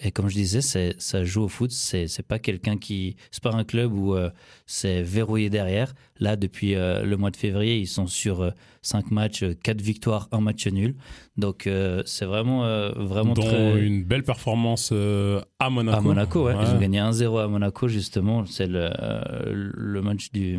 Et 0.00 0.10
comme 0.10 0.28
je 0.28 0.34
disais, 0.34 0.60
ça 0.98 1.24
joue 1.24 1.42
au 1.42 1.48
foot. 1.48 1.70
C'est, 1.70 2.08
pas 2.26 2.40
quelqu'un 2.40 2.76
qui, 2.76 3.14
c'est 3.30 3.42
pas 3.42 3.52
un 3.54 3.62
club 3.62 3.92
où 3.92 4.14
euh, 4.16 4.28
c'est 4.66 5.02
verrouillé 5.02 5.50
derrière. 5.50 5.94
Là, 6.18 6.34
depuis 6.34 6.74
euh, 6.74 7.04
le 7.04 7.16
mois 7.16 7.30
de 7.30 7.36
février, 7.36 7.78
ils 7.78 7.86
sont 7.86 8.08
sur 8.08 8.40
euh, 8.42 8.50
cinq 8.82 9.12
matchs, 9.12 9.44
euh, 9.44 9.54
quatre 9.54 9.80
victoires, 9.80 10.28
un 10.32 10.40
match 10.40 10.66
nul. 10.66 10.96
Donc, 11.36 11.68
euh, 11.68 12.02
c'est 12.06 12.24
vraiment, 12.24 12.64
euh, 12.64 12.90
vraiment 12.96 13.34
Dont 13.34 13.42
très. 13.42 13.80
une 13.86 14.02
belle 14.02 14.24
performance 14.24 14.90
euh, 14.92 15.40
à 15.60 15.70
Monaco. 15.70 15.96
À 15.98 16.00
Monaco, 16.00 16.44
ouais. 16.46 16.54
Ouais. 16.54 16.64
Ils 16.64 16.74
ont 16.74 16.80
gagné 16.80 16.98
1-0 16.98 17.40
à 17.44 17.46
Monaco, 17.46 17.86
justement. 17.86 18.44
C'est 18.46 18.66
le, 18.66 18.90
euh, 19.00 19.70
le 19.74 20.02
match 20.02 20.32
du, 20.32 20.58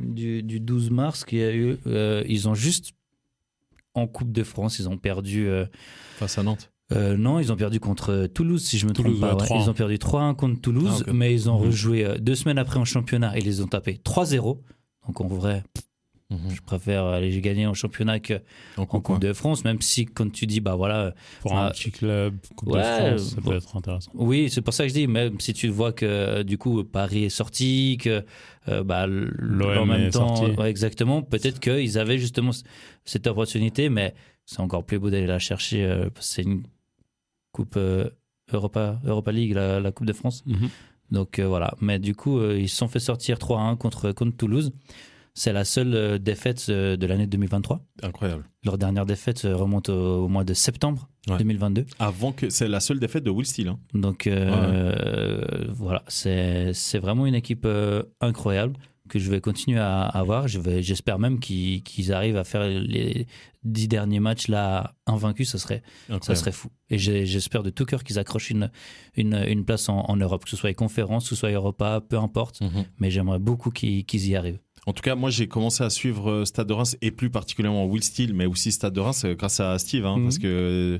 du, 0.00 0.42
du 0.42 0.60
12 0.60 0.90
mars 0.90 1.24
qu'il 1.26 1.38
y 1.40 1.44
a 1.44 1.54
eu. 1.54 1.76
Euh, 1.86 2.24
ils 2.26 2.48
ont 2.48 2.54
juste, 2.54 2.92
en 3.92 4.06
Coupe 4.06 4.32
de 4.32 4.42
France, 4.44 4.78
ils 4.78 4.88
ont 4.88 4.96
perdu. 4.96 5.46
euh, 5.46 5.66
Face 6.16 6.38
à 6.38 6.42
Nantes. 6.42 6.71
Euh, 6.92 7.16
non, 7.16 7.38
ils 7.40 7.50
ont 7.52 7.56
perdu 7.56 7.80
contre 7.80 8.26
Toulouse, 8.26 8.62
si 8.64 8.78
je 8.78 8.86
me 8.86 8.92
Toulouse, 8.92 9.18
trompe 9.20 9.30
pas. 9.30 9.34
ouais, 9.36 9.42
ouais. 9.42 9.58
3-1. 9.58 9.62
Ils 9.64 9.70
ont 9.70 9.74
perdu 9.74 9.98
3-1 9.98 10.34
contre 10.34 10.60
Toulouse, 10.60 11.04
Ah, 11.06 11.12
mais 11.12 11.32
ils 11.32 11.48
ont 11.50 11.58
Mhm. 11.58 11.66
rejoué 11.66 12.04
euh, 12.04 12.18
deux 12.18 12.34
semaines 12.34 12.58
après 12.58 12.78
en 12.78 12.84
championnat 12.84 13.36
et 13.36 13.40
ils 13.40 13.44
les 13.46 13.60
ont 13.62 13.66
tapés 13.66 13.98
3-0. 14.04 14.60
Donc 15.06 15.20
en 15.20 15.26
vrai, 15.26 15.62
Mhm. 16.30 16.50
je 16.54 16.60
préfère 16.62 17.04
aller 17.04 17.38
gagner 17.42 17.66
en 17.66 17.74
championnat 17.74 18.18
qu'en 18.20 18.38
En 18.78 18.86
Coupe 18.86 19.20
de 19.20 19.34
France, 19.34 19.64
même 19.64 19.82
si, 19.82 20.06
quand 20.06 20.32
tu 20.32 20.46
dis, 20.46 20.60
bah 20.60 20.76
voilà, 20.76 21.12
Pour 21.40 21.58
un 21.58 21.70
petit 21.70 21.90
club, 21.90 22.36
Coupe 22.56 22.72
de 22.74 22.80
France, 22.82 23.34
ça 23.34 23.40
peut 23.42 23.52
être 23.56 23.76
intéressant. 23.76 24.10
Oui, 24.14 24.48
c'est 24.50 24.62
pour 24.62 24.72
ça 24.72 24.84
que 24.84 24.88
je 24.88 24.94
dis, 24.94 25.06
même 25.06 25.38
si 25.40 25.52
tu 25.52 25.68
vois 25.68 25.92
que 25.92 26.06
euh, 26.06 26.42
du 26.42 26.56
coup 26.56 26.82
Paris 26.84 27.24
est 27.24 27.28
sorti, 27.28 27.98
que 28.00 28.24
euh, 28.68 28.82
bah, 28.82 29.04
en 29.06 29.84
même 29.86 30.06
est 30.06 30.10
temps, 30.10 30.48
ouais, 30.54 30.70
exactement, 30.70 31.20
peut-être 31.20 31.60
qu'ils 31.60 31.98
avaient 31.98 32.18
justement 32.18 32.52
cette 33.04 33.26
opportunité, 33.26 33.90
mais 33.90 34.14
c'est 34.46 34.60
encore 34.60 34.84
plus 34.84 34.98
beau 34.98 35.10
d'aller 35.10 35.26
la 35.26 35.38
chercher. 35.38 35.84
euh, 35.84 36.06
que 36.06 36.20
c'est 36.20 36.42
une 36.42 36.62
coupe 37.52 37.74
euh, 37.76 38.08
Europa, 38.52 39.00
Europa 39.04 39.30
League, 39.32 39.52
la, 39.54 39.78
la 39.80 39.92
Coupe 39.92 40.06
de 40.06 40.12
France. 40.12 40.42
Mhm. 40.46 40.68
Donc 41.10 41.38
euh, 41.38 41.46
voilà, 41.46 41.74
mais 41.80 41.98
du 41.98 42.14
coup, 42.14 42.38
euh, 42.38 42.58
ils 42.58 42.68
se 42.68 42.76
sont 42.76 42.88
fait 42.88 42.98
sortir 43.00 43.36
3-1 43.38 43.76
contre, 43.76 44.12
contre 44.12 44.36
Toulouse. 44.36 44.72
C'est 45.34 45.52
la 45.54 45.64
seule 45.64 46.18
défaite 46.18 46.70
de 46.70 47.06
l'année 47.06 47.26
2023. 47.26 47.80
Incroyable. 48.02 48.44
Leur 48.64 48.76
dernière 48.76 49.06
défaite 49.06 49.40
remonte 49.50 49.88
au, 49.88 50.24
au 50.24 50.28
mois 50.28 50.44
de 50.44 50.52
septembre 50.52 51.08
Ouais. 51.28 51.38
2022. 51.38 51.86
Avant 52.00 52.32
que 52.32 52.50
c'est 52.50 52.66
la 52.66 52.80
seule 52.80 52.98
défaite 52.98 53.22
de 53.24 53.30
Will 53.30 53.46
Steele. 53.46 53.68
hein. 53.68 53.78
Donc 53.94 54.26
euh, 54.26 55.44
voilà, 55.72 56.02
c'est 56.08 56.72
c'est 56.74 56.98
vraiment 56.98 57.26
une 57.26 57.34
équipe 57.36 57.64
euh, 57.64 58.02
incroyable 58.20 58.74
que 59.12 59.18
je 59.18 59.30
vais 59.30 59.42
continuer 59.42 59.78
à 59.78 60.04
avoir. 60.04 60.48
Je 60.48 60.58
vais, 60.58 60.82
j'espère 60.82 61.18
même 61.18 61.38
qu'ils 61.38 62.12
arrivent 62.14 62.38
à 62.38 62.44
faire 62.44 62.66
les 62.66 63.26
dix 63.62 63.86
derniers 63.86 64.20
matchs 64.20 64.48
là 64.48 64.94
invaincus. 65.06 65.50
Ça 65.50 65.58
serait, 65.58 65.82
ça 66.22 66.34
serait 66.34 66.50
fou. 66.52 66.70
Et 66.88 66.96
j'espère 66.98 67.62
de 67.62 67.68
tout 67.68 67.84
cœur 67.84 68.04
qu'ils 68.04 68.18
accrochent 68.18 68.48
une, 68.50 68.70
une, 69.14 69.34
une 69.46 69.66
place 69.66 69.90
en, 69.90 70.00
en 70.08 70.16
Europe, 70.16 70.44
que 70.44 70.50
ce 70.50 70.56
soit 70.56 70.70
les 70.70 70.74
conférences, 70.74 71.24
que 71.24 71.28
ce 71.30 71.36
soit 71.36 71.50
Europa, 71.50 72.00
peu 72.08 72.16
importe. 72.18 72.62
Mhm. 72.62 72.84
Mais 73.00 73.10
j'aimerais 73.10 73.38
beaucoup 73.38 73.70
qu'ils 73.70 74.06
qu'ils 74.06 74.26
y 74.28 74.34
arrivent. 74.34 74.60
En 74.86 74.92
tout 74.94 75.02
cas, 75.02 75.14
moi, 75.14 75.28
j'ai 75.30 75.46
commencé 75.46 75.84
à 75.84 75.90
suivre 75.90 76.30
euh, 76.30 76.44
Stade 76.46 76.66
de 76.68 76.72
Reims 76.72 76.96
et 77.02 77.10
plus 77.10 77.28
particulièrement 77.30 77.84
Will 77.84 78.02
Steele, 78.02 78.32
mais 78.34 78.46
aussi 78.46 78.72
Stade 78.72 78.94
de 78.94 79.00
Reims 79.00 79.24
euh, 79.26 79.34
grâce 79.34 79.60
à 79.60 79.78
Steve, 79.78 80.06
hein, 80.06 80.16
Mhm. 80.16 80.22
parce 80.24 80.38
que 80.38 80.46
euh, 80.46 80.98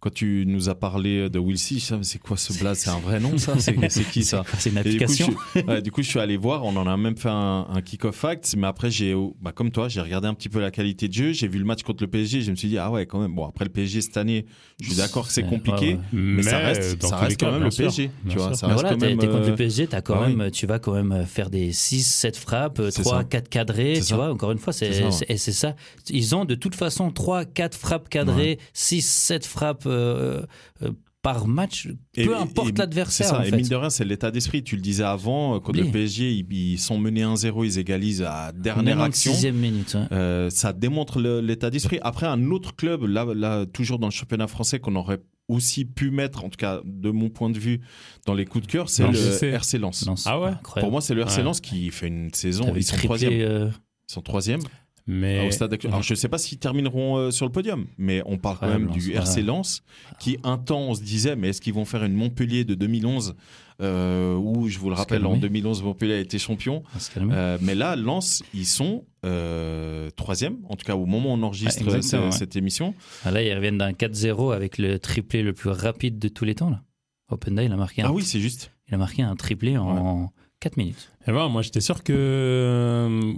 quand 0.00 0.12
tu 0.12 0.44
nous 0.46 0.68
as 0.68 0.76
parlé 0.76 1.28
de 1.28 1.38
disais, 1.38 1.98
c'est 2.02 2.18
quoi 2.18 2.36
ce 2.36 2.56
blaze 2.56 2.78
C'est 2.78 2.90
un 2.90 3.00
vrai 3.00 3.18
nom, 3.18 3.36
ça? 3.36 3.54
C'est 3.58 3.74
qui 4.10 4.22
ça? 4.22 4.44
C'est 4.58 4.70
une 4.70 4.78
Et 4.78 4.82
du 4.84 4.98
coup, 5.04 5.12
je 5.12 5.24
application. 5.24 5.66
ouais, 5.66 5.82
du 5.82 5.90
coup, 5.90 6.02
je 6.02 6.08
suis 6.08 6.20
allé 6.20 6.36
voir. 6.36 6.64
On 6.64 6.76
en 6.76 6.86
a 6.86 6.96
même 6.96 7.16
fait 7.16 7.28
un, 7.28 7.66
un 7.68 7.82
kick-off 7.82 8.14
fact. 8.14 8.54
Mais 8.56 8.68
après, 8.68 8.90
j'ai, 8.90 9.14
bah, 9.40 9.50
comme 9.52 9.70
toi, 9.72 9.88
j'ai 9.88 10.00
regardé 10.00 10.28
un 10.28 10.34
petit 10.34 10.48
peu 10.48 10.60
la 10.60 10.70
qualité 10.70 11.08
de 11.08 11.12
jeu. 11.12 11.32
J'ai 11.32 11.48
vu 11.48 11.58
le 11.58 11.64
match 11.64 11.82
contre 11.82 12.04
le 12.04 12.08
PSG. 12.08 12.42
Je 12.42 12.50
me 12.50 12.56
suis 12.56 12.68
dit, 12.68 12.78
ah 12.78 12.90
ouais, 12.92 13.06
quand 13.06 13.20
même. 13.20 13.34
Bon, 13.34 13.46
après 13.46 13.64
le 13.64 13.70
PSG 13.70 14.02
cette 14.02 14.16
année, 14.16 14.46
je 14.80 14.88
suis 14.88 14.96
d'accord 14.96 15.26
que 15.26 15.32
c'est 15.32 15.42
compliqué. 15.42 15.94
ouais, 15.94 15.94
ouais. 15.94 15.98
Mais, 16.12 16.42
ça 16.42 16.58
reste, 16.58 17.02
ça 17.02 17.16
reste 17.16 17.36
cas, 17.38 17.46
quand 17.46 17.52
même 17.52 17.64
le 17.64 17.70
sûr, 17.72 17.86
PSG. 17.86 18.10
Tu 18.28 18.36
vois, 18.36 18.54
ça 18.54 18.68
reste 18.68 18.80
voilà, 18.80 18.94
quand 18.94 18.98
t'es 18.98 19.16
contre 19.16 19.36
euh, 19.36 19.50
le 19.50 19.54
PSG, 19.56 19.86
t'as 19.88 20.00
quand 20.00 20.22
ah 20.22 20.28
même, 20.28 20.50
tu 20.52 20.66
vas 20.66 20.78
quand 20.78 20.92
même 20.92 21.26
faire 21.26 21.50
des 21.50 21.72
6, 21.72 22.06
7 22.06 22.36
frappes, 22.36 22.80
C'est 22.90 23.02
3, 23.02 23.18
ça. 23.18 23.24
4 23.24 23.48
cadrés, 23.48 23.94
tu 23.96 24.02
ça. 24.02 24.16
vois, 24.16 24.30
encore 24.30 24.52
une 24.52 24.58
fois, 24.58 24.72
ça, 24.72 24.86
c'est 25.10 25.36
ça. 25.52 25.74
Ils 26.08 26.36
ont 26.36 26.44
de 26.44 26.54
toute 26.54 26.76
façon 26.76 27.10
3, 27.10 27.46
4 27.46 27.76
frappes 27.76 28.08
cadrées, 28.08 28.58
6, 28.74 29.02
7 29.02 29.44
frappes 29.44 29.87
euh, 29.88 30.42
euh, 30.82 30.92
par 31.20 31.48
match, 31.48 31.88
Et- 32.14 32.24
peu 32.24 32.30
et- 32.32 32.34
importe 32.34 32.68
et 32.68 32.72
l'adversaire. 32.78 33.26
C'est 33.26 33.32
ça, 33.32 33.40
en 33.40 33.42
et 33.42 33.50
fait. 33.50 33.56
mine 33.56 33.66
de 33.68 33.74
rien, 33.74 33.90
c'est 33.90 34.04
l'état 34.04 34.30
d'esprit. 34.30 34.62
Tu 34.62 34.76
le 34.76 34.82
disais 34.82 35.02
avant, 35.02 35.56
euh, 35.56 35.58
Oui. 35.68 35.80
le 35.80 35.90
PSG, 35.90 36.32
ils, 36.32 36.46
ils 36.52 36.78
sont 36.78 36.96
menés 36.98 37.22
1-0, 37.24 37.64
ils 37.64 37.78
égalisent 37.78 38.22
à 38.22 38.52
dernière 38.52 39.00
action. 39.00 39.32
96e 39.32 39.52
minute. 39.52 39.94
ouais. 39.94 40.06
Euh, 40.16 40.48
ça 40.50 40.72
démontre 40.72 41.20
l'état 41.20 41.70
d'esprit. 41.70 41.98
Après, 42.02 42.26
un 42.26 42.50
autre 42.50 42.74
club, 42.76 43.02
là, 43.02 43.26
là, 43.34 43.66
toujours 43.66 43.98
dans 43.98 44.06
le 44.06 44.12
championnat 44.12 44.46
français, 44.46 44.78
qu'on 44.78 44.94
aurait 44.94 45.18
aussi 45.48 45.84
pu 45.86 46.10
mettre, 46.10 46.44
en 46.44 46.50
tout 46.50 46.56
cas 46.58 46.80
de 46.84 47.10
mon 47.10 47.30
point 47.30 47.50
de 47.50 47.58
vue, 47.58 47.80
dans 48.26 48.34
les 48.34 48.44
coups 48.44 48.66
de 48.66 48.70
cœur, 48.70 48.88
c'est 48.88 49.06
le. 49.08 49.44
RC 49.54 49.78
Lens. 49.78 50.06
Ah 50.26 50.38
ouais? 50.38 50.48
Incroyable. 50.50 50.80
Pour 50.80 50.92
moi, 50.92 51.00
c'est 51.00 51.14
le 51.14 51.22
RC 51.22 51.38
Ouais. 51.38 51.42
Lens 51.44 51.60
qui 51.60 51.90
fait 51.90 52.06
une 52.08 52.32
saison. 52.32 52.64
T'avais 52.64 52.80
Ils 52.80 52.84
sont 52.84 52.90
triplé, 52.96 53.06
troisième. 53.08 53.32
euh, 53.40 53.70
Ils 54.08 54.12
sont 54.12 54.22
troisième 54.22 54.60
Mais 55.08 55.46
au 55.46 55.50
stade 55.50 55.72
actuel. 55.72 55.90
Alors, 55.90 56.02
je 56.02 56.12
ne 56.12 56.16
sais 56.16 56.28
pas 56.28 56.38
s'ils 56.38 56.58
termineront 56.58 57.16
euh, 57.16 57.30
sur 57.30 57.46
le 57.46 57.52
podium, 57.52 57.86
mais 57.96 58.22
on 58.26 58.36
parle 58.36 58.58
quand 58.58 58.66
Incroyable, 58.66 58.92
même 58.92 59.00
du 59.00 59.14
RC. 59.14 59.42
Lens, 59.42 59.82
qui 60.20 60.38
un 60.44 60.58
temps 60.58 60.82
on 60.82 60.94
se 60.94 61.02
disait, 61.02 61.34
mais 61.34 61.48
est-ce 61.48 61.60
qu'ils 61.60 61.72
vont 61.72 61.86
faire 61.86 62.04
une 62.04 62.12
Montpellier 62.12 62.64
de 62.64 62.74
2011 62.74 63.34
euh, 63.80 64.34
où, 64.34 64.68
je 64.68 64.78
vous 64.78 64.88
le 64.90 64.96
rappelle, 64.96 65.24
en 65.24 65.30
calmer. 65.30 65.40
2011 65.40 65.82
Montpellier 65.84 66.14
a 66.14 66.18
été 66.18 66.38
champion. 66.38 66.82
Euh, 67.16 67.58
mais 67.62 67.74
là, 67.74 67.94
Lens, 67.94 68.42
ils 68.52 68.66
sont 68.66 69.04
euh, 69.24 70.10
troisième, 70.10 70.58
en 70.68 70.74
tout 70.74 70.84
cas 70.84 70.96
au 70.96 71.06
moment 71.06 71.30
où 71.30 71.38
on 71.38 71.42
enregistre 71.42 71.86
ouais. 71.86 72.32
cette 72.32 72.56
émission. 72.56 72.94
Ah, 73.24 73.30
là, 73.30 73.42
ils 73.42 73.54
reviennent 73.54 73.78
d'un 73.78 73.92
4-0 73.92 74.52
avec 74.52 74.78
le 74.78 74.98
triplé 74.98 75.42
le 75.42 75.52
plus 75.52 75.70
rapide 75.70 76.18
de 76.18 76.28
tous 76.28 76.44
les 76.44 76.56
temps. 76.56 76.70
Là. 76.70 76.82
Openda, 77.30 77.62
il 77.62 77.72
a 77.72 77.76
marqué 77.76 78.02
un, 78.02 78.06
Ah 78.06 78.12
oui, 78.12 78.24
c'est 78.24 78.40
juste. 78.40 78.72
il 78.88 78.94
a 78.94 78.98
marqué 78.98 79.22
un 79.22 79.36
triplé 79.36 79.76
en 79.76 80.32
4 80.60 80.76
minutes. 80.76 81.10
Eh 81.26 81.32
ben, 81.32 81.48
moi, 81.48 81.62
j'étais 81.62 81.80
sûr 81.80 82.02
que 82.02 82.12
euh, 82.16 83.32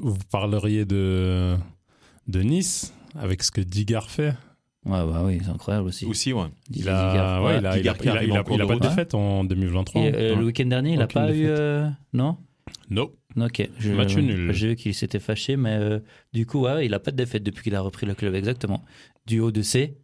vous 0.00 0.18
parleriez 0.30 0.84
de, 0.84 1.56
de 2.28 2.40
Nice 2.42 2.92
avec 3.14 3.42
ce 3.42 3.50
que 3.50 3.60
Digard 3.60 4.10
fait. 4.10 4.34
Ouais, 4.84 5.04
bah 5.04 5.22
oui, 5.24 5.40
c'est 5.42 5.50
incroyable 5.50 5.88
aussi. 5.88 6.04
Aussi, 6.06 6.32
ouais. 6.32 6.46
Il 6.70 6.88
a, 6.88 7.42
ouais, 7.42 7.58
il 7.58 7.66
a, 7.66 7.78
il 7.78 7.88
a, 7.88 8.22
il 8.22 8.28
il 8.28 8.66
pas 8.66 8.74
de 8.76 8.80
défaite 8.80 9.14
en 9.14 9.42
2023. 9.44 10.00
Et, 10.02 10.14
euh, 10.14 10.34
hein. 10.34 10.38
le 10.38 10.44
week-end 10.46 10.66
dernier, 10.66 10.92
il 10.92 10.98
n'a 10.98 11.08
pas 11.08 11.32
eu. 11.34 11.46
euh, 11.46 11.88
Non? 12.12 12.36
Non. 12.90 13.10
Ok. 13.36 13.68
Je, 13.78 13.92
Match 13.92 14.16
nul. 14.16 14.52
J'ai 14.52 14.68
vu 14.68 14.76
qu'il 14.76 14.94
s'était 14.94 15.18
fâché, 15.18 15.56
mais 15.56 15.76
euh, 15.76 15.98
du 16.32 16.46
coup, 16.46 16.60
ouais, 16.60 16.86
il 16.86 16.92
n'a 16.92 17.00
pas 17.00 17.10
de 17.10 17.16
défaite 17.16 17.42
depuis 17.42 17.64
qu'il 17.64 17.74
a 17.74 17.80
repris 17.80 18.06
le 18.06 18.14
club, 18.14 18.34
exactement. 18.34 18.84
Du 19.26 19.40
haut 19.40 19.50
de 19.50 19.62
ses 19.62 19.96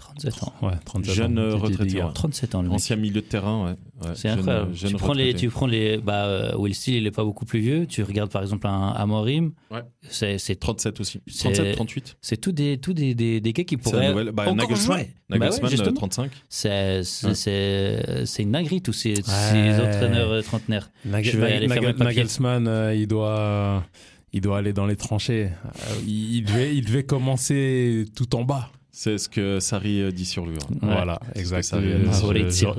37 0.00 0.42
ans. 0.42 0.52
Ouais, 0.62 0.72
37 0.84 1.14
Jeune 1.14 1.38
ans. 1.38 1.42
euh, 1.42 1.54
retraité. 1.54 2.02
Ouais. 2.02 2.08
37 2.12 2.54
ans, 2.54 2.62
le 2.62 2.68
mec. 2.68 2.74
Ancien 2.76 2.96
milieu 2.96 3.14
de 3.14 3.20
terrain, 3.20 3.64
ouais. 3.66 4.06
ouais. 4.08 4.14
C'est 4.14 4.28
incroyable. 4.28 4.74
jeune 4.74 4.90
tu, 4.90 4.96
prends 4.96 5.12
les, 5.12 5.34
tu 5.34 5.48
prends 5.50 5.66
les. 5.66 5.98
Bah, 5.98 6.24
euh, 6.26 6.56
Will 6.56 6.74
Steele, 6.74 6.96
il 6.96 7.04
n'est 7.04 7.10
pas 7.10 7.22
beaucoup 7.24 7.44
plus 7.44 7.60
vieux. 7.60 7.86
Tu 7.86 8.02
regardes 8.02 8.30
par 8.30 8.42
exemple 8.42 8.66
un 8.66 8.88
Amorim. 8.88 9.52
Ouais. 9.70 9.82
C'est, 10.08 10.38
c'est, 10.38 10.56
37 10.56 10.98
aussi. 11.00 11.20
C'est- 11.26 11.52
37, 11.52 11.74
38. 11.76 12.16
c'est 12.20 12.36
tout 12.38 12.52
des, 12.52 12.78
tout 12.78 12.92
des, 12.92 13.14
des, 13.14 13.40
des 13.40 13.52
gars 13.52 13.64
qui 13.64 13.76
C'est 13.80 13.90
la 13.92 13.96
pourraient. 13.98 14.08
nouvelle. 14.10 14.32
Bah, 14.32 14.42
encore 14.44 14.56
Nagelsmann. 14.56 14.98
jouer. 14.98 15.10
Bah 15.28 15.36
ouais, 15.36 15.38
Nagelsmann, 15.38 15.66
euh, 15.66 15.70
justement. 15.76 15.96
35. 15.96 16.30
C'est, 16.48 17.02
c'est, 17.04 17.26
Ouais. 17.28 17.34
c'est, 17.34 18.26
c'est 18.26 18.42
une 18.42 18.52
dinguerie, 18.52 18.82
tous 18.82 18.92
ces, 18.92 19.14
ces 19.16 19.22
Ouais. 19.30 19.74
entraîneurs 19.80 20.30
euh, 20.30 20.42
trentenaires. 20.42 20.90
Nag- 21.04 21.24
Je 21.24 21.38
vais 21.38 21.60
Nag- 21.66 21.72
faire 21.72 21.82
Nag-. 21.82 21.98
Nagelsmann, 21.98 22.66
euh, 22.66 22.94
il 22.94 23.06
doit, 23.06 23.84
il 24.32 24.40
doit 24.40 24.58
aller 24.58 24.72
dans 24.72 24.86
les 24.86 24.96
tranchées. 24.96 25.50
Euh, 25.64 25.94
il 26.06 26.42
devait, 26.44 26.74
il 26.74 26.84
devait 26.84 27.04
commencer 27.04 28.06
tout 28.16 28.34
en 28.34 28.44
bas. 28.44 28.70
C'est 28.92 29.18
ce 29.18 29.28
que 29.28 29.60
Sarri 29.60 30.00
euh, 30.02 30.10
dit 30.12 30.24
sur 30.24 30.44
lui. 30.46 30.56
Ouais. 30.56 30.78
Voilà, 30.82 31.20
exact. 31.34 31.62
ça 31.62 31.80
Je, 31.80 31.86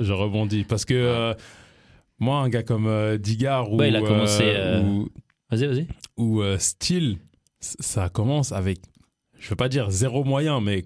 je- 0.02 0.12
rebondis 0.12 0.64
parce 0.64 0.84
que 0.84 0.94
euh, 0.94 1.34
moi, 2.18 2.38
un 2.40 2.48
gars 2.48 2.62
comme 2.62 2.86
euh, 2.86 3.18
Digard 3.18 3.72
ou, 3.72 3.78
Ouais, 3.78 3.88
il 3.88 3.96
a 3.96 4.00
commencé, 4.02 4.42
euh, 4.44 4.80
euh, 4.80 4.82
ou, 4.82 5.08
Vas-y, 5.50 5.66
vas-y. 5.66 5.86
ou 6.16 6.42
euh, 6.42 6.58
Steele, 6.58 7.18
c- 7.60 7.76
ça 7.80 8.08
commence 8.08 8.52
avec, 8.52 8.80
je 9.38 9.48
veux 9.50 9.56
pas 9.56 9.68
dire 9.68 9.90
zéro 9.90 10.22
moyen, 10.24 10.60
mais 10.60 10.84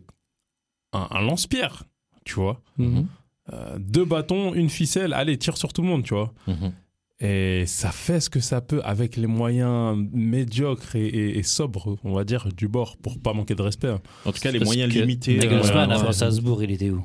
un, 0.92 1.08
un 1.10 1.20
lance-pierre, 1.22 1.84
tu 2.24 2.34
vois. 2.34 2.62
Mhm. 2.78 3.06
Euh, 3.52 3.78
deux 3.78 4.04
bâtons, 4.04 4.54
une 4.54 4.68
ficelle, 4.70 5.12
allez, 5.12 5.36
tire 5.38 5.56
sur 5.56 5.72
tout 5.72 5.82
le 5.82 5.88
monde, 5.88 6.02
tu 6.04 6.14
vois. 6.14 6.32
Mhm. 6.46 6.72
Et 7.20 7.64
ça 7.66 7.90
fait 7.92 8.20
ce 8.20 8.28
que 8.28 8.40
ça 8.40 8.60
peut 8.60 8.82
avec 8.84 9.16
les 9.16 9.26
moyens 9.26 9.96
médiocres 10.12 10.96
et, 10.96 11.06
et- 11.06 11.38
et 11.38 11.42
sobres, 11.42 11.96
on 12.04 12.12
va 12.12 12.24
dire, 12.24 12.48
du 12.54 12.68
bord, 12.68 12.96
pour 12.98 13.18
pas 13.18 13.32
manquer 13.32 13.54
de 13.54 13.62
respect. 13.62 13.88
hein. 13.88 14.00
En 14.26 14.32
tout 14.32 14.40
cas, 14.40 14.50
les 14.50 14.58
Parce 14.58 14.68
moyens 14.68 14.92
limités. 14.94 15.36
Nagelsmann, 15.38 15.90
euh, 15.90 15.94
avant 15.94 16.06
ouais. 16.08 16.12
Salzbourg, 16.12 16.62
il 16.62 16.70
était 16.72 16.90
où? 16.90 17.02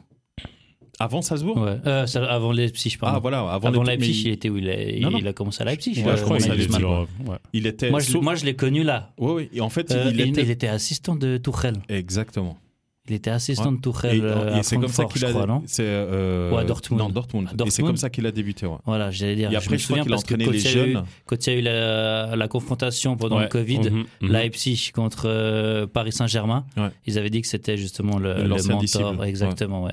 Avant 1.00 1.22
Salzbourg? 1.22 1.58
Ouais. 1.58 1.78
euh, 1.88 2.06
ça- 2.06 2.26
Avant 2.26 2.52
Leipzig, 2.52 2.98
pardon. 3.00 3.16
Ah, 3.18 3.20
voilà. 3.22 3.40
Avant, 3.50 3.70
avant 3.70 3.84
les- 3.84 3.92
Leipzig, 3.96 4.24
mais 4.26 4.30
il 4.32 4.34
était 4.34 4.50
où? 4.50 4.58
Il 4.58 4.70
a, 4.70 5.00
Non, 5.00 5.12
non. 5.12 5.18
il 5.20 5.28
a 5.28 5.34
commencé 5.34 5.62
à 5.62 5.66
Leipzig. 5.66 5.94
Ouais, 6.04 6.10
euh, 6.12 6.18
je 6.18 6.24
crois 6.24 6.38
que 6.38 6.44
qu'il 6.44 6.68
durer, 6.68 6.84
ouais. 6.84 7.38
Il 7.54 7.66
était. 7.66 7.90
Moi, 7.90 8.02
je, 8.02 8.12
sauf- 8.12 8.22
moi, 8.22 8.36
je 8.36 8.46
l'ai 8.46 8.56
connu 8.56 8.84
là. 8.84 9.14
Oui, 9.18 9.32
oui. 9.34 9.50
Et 9.54 9.62
en 9.62 9.70
fait, 9.70 9.90
Euh, 9.92 10.10
il 10.14 10.20
il, 10.20 10.30
était. 10.30 10.42
il 10.44 10.52
était 10.52 10.68
assistant 10.68 11.16
de 11.16 11.38
Tuchel. 11.38 11.78
Exactement. 11.90 12.58
Il 13.12 13.16
était 13.16 13.30
assistant 13.30 13.74
de 13.74 13.82
Tuchel 13.82 14.16
Et, 14.16 14.22
euh, 14.22 14.56
et 14.56 14.60
à 14.60 14.64
c'est 14.64 14.78
comme 14.78 14.88
ça 14.88 15.04
qu'il 15.04 15.26
a. 15.26 15.30
crois, 15.32 15.46
non 15.46 15.64
c'est, 15.66 15.84
euh, 15.86 16.50
Ou 16.52 16.56
à 16.58 16.64
Dortmund. 16.64 17.02
Non, 17.02 17.10
Dortmund. 17.10 17.50
À 17.50 17.66
Et 17.68 17.70
c'est 17.70 17.84
comme 17.84 17.98
ça 17.98 18.10
qu'il 18.10 18.26
a 18.26 18.32
débuté. 18.32 18.66
Ouais. 18.66 18.78
Voilà, 18.86 19.12
j'allais 19.12 19.36
dire. 19.36 19.52
Et 19.52 19.56
après, 19.58 19.74
me 19.74 19.78
je 19.78 19.84
crois 19.84 19.98
souviens 19.98 20.04
qu'il 20.04 20.14
a 20.14 20.16
parce 20.16 20.24
que 20.24 20.34
entraîné 20.36 20.46
quand 20.46 20.52
les 20.52 20.72
il 20.76 20.92
eu- 20.94 20.98
quand 21.26 21.46
il 21.48 21.50
y 21.52 21.56
a 21.56 21.60
eu 21.60 21.62
la, 21.62 22.36
la 22.38 22.48
confrontation 22.48 23.18
pendant 23.18 23.36
Ouais. 23.36 23.44
le 23.44 23.50
Covid, 23.50 23.80
Mhm, 23.80 24.06
mhm. 24.22 24.32
Leipzig 24.32 24.92
contre 24.94 25.24
euh, 25.26 25.88
Paris 25.88 26.14
Saint-Germain, 26.14 26.66
Ouais. 26.78 26.90
ils 27.06 27.18
avaient 27.18 27.30
dit 27.30 27.42
que 27.42 27.48
c'était 27.48 27.76
justement 27.76 28.18
le, 28.18 28.34
le 28.44 28.48
mentor. 28.48 29.26
Exactement, 29.26 29.84
ouais. 29.84 29.92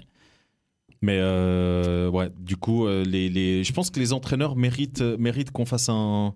Mais 1.02 1.18
euh, 1.20 2.08
ouais, 2.08 2.28
du 2.38 2.56
coup, 2.56 2.86
euh, 2.86 3.04
les, 3.04 3.28
les, 3.28 3.62
je 3.64 3.72
pense 3.72 3.90
que 3.90 4.00
les 4.00 4.12
entraîneurs 4.12 4.56
méritent, 4.56 5.00
méritent 5.00 5.50
qu'on 5.52 5.64
fasse 5.66 5.88
un, 5.88 6.34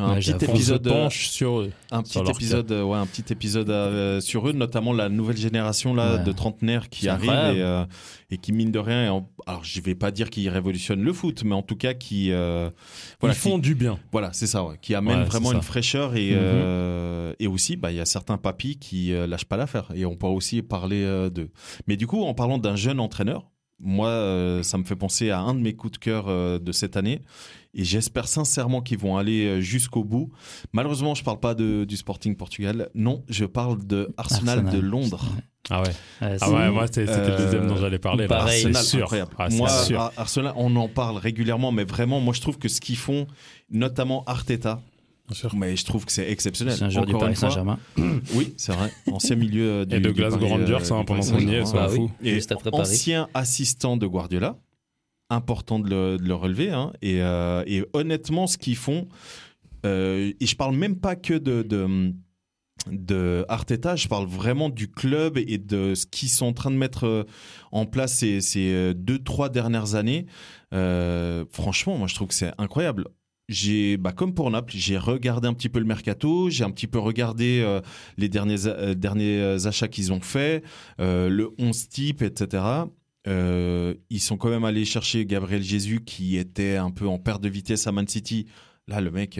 un 0.00 0.10
Ouais, 0.14 0.20
petit 0.20 0.30
épisode, 0.44 0.86
euh, 0.86 0.90
penche 0.90 1.28
sur 1.28 1.58
eux. 1.60 1.72
un 1.90 2.04
sur 2.04 2.28
épisode, 2.30 2.70
euh, 2.70 2.82
ouais, 2.84 2.96
un 2.98 3.06
petit 3.06 3.32
épisode 3.32 3.68
euh, 3.68 4.20
sur 4.20 4.48
eux, 4.48 4.52
notamment 4.52 4.92
la 4.92 5.08
nouvelle 5.08 5.36
génération 5.36 5.92
là 5.92 6.16
Ouais. 6.16 6.22
de 6.24 6.30
trentenaires 6.32 6.88
qui 6.88 7.08
arrive 7.08 7.28
et, 7.28 7.60
euh, 7.62 7.84
et 8.30 8.38
qui 8.38 8.52
mine 8.52 8.70
de 8.70 8.78
rien, 8.78 9.04
et 9.06 9.08
en- 9.08 9.28
alors 9.46 9.64
je 9.64 9.80
vais 9.80 9.96
pas 9.96 10.10
dire 10.12 10.30
qu'ils 10.30 10.48
révolutionnent 10.48 11.02
le 11.02 11.12
foot, 11.12 11.42
mais 11.44 11.54
en 11.54 11.62
tout 11.62 11.74
cas 11.76 11.94
qui, 11.94 12.30
euh, 12.30 12.70
voilà, 13.20 13.34
Ils 13.34 13.38
font 13.38 13.56
qui- 13.56 13.62
du 13.62 13.74
bien. 13.74 13.98
voilà, 14.12 14.30
c'est 14.32 14.46
ça, 14.46 14.64
ouais, 14.64 14.76
qui 14.80 14.94
amène 14.94 15.24
vraiment 15.24 15.52
une 15.52 15.62
fraîcheur 15.62 16.14
et 16.14 16.30
Mhm. 16.30 17.34
et 17.40 17.46
aussi, 17.48 17.76
bah 17.76 17.90
il 17.90 17.96
y 17.96 18.00
a 18.00 18.06
certains 18.06 18.36
papis 18.38 18.76
qui 18.78 19.10
lâchent 19.12 19.44
pas 19.46 19.56
l'affaire 19.56 19.88
et 19.94 20.06
on 20.06 20.14
pourra 20.16 20.32
aussi 20.32 20.62
parler 20.62 21.28
d'eux. 21.30 21.50
Mais 21.88 21.96
du 21.96 22.06
coup, 22.06 22.22
en 22.22 22.34
parlant 22.34 22.58
d'un 22.58 22.76
jeune 22.76 23.00
entraîneur, 23.00 23.50
moi, 23.80 24.08
euh, 24.08 24.62
ça 24.62 24.76
me 24.78 24.84
fait 24.84 24.96
penser 24.96 25.30
à 25.30 25.40
un 25.40 25.54
de 25.54 25.60
mes 25.60 25.74
coups 25.74 25.92
de 25.92 25.98
cœur 25.98 26.24
euh, 26.28 26.58
de 26.58 26.72
cette 26.72 26.96
année 26.96 27.20
et 27.74 27.84
j'espère 27.84 28.26
sincèrement 28.26 28.80
qu'ils 28.80 28.98
vont 28.98 29.16
aller 29.16 29.46
euh, 29.46 29.60
jusqu'au 29.60 30.02
bout. 30.04 30.30
Malheureusement, 30.72 31.14
je 31.14 31.22
parle 31.22 31.38
pas 31.38 31.54
de, 31.54 31.84
du 31.84 31.96
Sporting 31.96 32.34
Portugal, 32.36 32.88
non, 32.94 33.22
je 33.28 33.44
parle 33.44 33.86
de 33.86 34.08
Arsenal, 34.16 34.58
Arsenal. 34.60 34.74
de 34.74 34.86
Londres. 34.86 35.24
Ah 35.70 35.82
ouais. 35.82 35.90
Ah 36.20 36.38
c'est- 36.38 36.46
ouais, 36.46 36.70
moi, 36.70 36.86
c'était 36.86 37.04
le 37.04 37.36
deuxième 37.36 37.66
dont 37.68 37.76
j'allais 37.76 37.98
parler. 37.98 38.22
là. 38.24 38.28
pareil. 38.28 38.62
C'est 38.62 38.68
Arsenal, 38.68 38.84
sûr. 38.84 39.02
incroyable. 39.02 39.32
Ah, 39.38 39.50
c'est 39.50 39.56
moi, 39.58 39.68
sûr. 39.68 40.00
à- 40.00 40.12
Arsenal, 40.16 40.52
on 40.56 40.74
en 40.76 40.88
parle 40.88 41.18
régulièrement, 41.18 41.70
mais 41.72 41.84
vraiment, 41.84 42.20
moi, 42.20 42.32
je 42.34 42.40
trouve 42.40 42.58
que 42.58 42.68
ce 42.68 42.80
qu'ils 42.80 42.96
font, 42.96 43.26
notamment 43.70 44.24
Arteta, 44.24 44.80
sûr. 45.34 45.54
mais 45.56 45.76
je 45.76 45.84
trouve 45.84 46.04
que 46.04 46.12
c'est 46.12 46.30
exceptionnel. 46.30 46.74
c'est 46.76 46.84
un 46.84 46.90
joueur 46.90 47.06
du 47.06 47.12
Paris 47.12 47.36
Saint-Germain. 47.36 47.78
Oui, 48.34 48.54
c'est 48.56 48.72
vrai. 48.72 48.92
Ancien 49.10 49.36
milieu 49.36 49.68
euh, 49.70 49.84
du, 49.84 49.96
Et 49.96 50.00
de 50.00 50.10
Glasgow 50.10 50.46
Rangers, 50.46 50.74
euh, 50.74 50.94
hein, 50.94 51.04
pendant 51.04 51.22
qu'on 51.22 51.38
y 51.40 51.54
est, 51.54 51.64
ça 51.64 51.72
Bah 51.74 51.88
oui. 51.90 51.96
fou. 51.96 52.10
Et 52.22 52.34
Juste 52.34 52.52
après 52.52 52.70
Paris. 52.70 52.82
ancien 52.82 53.28
assistant 53.34 53.96
de 53.96 54.06
Guardiola, 54.06 54.56
important 55.30 55.78
de 55.78 55.88
le, 55.90 56.16
de 56.18 56.24
le 56.24 56.34
relever. 56.34 56.70
hein. 56.70 56.92
et, 57.02 57.20
euh, 57.22 57.62
et 57.66 57.84
honnêtement, 57.92 58.46
ce 58.46 58.56
qu'ils 58.58 58.76
font, 58.76 59.08
euh, 59.86 60.32
et 60.40 60.46
je 60.46 60.56
parle 60.56 60.74
même 60.74 60.96
pas 60.96 61.14
que 61.16 61.34
de, 61.34 61.62
de, 61.62 62.12
de 62.90 63.44
Arteta, 63.48 63.96
je 63.96 64.08
parle 64.08 64.26
vraiment 64.26 64.70
du 64.70 64.88
club 64.90 65.36
et 65.38 65.58
de 65.58 65.94
ce 65.94 66.06
qu'ils 66.06 66.30
sont 66.30 66.46
en 66.46 66.52
train 66.52 66.70
de 66.70 66.76
mettre 66.76 67.26
en 67.72 67.86
place 67.86 68.14
ces, 68.18 68.40
ces 68.40 68.94
deux, 68.94 69.18
trois 69.18 69.48
dernières 69.50 69.94
années. 69.94 70.26
Euh, 70.74 71.44
franchement, 71.52 71.96
moi, 71.98 72.08
je 72.08 72.14
trouve 72.14 72.28
que 72.28 72.34
c'est 72.34 72.52
incroyable. 72.58 73.06
J'ai, 73.48 73.96
bah, 73.96 74.12
comme 74.12 74.34
pour 74.34 74.50
Naples, 74.50 74.74
j'ai 74.76 74.98
regardé 74.98 75.48
un 75.48 75.54
petit 75.54 75.68
peu 75.68 75.78
le 75.78 75.86
mercato, 75.86 76.50
j'ai 76.50 76.64
un 76.64 76.70
petit 76.70 76.86
peu 76.86 76.98
regardé 76.98 77.62
euh, 77.64 77.80
les 78.18 78.28
derniers, 78.28 78.66
euh, 78.66 78.94
derniers 78.94 79.40
euh, 79.40 79.66
achats 79.66 79.88
qu'ils 79.88 80.12
ont 80.12 80.20
faits, 80.20 80.62
le 80.98 81.50
11 81.58 81.88
type, 81.88 82.22
etc. 82.22 82.64
Ils 83.26 84.20
sont 84.20 84.36
quand 84.36 84.50
même 84.50 84.64
allés 84.64 84.84
chercher 84.84 85.24
Gabriel 85.26 85.62
Jesus 85.62 86.00
qui 86.00 86.36
était 86.36 86.76
un 86.76 86.90
peu 86.90 87.06
en 87.06 87.18
perte 87.18 87.42
de 87.42 87.48
vitesse 87.48 87.86
à 87.86 87.92
Man 87.92 88.06
City. 88.06 88.46
Là, 88.86 89.00
le 89.00 89.10
mec, 89.10 89.38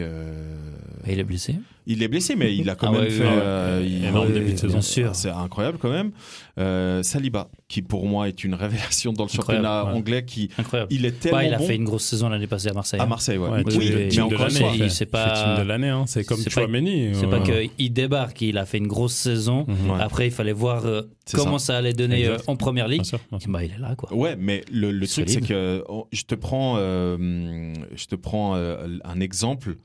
il 1.07 1.19
est 1.19 1.23
blessé? 1.23 1.55
Il 1.89 2.03
est 2.03 2.07
blessé, 2.07 2.35
mais 2.37 2.55
il 2.55 2.69
a 2.69 2.75
quand 2.79 2.87
Ah 2.87 2.91
même 2.91 3.01
ouais, 3.01 3.09
fait. 3.09 3.23
euh, 3.25 3.83
il- 3.85 4.05
Énorme 4.05 4.31
début 4.31 4.53
de 4.53 4.57
saison. 4.57 4.79
C'est 4.81 5.29
incroyable 5.29 5.77
quand 5.81 5.89
même. 5.91 6.11
Euh, 6.57 7.03
Saliba, 7.03 7.49
qui 7.67 7.81
pour 7.81 8.05
moi 8.05 8.27
est 8.27 8.43
une 8.43 8.53
révélation 8.65 9.11
dans 9.13 9.25
le 9.25 9.29
Incroyable, 9.31 9.65
championnat 9.65 9.85
ouais. 9.91 9.97
anglais, 9.97 10.25
qui 10.25 10.49
Incroyable. 10.57 10.93
il 10.93 11.05
est 11.05 11.19
tellement 11.19 11.37
Bah, 11.37 11.45
il 11.45 11.53
a 11.53 11.57
bon 11.57 11.65
fait 11.67 11.75
une 11.75 11.85
grosse 11.85 12.03
saison 12.03 12.27
l'année 12.29 12.47
passée 12.47 12.69
à 12.69 12.73
Marseille. 12.73 12.99
à 12.99 13.03
hein. 13.03 13.07
Marseille. 13.07 13.37
Ouais. 13.37 13.49
Ouais, 13.49 13.63
Oui, 13.65 13.75
oui, 13.79 13.91
mais 13.95 14.07
de 14.09 14.21
encore 14.21 14.47
une 14.47 14.89
c'est 14.89 15.05
pas- 15.05 15.57
de 15.57 15.63
l'année, 15.63 15.89
hein. 15.89 16.03
c'est 16.07 16.23
comme 16.25 16.39
Chouameni. 16.47 17.11
C'est 17.13 17.25
euh, 17.25 17.29
pas 17.29 17.39
qu'il 17.39 17.93
débarque, 17.93 18.41
il 18.41 18.57
a 18.57 18.65
fait 18.65 18.77
une 18.77 18.87
grosse 18.87 19.13
saison. 19.15 19.65
Mhm. 19.67 19.91
Après, 19.99 20.27
il 20.27 20.31
fallait 20.31 20.51
voir 20.53 20.85
euh, 20.85 21.03
comment 21.33 21.59
ça. 21.59 21.77
allait 21.77 21.93
donner 21.93 22.27
euh, 22.27 22.37
en 22.47 22.55
première 22.55 22.87
ligue. 22.87 23.03
Bah, 23.47 23.63
il 23.63 23.71
est 23.71 23.79
là, 23.79 23.95
quoi. 23.95 24.13
Ouais, 24.13 24.35
mais 24.37 24.63
le, 24.71 24.91
truc, 25.07 25.29
c'est 25.29 25.41
que 25.41 25.83
oh, 25.87 26.07
je 26.11 26.23
te 26.23 26.35
prends, 26.35 26.75
euh, 26.77 27.73
je 27.95 28.05
te 28.05 28.15
prends 28.15 28.55
euh, 28.55 28.97
un 29.05 29.19
exemple. 29.21 29.77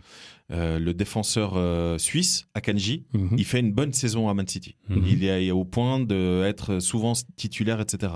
Euh, 0.53 0.79
le 0.79 0.93
défenseur 0.93 1.53
euh, 1.57 1.97
suisse, 1.97 2.47
Akanji, 2.53 3.07
Mhm. 3.15 3.37
il 3.39 3.45
fait 3.47 3.61
une 3.61 3.73
bonne 3.73 3.95
saison 3.95 4.29
à 4.29 4.35
Man 4.35 4.47
City. 4.47 4.77
Mhm. 4.91 5.03
Il 5.07 5.25
est 5.25 5.51
au 5.51 5.65
point 5.65 6.01
d'être 6.01 6.81
souvent 6.81 7.15
titulaire, 7.37 7.81
etc. 7.81 8.13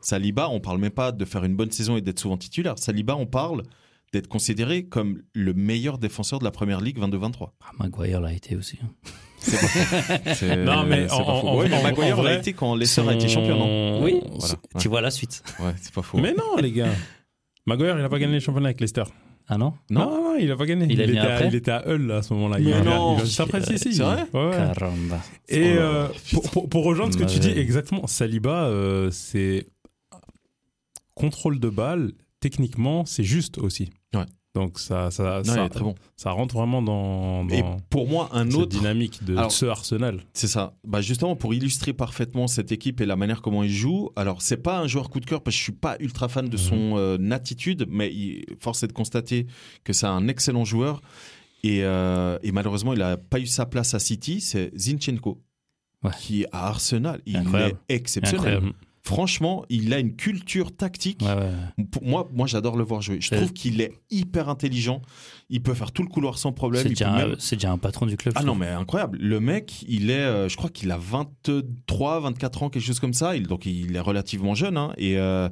Saliba, 0.00 0.48
on 0.48 0.60
parle 0.60 0.78
même 0.78 0.92
pas 0.92 1.10
de 1.10 1.24
faire 1.24 1.42
une 1.42 1.56
bonne 1.56 1.72
saison 1.72 1.96
et 1.96 2.00
d'être 2.00 2.20
souvent 2.20 2.36
titulaire. 2.36 2.78
Saliba, 2.78 3.16
on 3.16 3.26
parle 3.26 3.64
d'être 4.12 4.28
considéré 4.28 4.84
comme 4.84 5.22
le 5.34 5.54
meilleur 5.54 5.98
défenseur 5.98 6.38
de 6.38 6.44
la 6.44 6.52
première 6.52 6.80
ligue 6.80 6.98
22-23. 7.00 7.52
Ah, 7.64 7.70
Maguire 7.80 8.20
l'a 8.20 8.32
été 8.32 8.54
aussi. 8.54 8.78
hein. 8.84 8.90
C'est 9.38 9.60
pas 9.60 9.66
faux. 9.66 10.34
C'est- 10.36 10.56
Non, 10.64 10.84
mais 10.86 11.08
c'est 11.08 11.14
en- 11.14 11.24
pas 11.24 11.40
faux. 11.40 11.48
en- 11.48 11.56
Ouais, 11.58 11.68
mais 11.68 11.76
en- 11.78 11.82
Maguire 11.82 12.18
en 12.18 12.22
l'a 12.22 12.38
été 12.38 12.52
quand 12.52 12.76
Leicester 12.76 13.08
a 13.08 13.14
été 13.14 13.26
champion, 13.28 13.58
non 13.58 14.02
Oui, 14.04 14.20
Voilà. 14.38 14.54
tu 14.78 14.86
vois 14.88 15.00
la 15.00 15.10
suite. 15.10 15.42
Ouais, 15.58 15.72
c'est 15.80 15.92
pas 15.92 16.02
faux. 16.02 16.18
Mais 16.18 16.32
non, 16.32 16.58
les 16.62 16.70
gars. 16.70 16.90
Maguire, 17.66 17.98
il 17.98 18.04
a 18.04 18.08
pas 18.08 18.20
gagné 18.20 18.34
les 18.34 18.40
championnats 18.40 18.68
avec 18.68 18.80
Leicester. 18.80 19.02
Ah 19.48 19.58
non 19.58 19.74
Non. 19.90 20.00
non, 20.10 20.24
non, 20.32 20.36
il 20.38 20.50
a 20.50 20.56
pas 20.56 20.66
gagné. 20.66 20.86
Il 20.88 21.00
était 21.00 21.18
à, 21.18 21.46
il 21.46 21.54
était 21.54 21.70
à 21.70 21.88
Hull 21.88 22.06
là, 22.06 22.16
à 22.18 22.22
ce 22.22 22.32
moment-là. 22.34 22.58
Mais 22.58 22.70
il, 22.70 22.84
non. 22.84 23.16
il 23.16 23.20
a 23.20 23.24
juste 23.24 23.40
après, 23.40 23.62
si, 23.64 23.78
si. 23.78 23.94
C'est 23.94 24.02
vrai 24.02 24.24
Ouais, 24.32 24.44
ouais. 24.46 24.50
Caramba. 24.74 25.20
Et 25.48 25.74
Oh 25.76 25.80
euh, 25.80 26.08
pour, 26.32 26.50
pour- 26.50 26.68
pour 26.68 26.84
rejoindre 26.84 27.12
ce 27.12 27.18
que 27.18 27.24
tu 27.24 27.38
dis, 27.38 27.50
exactement, 27.50 28.06
Saliba, 28.06 28.64
euh, 28.66 29.10
c'est 29.10 29.66
contrôle 31.14 31.60
de 31.60 31.68
balle, 31.68 32.12
techniquement, 32.40 33.04
c'est 33.04 33.24
juste 33.24 33.58
aussi. 33.58 33.90
Ouais. 34.14 34.24
Donc 34.54 34.78
ça, 34.78 35.10
ça, 35.10 35.38
Non, 35.38 35.44
ça, 35.54 35.62
il 35.62 35.66
est 35.66 35.68
très 35.70 35.80
bon. 35.82 35.94
ça 36.14 36.30
rentre 36.30 36.54
vraiment 36.54 36.82
dans, 36.82 37.48
Et 37.48 37.62
dans 37.62 37.78
pour 37.88 38.06
moi, 38.06 38.28
un 38.32 38.44
cette 38.44 38.54
autre 38.60 38.76
dynamique 38.76 39.24
de 39.24 39.34
Alors- 39.36 39.50
ce 39.50 39.64
Arsenal. 39.64 40.20
C'est 40.34 40.46
ça. 40.46 40.74
Bah 40.84 41.00
justement 41.00 41.36
pour 41.36 41.54
illustrer 41.54 41.94
parfaitement 41.94 42.46
cette 42.46 42.70
équipe 42.70 43.00
et 43.00 43.06
la 43.06 43.16
manière 43.16 43.40
comment 43.40 43.62
il 43.62 43.70
joue. 43.72 44.10
Alors 44.14 44.42
c'est 44.42 44.58
pas 44.58 44.78
un 44.78 44.86
joueur 44.86 45.08
coup 45.08 45.20
de 45.20 45.24
cœur 45.26 45.42
parce 45.42 45.54
que 45.56 45.58
je 45.58 45.62
suis 45.64 45.72
pas 45.72 45.96
ultra 46.00 46.28
fan 46.28 46.48
de 46.50 46.56
son 46.58 46.98
euh, 46.98 47.30
attitude, 47.30 47.86
mais 47.88 48.12
il, 48.12 48.44
force 48.60 48.82
est 48.82 48.88
de 48.88 48.92
constater 48.92 49.46
que 49.84 49.94
c'est 49.94 50.06
un 50.06 50.28
excellent 50.28 50.66
joueur. 50.66 51.00
Et, 51.64 51.84
euh, 51.84 52.38
et 52.42 52.52
malheureusement 52.52 52.92
il 52.92 53.00
a 53.00 53.16
pas 53.16 53.38
eu 53.40 53.46
sa 53.46 53.64
place 53.64 53.94
à 53.94 53.98
City. 54.00 54.42
C'est 54.42 54.70
Zinchenko 54.78 55.40
Ouais. 56.04 56.10
qui 56.20 56.44
à 56.52 56.66
Arsenal 56.66 57.22
il 57.26 57.36
Incroyable. 57.36 57.78
est 57.88 57.94
exceptionnel. 57.94 58.40
Incroyable. 58.56 58.72
Franchement 59.04 59.64
il 59.68 59.92
a 59.92 59.98
une 59.98 60.14
culture 60.14 60.74
tactique. 60.74 61.20
Ouais, 61.22 61.34
ouais. 61.34 61.84
Pour 61.90 62.04
moi, 62.04 62.28
moi 62.32 62.46
j'adore 62.46 62.76
le 62.76 62.84
voir 62.84 63.02
jouer. 63.02 63.18
Je 63.20 63.30
trouve 63.34 63.52
qu'il 63.52 63.80
est 63.80 63.92
hyper 64.10 64.48
intelligent. 64.48 65.02
Il 65.50 65.60
peut 65.62 65.74
faire 65.74 65.90
tout 65.92 66.02
le 66.02 66.08
couloir 66.08 66.38
sans 66.38 66.52
problème. 66.52 66.82
C'est 66.84 66.88
déjà, 66.90 67.10
même- 67.10 67.32
un- 67.32 67.36
c'est 67.38 67.56
déjà 67.56 67.72
un 67.72 67.78
patron 67.78 68.06
du 68.06 68.16
club. 68.16 68.34
ah 68.36 68.44
non, 68.44 68.54
mais 68.54 68.68
incroyable. 68.68 69.18
Le 69.20 69.40
mec, 69.40 69.84
il 69.88 70.10
est, 70.10 70.14
euh, 70.20 70.48
je 70.48 70.56
crois 70.56 70.70
qu'il 70.70 70.90
a 70.92 70.98
23, 70.98 72.20
24 72.20 72.62
ans, 72.62 72.70
quelque 72.70 72.84
chose 72.84 73.00
comme 73.00 73.12
ça. 73.12 73.36
Il, 73.36 73.46
donc 73.48 73.66
il 73.66 73.94
est 73.96 74.00
relativement 74.00 74.54
jeune. 74.54 74.76
hein. 74.76 74.92
et 74.96 75.18
euh, 75.18 75.48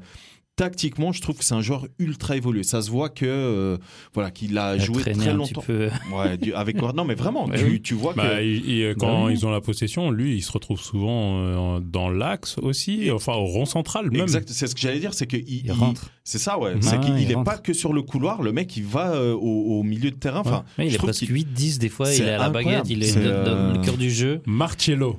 tactiquement, 0.61 1.11
je 1.13 1.23
trouve 1.23 1.37
que 1.39 1.45
c'est 1.45 1.55
un 1.55 1.63
joueur 1.63 1.87
ultra 1.99 2.37
évolué. 2.37 2.63
Ça 2.65 2.83
se 2.83 2.91
voit 2.91 3.09
que, 3.09 3.25
euh, 3.25 3.79
voilà, 4.13 4.31
qu'il 4.31 4.59
a 4.59 4.77
joué 4.77 5.01
très 5.03 5.29
un 5.29 5.33
longtemps. 5.33 5.61
petit 5.63 5.67
peu. 5.67 5.89
Ouais, 6.15 6.37
du- 6.37 6.53
avec 6.53 6.77
Non, 6.81 7.05
mais 7.05 7.15
vraiment, 7.15 7.47
Ouais, 7.47 7.57
tu, 7.59 7.65
oui. 7.65 7.81
tu 7.81 7.95
vois 7.95 8.13
Bah, 8.15 8.29
que. 8.41 8.93
quand 8.95 9.29
ils 9.31 9.47
ont 9.47 9.51
la 9.51 9.63
possession, 9.63 10.11
lui, 10.11 10.37
il 10.37 10.43
se 10.43 10.53
retrouve 10.53 10.81
souvent 10.81 11.41
euh, 11.41 11.81
dans 11.81 12.11
l'axe 12.11 12.59
aussi, 12.59 13.11
enfin 13.11 13.33
au 13.35 13.45
rond 13.47 13.65
central 13.65 14.11
même. 14.11 14.21
Exact, 14.23 14.49
c'est 14.51 14.67
ce 14.67 14.75
que 14.75 14.81
j'allais 14.83 14.99
dire, 15.01 15.15
c'est 15.15 15.27
que 15.27 15.37
il, 15.39 15.49
Il 15.49 15.67
il- 15.67 15.73
rentre. 15.73 16.11
c'est 16.25 16.39
ça, 16.39 16.59
ouais. 16.59 16.73
Ah, 16.75 16.79
c'est 16.83 17.01
qu'il 17.01 17.19
il 17.19 17.31
est 17.31 17.35
rentre. 17.35 17.51
pas 17.51 17.57
que 17.59 17.73
sur 17.73 17.93
le 17.95 18.03
couloir. 18.03 18.43
Le 18.43 18.53
mec, 18.53 18.77
il 18.77 18.85
va 18.85 19.13
euh, 19.15 19.33
au, 19.33 19.79
au 19.79 19.83
milieu 19.83 20.11
de 20.11 20.17
terrain. 20.17 20.41
Enfin, 20.41 20.65
Ouais, 20.79 20.87
il 20.89 20.95
est 20.95 20.99
presque 20.99 21.21
qu'il- 21.25 21.33
8-10 21.35 21.79
des 21.79 21.89
fois, 21.89 22.11
il 22.11 22.17
C'est 22.17 22.25
est 22.25 22.29
à 22.31 22.39
la 22.39 22.45
incroyable. 22.47 22.83
baguette, 22.87 22.91
il 22.91 23.03
est, 23.03 23.07
C'est, 23.07 23.23
dans, 23.25 23.73
le 23.73 23.79
cœur 23.83 23.97
du 23.97 24.11
jeu. 24.11 24.43
Marcello 24.47 25.19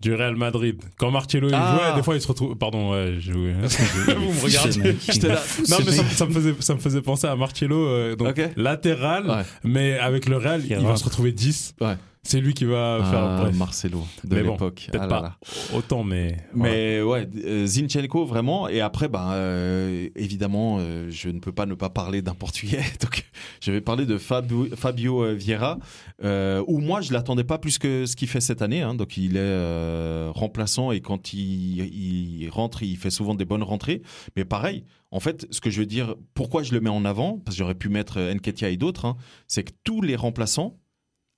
du 0.00 0.14
Real 0.14 0.36
Madrid. 0.36 0.80
Quand 0.98 1.10
Marcello 1.10 1.48
il 1.48 1.54
Ah. 1.54 1.76
jouait, 1.90 1.96
des 1.96 2.02
fois 2.02 2.14
il 2.14 2.20
se 2.20 2.28
retrouve. 2.28 2.56
Pardon, 2.56 2.92
ouais, 2.92 3.14
je 3.18 3.32
jouais. 3.32 3.52
Vous 4.16 4.32
me 4.32 4.42
regardez. 4.44 4.96
J'étais 5.10 5.28
là. 5.28 5.40
Non, 5.68 5.76
mais 5.84 5.92
ça, 5.92 6.26
me 6.26 6.32
faisait, 6.32 6.54
ça 6.60 6.74
me 6.74 6.80
faisait 6.80 7.02
penser 7.02 7.26
à 7.26 7.36
Marcello, 7.36 7.86
euh, 7.86 8.16
donc 8.16 8.40
latéral, 8.56 9.28
Ouais. 9.28 9.42
mais 9.64 9.98
avec 9.98 10.26
le 10.28 10.36
Real, 10.38 10.62
Qui 10.62 10.68
il 10.72 10.78
va 10.86 10.96
se 10.96 11.04
retrouver 11.04 11.32
10. 11.32 11.74
Ouais. 11.80 11.94
C'est 12.22 12.40
lui 12.40 12.52
qui 12.52 12.66
va 12.66 12.98
faire. 13.10 13.18
Ah, 13.24 13.38
Bref, 13.40 13.56
Marcelo 13.56 14.04
de 14.24 14.42
bon, 14.42 14.52
l'époque. 14.52 14.88
peut-être 14.92 15.04
Ah 15.04 15.08
pas 15.08 15.20
là. 15.22 15.36
autant, 15.74 16.04
mais. 16.04 16.36
voilà. 16.54 16.74
Mais 16.74 17.02
ouais, 17.02 17.28
euh, 17.46 17.66
Zinchenko 17.66 18.26
vraiment. 18.26 18.68
Et 18.68 18.80
après, 18.82 19.08
ben 19.08 19.30
euh, 19.32 20.08
évidemment, 20.16 20.76
euh, 20.80 21.08
je 21.10 21.30
ne 21.30 21.38
peux 21.40 21.50
pas 21.52 21.64
ne 21.64 21.74
pas 21.74 21.88
parler 21.88 22.20
d'un 22.20 22.34
Portugais. 22.34 22.82
Donc, 23.00 23.24
je 23.62 23.72
vais 23.72 23.80
parler 23.80 24.04
de 24.04 24.18
Fabio, 24.18 24.66
Fabio 24.76 25.34
Vieira, 25.34 25.78
euh, 26.22 26.62
où 26.66 26.78
moi 26.78 27.00
je 27.00 27.12
l'attendais 27.14 27.42
pas 27.44 27.56
plus 27.58 27.78
que 27.78 28.04
ce 28.04 28.16
qu'il 28.16 28.28
fait 28.28 28.40
cette 28.42 28.60
année. 28.60 28.82
hein. 28.82 28.94
donc, 28.94 29.16
il 29.16 29.36
est 29.38 30.28
remplaçant 30.28 30.92
et 30.92 31.00
quand 31.00 31.32
il, 31.32 31.80
il 31.80 32.48
rentre, 32.50 32.82
il 32.82 32.96
fait 32.98 33.10
souvent 33.10 33.34
des 33.34 33.44
bonnes 33.46 33.62
rentrées. 33.62 34.02
Mais 34.36 34.44
pareil. 34.44 34.84
En 35.12 35.18
fait, 35.20 35.46
ce 35.50 35.60
que 35.60 35.70
je 35.70 35.80
veux 35.80 35.86
dire, 35.86 36.14
pourquoi 36.34 36.62
je 36.62 36.72
le 36.72 36.80
mets 36.80 36.90
en 36.90 37.04
avant, 37.04 37.38
parce 37.44 37.56
que 37.56 37.58
j'aurais 37.58 37.74
pu 37.74 37.88
mettre 37.88 38.20
Nketiah 38.20 38.68
et 38.68 38.76
d'autres, 38.76 39.06
hein, 39.06 39.16
c'est 39.48 39.64
que 39.64 39.72
tous 39.82 40.02
les 40.02 40.14
remplaçants 40.14 40.76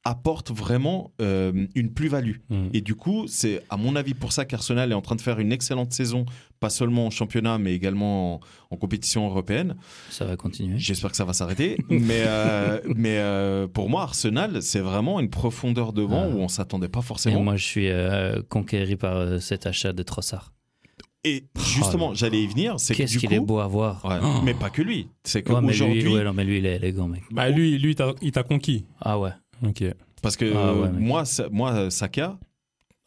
apportent 0.05 0.51
vraiment 0.51 1.13
euh, 1.21 1.67
une 1.75 1.93
plus-value. 1.93 2.37
Mm. 2.51 2.69
Et 2.73 2.81
du 2.81 2.95
coup, 2.97 3.27
c'est 3.29 3.63
à 3.71 3.77
mon 3.77 3.95
avis 3.95 4.15
pour 4.15 4.33
ça 4.33 4.45
qu'Arsenal 4.45 4.91
est 4.91 4.95
en 4.95 5.01
train 5.01 5.15
de 5.15 5.21
faire 5.21 5.39
une 5.39 5.53
excellente 5.53 5.93
saison, 5.93 6.27
pas 6.59 6.71
seulement 6.71 7.07
en 7.07 7.11
championnat, 7.11 7.59
mais 7.59 7.73
également 7.75 8.35
en, 8.35 8.41
en 8.71 8.77
compétition 8.77 9.27
européenne. 9.27 9.77
Ça 10.11 10.25
va 10.25 10.37
continuer. 10.37 10.75
J'espère 10.79 11.11
que 11.13 11.17
ça 11.17 11.25
va 11.25 11.33
s'arrêter. 11.33 11.77
mais 11.89 12.25
euh, 12.27 12.81
mais 12.97 13.19
euh, 13.19 13.69
pour 13.69 13.89
moi, 13.89 14.03
Arsenal, 14.03 14.61
c'est 14.63 14.81
vraiment 14.81 15.21
une 15.21 15.31
profondeur 15.31 15.93
devant 15.93 16.25
Ah. 16.25 16.29
où 16.35 16.39
on 16.41 16.49
s'attendait 16.49 16.89
pas 16.89 17.01
Et 17.01 17.03
forcément. 17.03 17.43
moi, 17.43 17.57
je 17.57 17.65
suis 17.65 17.89
euh, 17.89 18.43
conquéri 18.49 18.97
par 18.97 19.17
euh, 19.17 19.39
cet 19.39 19.67
achat 19.67 19.93
de 19.93 20.03
Trossard. 20.03 20.53
Et 21.25 21.45
justement, 21.77 22.09
Oh 22.11 22.15
j'allais 22.17 22.43
y 22.43 22.47
venir. 22.49 22.75
C'est 22.81 22.95
que 22.95 22.99
Qu'est-ce 22.99 23.17
qu'il 23.19 23.29
coup, 23.29 23.35
est 23.37 23.39
beau 23.41 23.61
à 23.61 23.69
voir. 23.69 24.05
Ouais, 24.05 24.17
Oh. 24.21 24.41
mais 24.43 24.55
pas 24.55 24.71
que 24.71 24.83
lui. 24.83 25.07
C'est 25.23 25.49
Ouais, 25.49 25.55
mais 25.61 25.61
lui, 25.61 25.67
qu'aujourd'hui, 25.69 26.09
ouais, 26.09 26.25
non, 26.25 26.33
mais 26.33 26.43
lui, 26.45 26.59
il 26.59 26.67
est 26.67 26.75
élégant, 26.75 27.07
mec. 27.07 27.23
Bah, 27.31 27.49
lui, 27.49 27.79
lui 27.79 27.91
il 27.91 27.95
t'a- 27.95 28.15
il 28.21 28.33
t'a 28.33 28.43
conquis. 28.43 28.87
Ah 29.01 29.21
ouais. 29.21 29.31
Ok. 29.63 29.85
Parce 30.23 30.37
que 30.37 30.53
Ah 30.57 30.75
ouais, 30.75 30.91
moi, 30.91 31.25
ça- 31.25 31.49
moi, 31.51 31.91
Saka. 31.91 32.39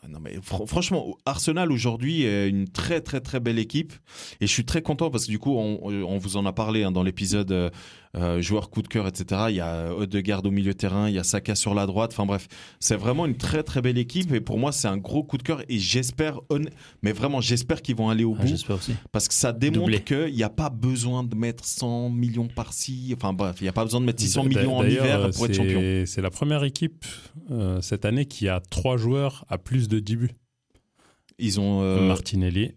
Ah 0.06 0.10
Non 0.12 0.20
mais 0.22 0.38
fr- 0.38 0.68
franchement, 0.68 1.18
Arsenal 1.26 1.72
aujourd'hui 1.72 2.24
est 2.24 2.48
une 2.50 2.68
très 2.68 3.02
très 3.02 3.22
très 3.22 3.40
belle 3.40 3.60
équipe 3.60 3.94
et 4.42 4.48
je 4.48 4.52
suis 4.52 4.66
très 4.66 4.82
content 4.82 5.10
parce 5.10 5.26
que 5.26 5.32
du 5.32 5.40
coup 5.40 5.56
on, 5.58 5.80
on 5.84 6.18
vous 6.18 6.38
en 6.38 6.46
a 6.46 6.54
parlé 6.54 6.84
hein, 6.84 6.92
dans 6.92 7.04
l'épisode 7.04 7.52
euh, 7.52 7.70
euh, 8.16 8.42
joueur 8.42 8.70
coup 8.70 8.82
de 8.82 8.88
cœur 8.88 9.08
etc. 9.08 9.42
Il 9.50 9.56
y 9.56 9.60
a 9.60 9.94
Odegaard 9.94 10.46
au 10.46 10.52
milieu 10.52 10.72
de 10.72 10.78
terrain, 10.78 11.10
il 11.10 11.16
y 11.16 11.20
a 11.20 11.24
Saka 11.24 11.54
sur 11.54 11.74
la 11.74 11.86
droite. 11.86 12.12
Enfin 12.14 12.26
bref, 12.26 12.48
c'est 12.80 12.96
vraiment 12.96 13.26
une 13.26 13.36
très 13.36 13.62
très 13.64 13.82
belle 13.82 13.98
équipe 13.98 14.32
et 14.34 14.40
pour 14.40 14.58
moi 14.58 14.72
c'est 14.72 14.88
un 14.88 14.96
gros 14.98 15.24
coup 15.24 15.38
de 15.38 15.44
cœur 15.44 15.62
et 15.68 15.80
j'espère, 15.80 16.40
mais 17.02 17.12
vraiment 17.12 17.42
j'espère 17.42 17.82
qu'ils 17.82 17.96
vont 17.98 18.10
aller 18.10 18.24
au 18.24 18.36
Ah, 18.40 18.44
bout 18.46 18.54
aussi. 18.72 18.96
parce 19.12 19.28
que 19.28 19.34
ça 19.34 19.52
démontre 19.52 20.04
qu'il 20.06 20.34
n'y 20.34 20.44
a 20.44 20.50
pas 20.50 20.70
besoin 20.70 21.24
de 21.24 21.36
mettre 21.36 21.66
100 21.66 22.10
millions 22.10 22.48
par-ci. 22.48 23.14
Enfin 23.18 23.34
bref, 23.34 23.58
il 23.60 23.64
n'y 23.64 23.70
a 23.70 23.74
pas 23.74 23.84
besoin 23.84 24.00
de 24.00 24.06
mettre 24.06 24.22
600 24.22 24.46
millions 24.46 24.78
en 24.78 24.86
hiver 24.86 25.20
euh, 25.26 25.32
pour 25.32 25.46
être 25.48 25.56
champion. 25.56 26.04
C'est 26.06 26.22
la 26.22 26.30
première 26.30 26.64
équipe 26.64 27.06
euh, 27.52 27.82
cette 27.82 28.06
année 28.06 28.26
qui 28.26 28.48
a 28.48 28.62
trois 28.62 28.96
joueurs 28.98 29.44
à 29.50 29.58
plus 29.58 29.90
de 29.90 29.95
10 30.00 30.16
buts. 30.16 30.32
Ils 31.38 31.60
ont 31.60 31.82
euh, 31.82 32.08
Martinelli, 32.08 32.72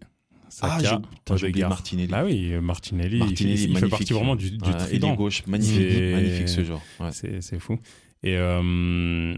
ah, 0.61 0.79
Saka, 0.79 0.99
putain, 0.99 1.37
j'ai 1.37 1.47
oublié. 1.47 1.65
Martinelli. 1.67 2.07
Bah 2.09 2.23
oui, 2.25 2.51
Martinelli, 2.59 3.17
il 3.17 3.19
fait- 3.19 3.25
Martinelli, 3.25 3.53
il, 3.53 3.57
fait 3.59 3.67
magnifique. 3.67 3.89
partie 3.89 4.13
vraiment 4.13 4.35
du, 4.35 4.57
trident. 4.57 5.13
gauche, 5.15 5.45
magnifique, 5.47 6.13
magnifique 6.13 6.49
ce 6.49 6.63
genre. 6.63 6.81
Ouais. 6.99 7.11
C'est 7.11 7.59
fou. 7.59 7.77
Et 8.23 8.35
euh, 8.37 9.37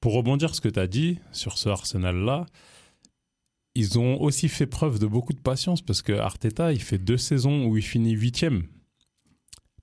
pour 0.00 0.14
rebondir 0.14 0.48
sur 0.48 0.56
ce 0.56 0.60
que 0.60 0.68
tu 0.68 0.80
as 0.80 0.88
dit 0.88 1.18
sur 1.32 1.58
ce 1.58 1.68
Arsenal-là, 1.68 2.46
ils 3.76 3.98
ont 3.98 4.20
aussi 4.20 4.48
fait 4.48 4.66
preuve 4.66 4.98
de 4.98 5.06
beaucoup 5.06 5.32
de 5.32 5.38
patience 5.38 5.82
parce 5.82 6.02
que 6.02 6.12
Arteta, 6.12 6.72
il 6.72 6.80
fait 6.82 6.98
deux 6.98 7.18
saisons 7.18 7.66
où 7.66 7.76
il 7.76 7.82
finit 7.84 8.12
huitième, 8.12 8.64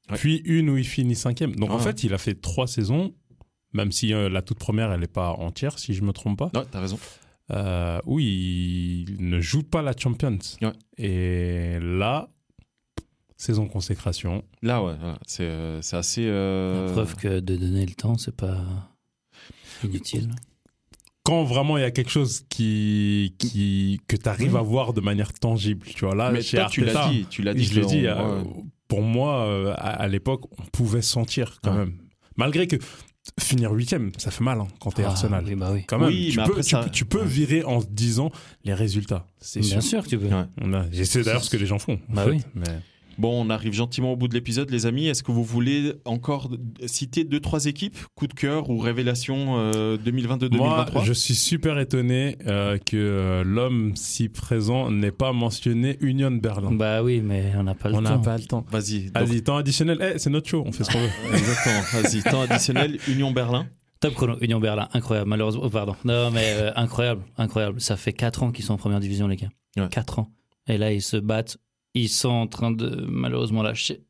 Ouais. 0.10 0.18
puis 0.18 0.42
une 0.46 0.70
où 0.70 0.78
il 0.78 0.84
finit 0.88 1.16
cinquième. 1.16 1.56
Donc 1.56 1.70
en 1.70 1.78
Ouais. 1.78 1.84
fait, 1.84 2.04
il 2.04 2.14
a 2.14 2.18
fait 2.18 2.36
trois 2.36 2.68
saisons, 2.68 3.14
même 3.72 3.92
si 3.94 4.14
euh, 4.14 4.28
la 4.28 4.42
toute 4.42 4.58
première, 4.60 4.92
elle 4.92 5.00
n'est 5.00 5.08
pas 5.08 5.30
entière, 5.30 5.80
si 5.80 5.94
je 5.94 6.02
me 6.02 6.12
trompe 6.12 6.40
pas, 6.40 6.52
Ouais, 6.54 6.66
t'as 6.70 6.82
raison. 6.82 7.00
Euh, 7.52 8.00
où 8.06 8.20
il 8.20 9.16
ne 9.20 9.40
joue 9.40 9.64
pas 9.64 9.82
la 9.82 9.94
Champions. 9.98 10.38
Ouais. 10.62 10.72
Et 10.98 11.78
là, 11.82 12.30
Saison 13.36 13.68
consécration. 13.68 14.44
Là, 14.62 14.82
ouais, 14.84 14.92
ouais, 14.94 15.16
c'est 15.26 15.44
euh, 15.44 15.82
c'est 15.82 15.98
assez. 15.98 16.26
euh, 16.26 16.86
La 16.88 16.92
preuve 16.94 17.16
que 17.16 17.40
de 17.42 17.56
donner 17.58 17.86
le 17.86 17.94
temps, 17.94 18.18
c'est 18.18 18.36
pas 18.36 18.64
inutile. 19.84 20.30
Quand 21.26 21.44
vraiment 21.44 21.78
il 21.78 21.82
y 21.82 21.86
a 21.86 21.92
quelque 21.92 22.10
chose 22.12 22.46
qui, 22.50 23.36
qui, 23.40 24.00
que 24.08 24.16
tu 24.18 24.28
arrives 24.30 24.56
à 24.58 24.62
voir 24.62 24.94
de 24.94 25.00
manière 25.02 25.34
tangible, 25.34 25.88
tu 25.88 26.06
vois, 26.06 26.16
là, 26.16 26.32
Mais 26.32 26.42
chez 26.42 26.58
toi, 26.58 26.68
tu 26.70 26.84
l'as 26.86 27.08
dit, 27.10 27.26
tu 27.30 27.42
l'as 27.44 27.54
dit. 27.54 27.64
je 27.64 27.80
l'ai 27.80 27.86
dit, 27.86 28.08
euh, 28.08 28.42
ouais. 28.44 28.50
pour 28.90 29.02
moi, 29.02 29.46
euh, 29.46 29.72
à, 29.78 30.02
à 30.02 30.08
l'époque, 30.10 30.44
on 30.60 30.64
pouvait 30.72 31.02
sentir 31.02 31.60
quand 31.64 31.72
Ouais. 31.72 31.78
même. 31.80 31.98
Malgré 32.36 32.68
que 32.68 32.76
finir 33.40 33.72
huitième, 33.72 34.12
ça 34.18 34.32
fait 34.32 34.44
mal 34.44 34.60
hein, 34.60 34.68
quand 34.80 34.92
t'es 34.92 35.04
Ah, 35.04 35.10
Arsenal. 35.10 35.44
Oui, 35.48 35.56
bah 35.56 35.72
oui. 35.74 35.84
Quand 35.88 35.98
même, 35.98 36.10
Oui, 36.10 36.30
tu, 36.32 36.38
mais 36.40 36.44
peux, 36.46 36.52
après, 36.52 36.64
tu, 36.64 36.70
ça- 36.70 36.84
peux- 36.84 36.90
tu 36.90 37.06
peux 37.06 37.24
virer 37.24 37.64
en 37.64 37.80
disant 37.90 38.32
les 38.64 38.74
résultats. 38.74 39.26
C'est 39.40 39.62
Bien 39.62 39.82
sûr. 39.82 39.90
sûr 39.90 40.04
que 40.04 40.10
tu 40.10 40.18
peux. 40.20 40.28
Ouais. 40.28 40.44
On 40.62 40.74
a- 40.74 40.86
et 40.92 41.06
C'est 41.06 41.24
d'ailleurs 41.24 41.44
ce 41.44 41.50
que 41.50 41.58
les 41.58 41.66
gens 41.66 41.80
font. 41.80 42.00
Bah 42.10 42.26
fait. 42.26 42.32
oui. 42.32 42.42
Mais 42.56 42.64
Bon, 43.18 43.46
on 43.46 43.50
arrive 43.50 43.74
gentiment 43.74 44.12
au 44.14 44.16
bout 44.16 44.28
de 44.28 44.34
l'épisode, 44.34 44.70
les 44.72 44.86
amis. 44.86 45.08
Est-ce 45.08 45.24
que 45.24 45.32
vous 45.32 45.44
voulez 45.44 45.94
encore 46.06 46.50
citer 46.86 47.24
deux, 47.24 47.40
trois 47.40 47.66
équipes 47.66 47.98
Coup 48.16 48.28
de 48.28 48.34
cœur 48.34 48.70
ou 48.70 48.78
révélation 48.80 49.58
euh, 49.60 49.98
2022-2023 49.98 50.94
Moi, 50.94 51.04
je 51.04 51.14
suis 51.14 51.36
super 51.36 51.78
étonné 51.80 52.38
euh, 52.48 52.78
que 52.78 52.98
euh, 52.98 53.44
l'homme 53.44 53.94
si 53.96 54.30
présent 54.30 54.90
n'ait 54.92 55.12
pas 55.12 55.32
mentionné 55.34 55.98
Union 56.02 56.32
Berlin. 56.32 56.72
Bah 56.72 57.04
oui, 57.04 57.22
mais 57.24 57.52
on 57.58 57.64
n'a 57.64 57.76
pas 57.76 57.90
le 57.90 57.96
on 57.96 58.02
n'a 58.02 58.12
temps. 58.12 58.22
pas 58.22 58.38
le 58.38 58.44
temps. 58.46 58.66
Vas-y. 58.72 59.12
donc- 59.12 59.24
Vas-y, 59.28 59.42
temps 59.44 59.58
additionnel. 59.58 59.98
Eh, 60.16 60.20
c'est 60.20 60.30
notre 60.30 60.50
show, 60.50 60.64
on 60.66 60.72
fait 60.72 60.84
ce 60.84 60.92
qu'on 60.92 61.00
veut. 61.00 61.10
Exactement. 61.38 62.02
Vas-y. 62.02 62.24
Temps 62.24 62.42
additionnel, 62.42 62.98
Union 63.08 63.32
Berlin. 63.32 63.68
Top 64.00 64.16
chrono, 64.16 64.36
Union 64.42 64.60
Berlin, 64.60 64.90
incroyable, 64.94 65.30
malheureusement. 65.30 65.62
oh, 65.64 65.70
pardon. 65.70 65.96
Non, 66.04 66.30
mais 66.32 66.44
euh, 66.58 66.72
incroyable, 66.76 67.22
incroyable. 67.38 67.80
Ça 67.80 67.96
fait 67.96 68.12
4 68.12 68.44
ans 68.44 68.52
qu'ils 68.52 68.66
sont 68.66 68.74
en 68.74 68.78
première 68.78 69.00
division, 69.00 69.28
les 69.28 69.38
gars. 69.38 69.50
Ouais. 69.78 69.88
4 69.90 70.20
ans. 70.20 70.30
Et 70.68 70.78
là, 70.78 70.92
ils 70.92 71.02
se 71.02 71.18
battent. 71.18 71.58
Ils 71.94 72.10
sont 72.10 72.30
en 72.30 72.48
train 72.48 72.72
de 72.72 73.06
malheureusement 73.08 73.62
lâcher. 73.64 74.02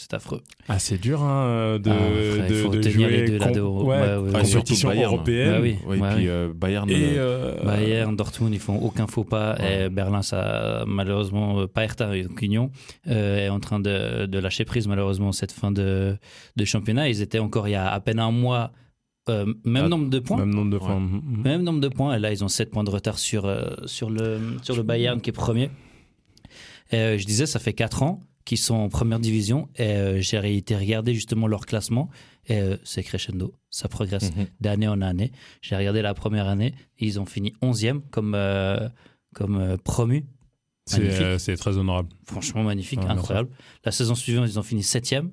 C'est 0.00 0.14
affreux. 0.14 0.42
Ah, 0.68 0.78
c'est 0.78 0.96
dur 0.98 1.22
hein, 1.24 1.76
de, 1.80 1.90
Ah, 1.90 1.94
frère, 2.36 2.48
de, 2.48 2.54
faut 2.54 2.68
de 2.68 2.78
tenir 2.80 3.08
jouer 3.08 3.10
les 3.22 3.24
deux 3.26 3.38
là 3.38 3.50
de- 3.50 3.60
ouais, 3.60 3.82
ouais, 3.84 3.96
ouais, 3.98 4.16
ouais. 4.16 4.30
compétition 4.30 4.60
Surtout 4.60 4.86
Bayern. 4.86 5.12
européenne. 5.12 5.50
Bah 5.54 5.58
oui. 5.60 5.74
Puis 5.80 6.00
oui. 6.00 6.28
euh, 6.28 6.52
Bayern. 6.54 6.88
Et 6.88 6.94
euh, 7.18 7.56
euh, 7.58 7.64
Bayern, 7.64 8.14
Dortmund, 8.14 8.54
ils 8.54 8.60
font 8.60 8.76
aucun 8.76 9.08
faux 9.08 9.24
pas. 9.24 9.56
Ouais. 9.58 9.86
Et 9.86 9.88
Berlin, 9.88 10.22
ça, 10.22 10.84
malheureusement, 10.86 11.62
euh, 11.62 11.66
pas 11.66 11.82
Hertha, 11.82 12.12
donc 12.22 12.40
Union, 12.42 12.70
euh, 13.08 13.46
est 13.46 13.48
en 13.48 13.58
train 13.58 13.80
de, 13.80 14.26
de 14.26 14.38
lâcher 14.38 14.64
prise, 14.64 14.86
malheureusement, 14.86 15.32
cette 15.32 15.50
fin 15.50 15.72
de, 15.72 16.16
de 16.54 16.64
championnat. 16.64 17.08
Ils 17.08 17.20
étaient 17.20 17.40
encore 17.40 17.66
il 17.66 17.72
y 17.72 17.74
a 17.74 17.90
à 17.90 17.98
peine 17.98 18.20
un 18.20 18.30
mois, 18.30 18.70
euh, 19.28 19.46
même 19.64 19.86
Ah, 19.86 19.88
nombre 19.88 20.10
de 20.10 20.20
points. 20.20 20.36
même 20.38 20.54
nombre 20.54 20.70
de 20.70 20.78
points. 20.78 21.00
Mhm. 21.00 21.42
Même 21.42 21.62
nombre 21.64 21.80
de 21.80 21.88
points, 21.88 22.14
et 22.14 22.20
là 22.20 22.30
ils 22.30 22.44
ont 22.44 22.48
7 22.48 22.70
points 22.70 22.84
de 22.84 22.90
retard 22.90 23.18
sur, 23.18 23.46
euh, 23.46 23.64
sur, 23.86 24.10
le, 24.10 24.38
sur 24.62 24.76
le 24.76 24.84
Bayern 24.84 25.20
qui 25.20 25.30
est 25.30 25.32
premier. 25.32 25.70
Et, 26.90 26.96
euh, 26.96 27.18
je 27.18 27.24
disais, 27.26 27.46
ça 27.46 27.58
fait 27.58 27.72
4 27.72 28.02
ans 28.02 28.22
qu'ils 28.44 28.58
sont 28.58 28.74
en 28.74 28.88
première 28.88 29.18
division, 29.20 29.68
et 29.76 29.82
euh, 29.82 30.20
j'ai 30.22 30.56
été 30.56 30.74
regarder 30.74 31.14
justement 31.14 31.46
leur 31.46 31.66
classement, 31.66 32.08
et 32.46 32.58
euh, 32.60 32.76
c'est 32.82 33.02
crescendo, 33.02 33.54
ça 33.68 33.88
progresse 33.88 34.34
mhm. 34.34 34.46
d'année 34.60 34.88
en 34.88 35.02
année. 35.02 35.32
J'ai 35.60 35.76
regardé 35.76 36.00
la 36.00 36.14
première 36.14 36.48
année, 36.48 36.74
ils 36.98 37.20
ont 37.20 37.26
fini 37.26 37.52
11e 37.60 38.00
comme, 38.10 38.34
euh, 38.34 38.88
comme 39.34 39.58
euh, 39.58 39.76
promu. 39.76 40.24
C'est 40.86 41.02
euh, 41.02 41.56
très 41.56 41.76
honorable. 41.76 42.08
Franchement 42.24 42.62
magnifique, 42.62 43.00
incroyable. 43.06 43.50
La 43.84 43.92
saison 43.92 44.14
suivante, 44.14 44.48
ils 44.48 44.58
ont 44.58 44.62
fini 44.62 44.80
7e. 44.80 45.28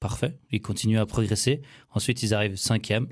Parfait, 0.00 0.36
ils 0.50 0.60
continuent 0.60 0.98
à 0.98 1.06
progresser. 1.06 1.62
Ensuite, 1.90 2.22
ils 2.24 2.34
arrivent 2.34 2.54
5e. 2.56 3.06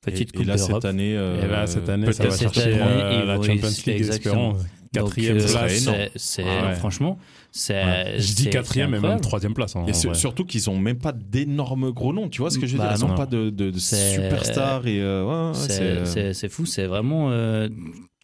Petite 0.00 0.30
et, 0.30 0.32
coupe 0.32 0.42
et 0.42 0.48
là, 0.48 0.56
d'Europe. 0.56 0.82
cette 0.82 0.84
année. 0.86 1.14
euh, 1.16 1.44
et 1.44 1.46
là, 1.46 1.66
cette 1.66 1.88
année, 1.88 2.10
ça 2.12 2.24
va 2.24 2.30
cette 2.30 2.40
chercher 2.54 2.72
année, 2.80 3.02
euh, 3.02 3.20
ils 3.22 3.26
la 3.26 3.36
vont- 3.36 3.42
Champions 3.42 3.68
League, 3.68 3.88
exactement. 3.88 4.56
Quatrième 4.92 5.38
Donc, 5.38 5.46
euh, 5.48 5.52
place. 5.52 5.82
énorme. 5.82 5.98
c'est- 6.16 6.44
Ah 6.46 6.68
ouais. 6.68 6.74
franchement, 6.74 7.18
c'est. 7.50 7.82
Ouais. 7.84 8.14
Je 8.18 8.34
dis 8.34 8.50
quatrième 8.50 8.94
et 8.94 9.00
même 9.00 9.20
troisième 9.20 9.54
place. 9.54 9.74
hein, 9.76 9.84
Et 9.88 9.92
surtout 9.94 10.44
qu'ils 10.44 10.68
ont 10.70 10.78
même 10.78 10.98
pas 10.98 11.12
d'énormes 11.12 11.90
gros 11.92 12.12
noms, 12.12 12.28
tu 12.28 12.40
vois 12.42 12.50
ce 12.50 12.58
que 12.58 12.66
je 12.66 12.72
veux 12.72 12.78
Bah, 12.78 12.88
dire 12.88 12.96
Ils 12.98 13.02
n'ont 13.02 13.08
non. 13.12 13.14
pas 13.16 13.26
de, 13.26 13.50
de, 13.50 13.70
de 13.70 13.78
C'est- 13.78 14.14
superstars 14.14 14.86
et 14.86 15.00
euh, 15.00 15.24
ouais, 15.52 15.58
ouais, 15.58 16.34
C'est- 16.34 16.48
fou, 16.48 16.66
c'est 16.66 16.86
vraiment. 16.86 17.30
euh, 17.30 17.68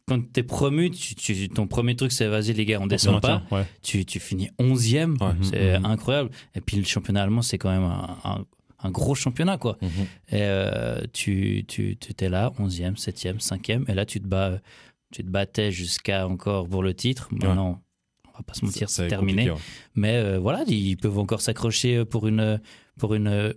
quand 0.06 0.20
t'es 0.32 0.42
promu, 0.42 0.90
tu, 0.90 1.14
tu- 1.14 1.48
ton 1.50 1.66
premier 1.66 1.94
truc 1.94 2.12
c'est 2.12 2.26
vas-y 2.28 2.52
les 2.54 2.64
gars, 2.64 2.78
on 2.80 2.86
descend 2.86 3.20
pas. 3.20 3.42
Ouais. 3.50 3.64
Tu, 3.82 4.04
tu 4.06 4.18
finis 4.20 4.48
11e, 4.58 5.16
Ouais. 5.20 5.32
c'est 5.42 5.78
Mhm. 5.78 5.84
incroyable. 5.84 6.30
Et 6.54 6.60
puis 6.62 6.76
le 6.78 6.84
championnat 6.84 7.22
allemand, 7.22 7.42
c'est 7.42 7.58
quand 7.58 7.70
même 7.70 7.82
un, 7.84 8.16
un- 8.24 8.44
un 8.82 8.90
gros 8.90 9.14
championnat 9.14 9.58
quoi. 9.58 9.76
Mhm. 9.82 9.88
Et 10.30 10.42
euh, 10.42 11.00
tu, 11.12 11.64
tu, 11.68 11.96
tu 12.00 12.10
étais 12.12 12.28
là, 12.30 12.52
11e, 12.58 12.96
7e, 12.96 13.38
5e, 13.40 13.84
et 13.88 13.94
là 13.94 14.06
tu 14.06 14.20
te 14.20 14.26
bats, 14.26 14.60
tu 15.12 15.22
te 15.24 15.28
battais 15.30 15.70
jusqu'à 15.72 16.26
encore 16.26 16.68
pour 16.68 16.82
le 16.82 16.94
titre. 16.94 17.28
Maintenant, 17.32 17.80
on 18.26 18.36
va 18.38 18.42
pas 18.42 18.54
se 18.54 18.64
mentir, 18.64 18.88
c'est 18.90 19.08
terminé. 19.08 19.50
ouais. 19.50 19.56
Mais 19.94 20.16
euh, 20.16 20.38
voilà, 20.38 20.62
ils 20.66 20.96
peuvent 20.96 21.18
encore 21.18 21.40
s'accrocher 21.40 22.04
pour 22.04 22.26
une, 22.28 22.60
pour 22.98 23.14
une 23.14 23.54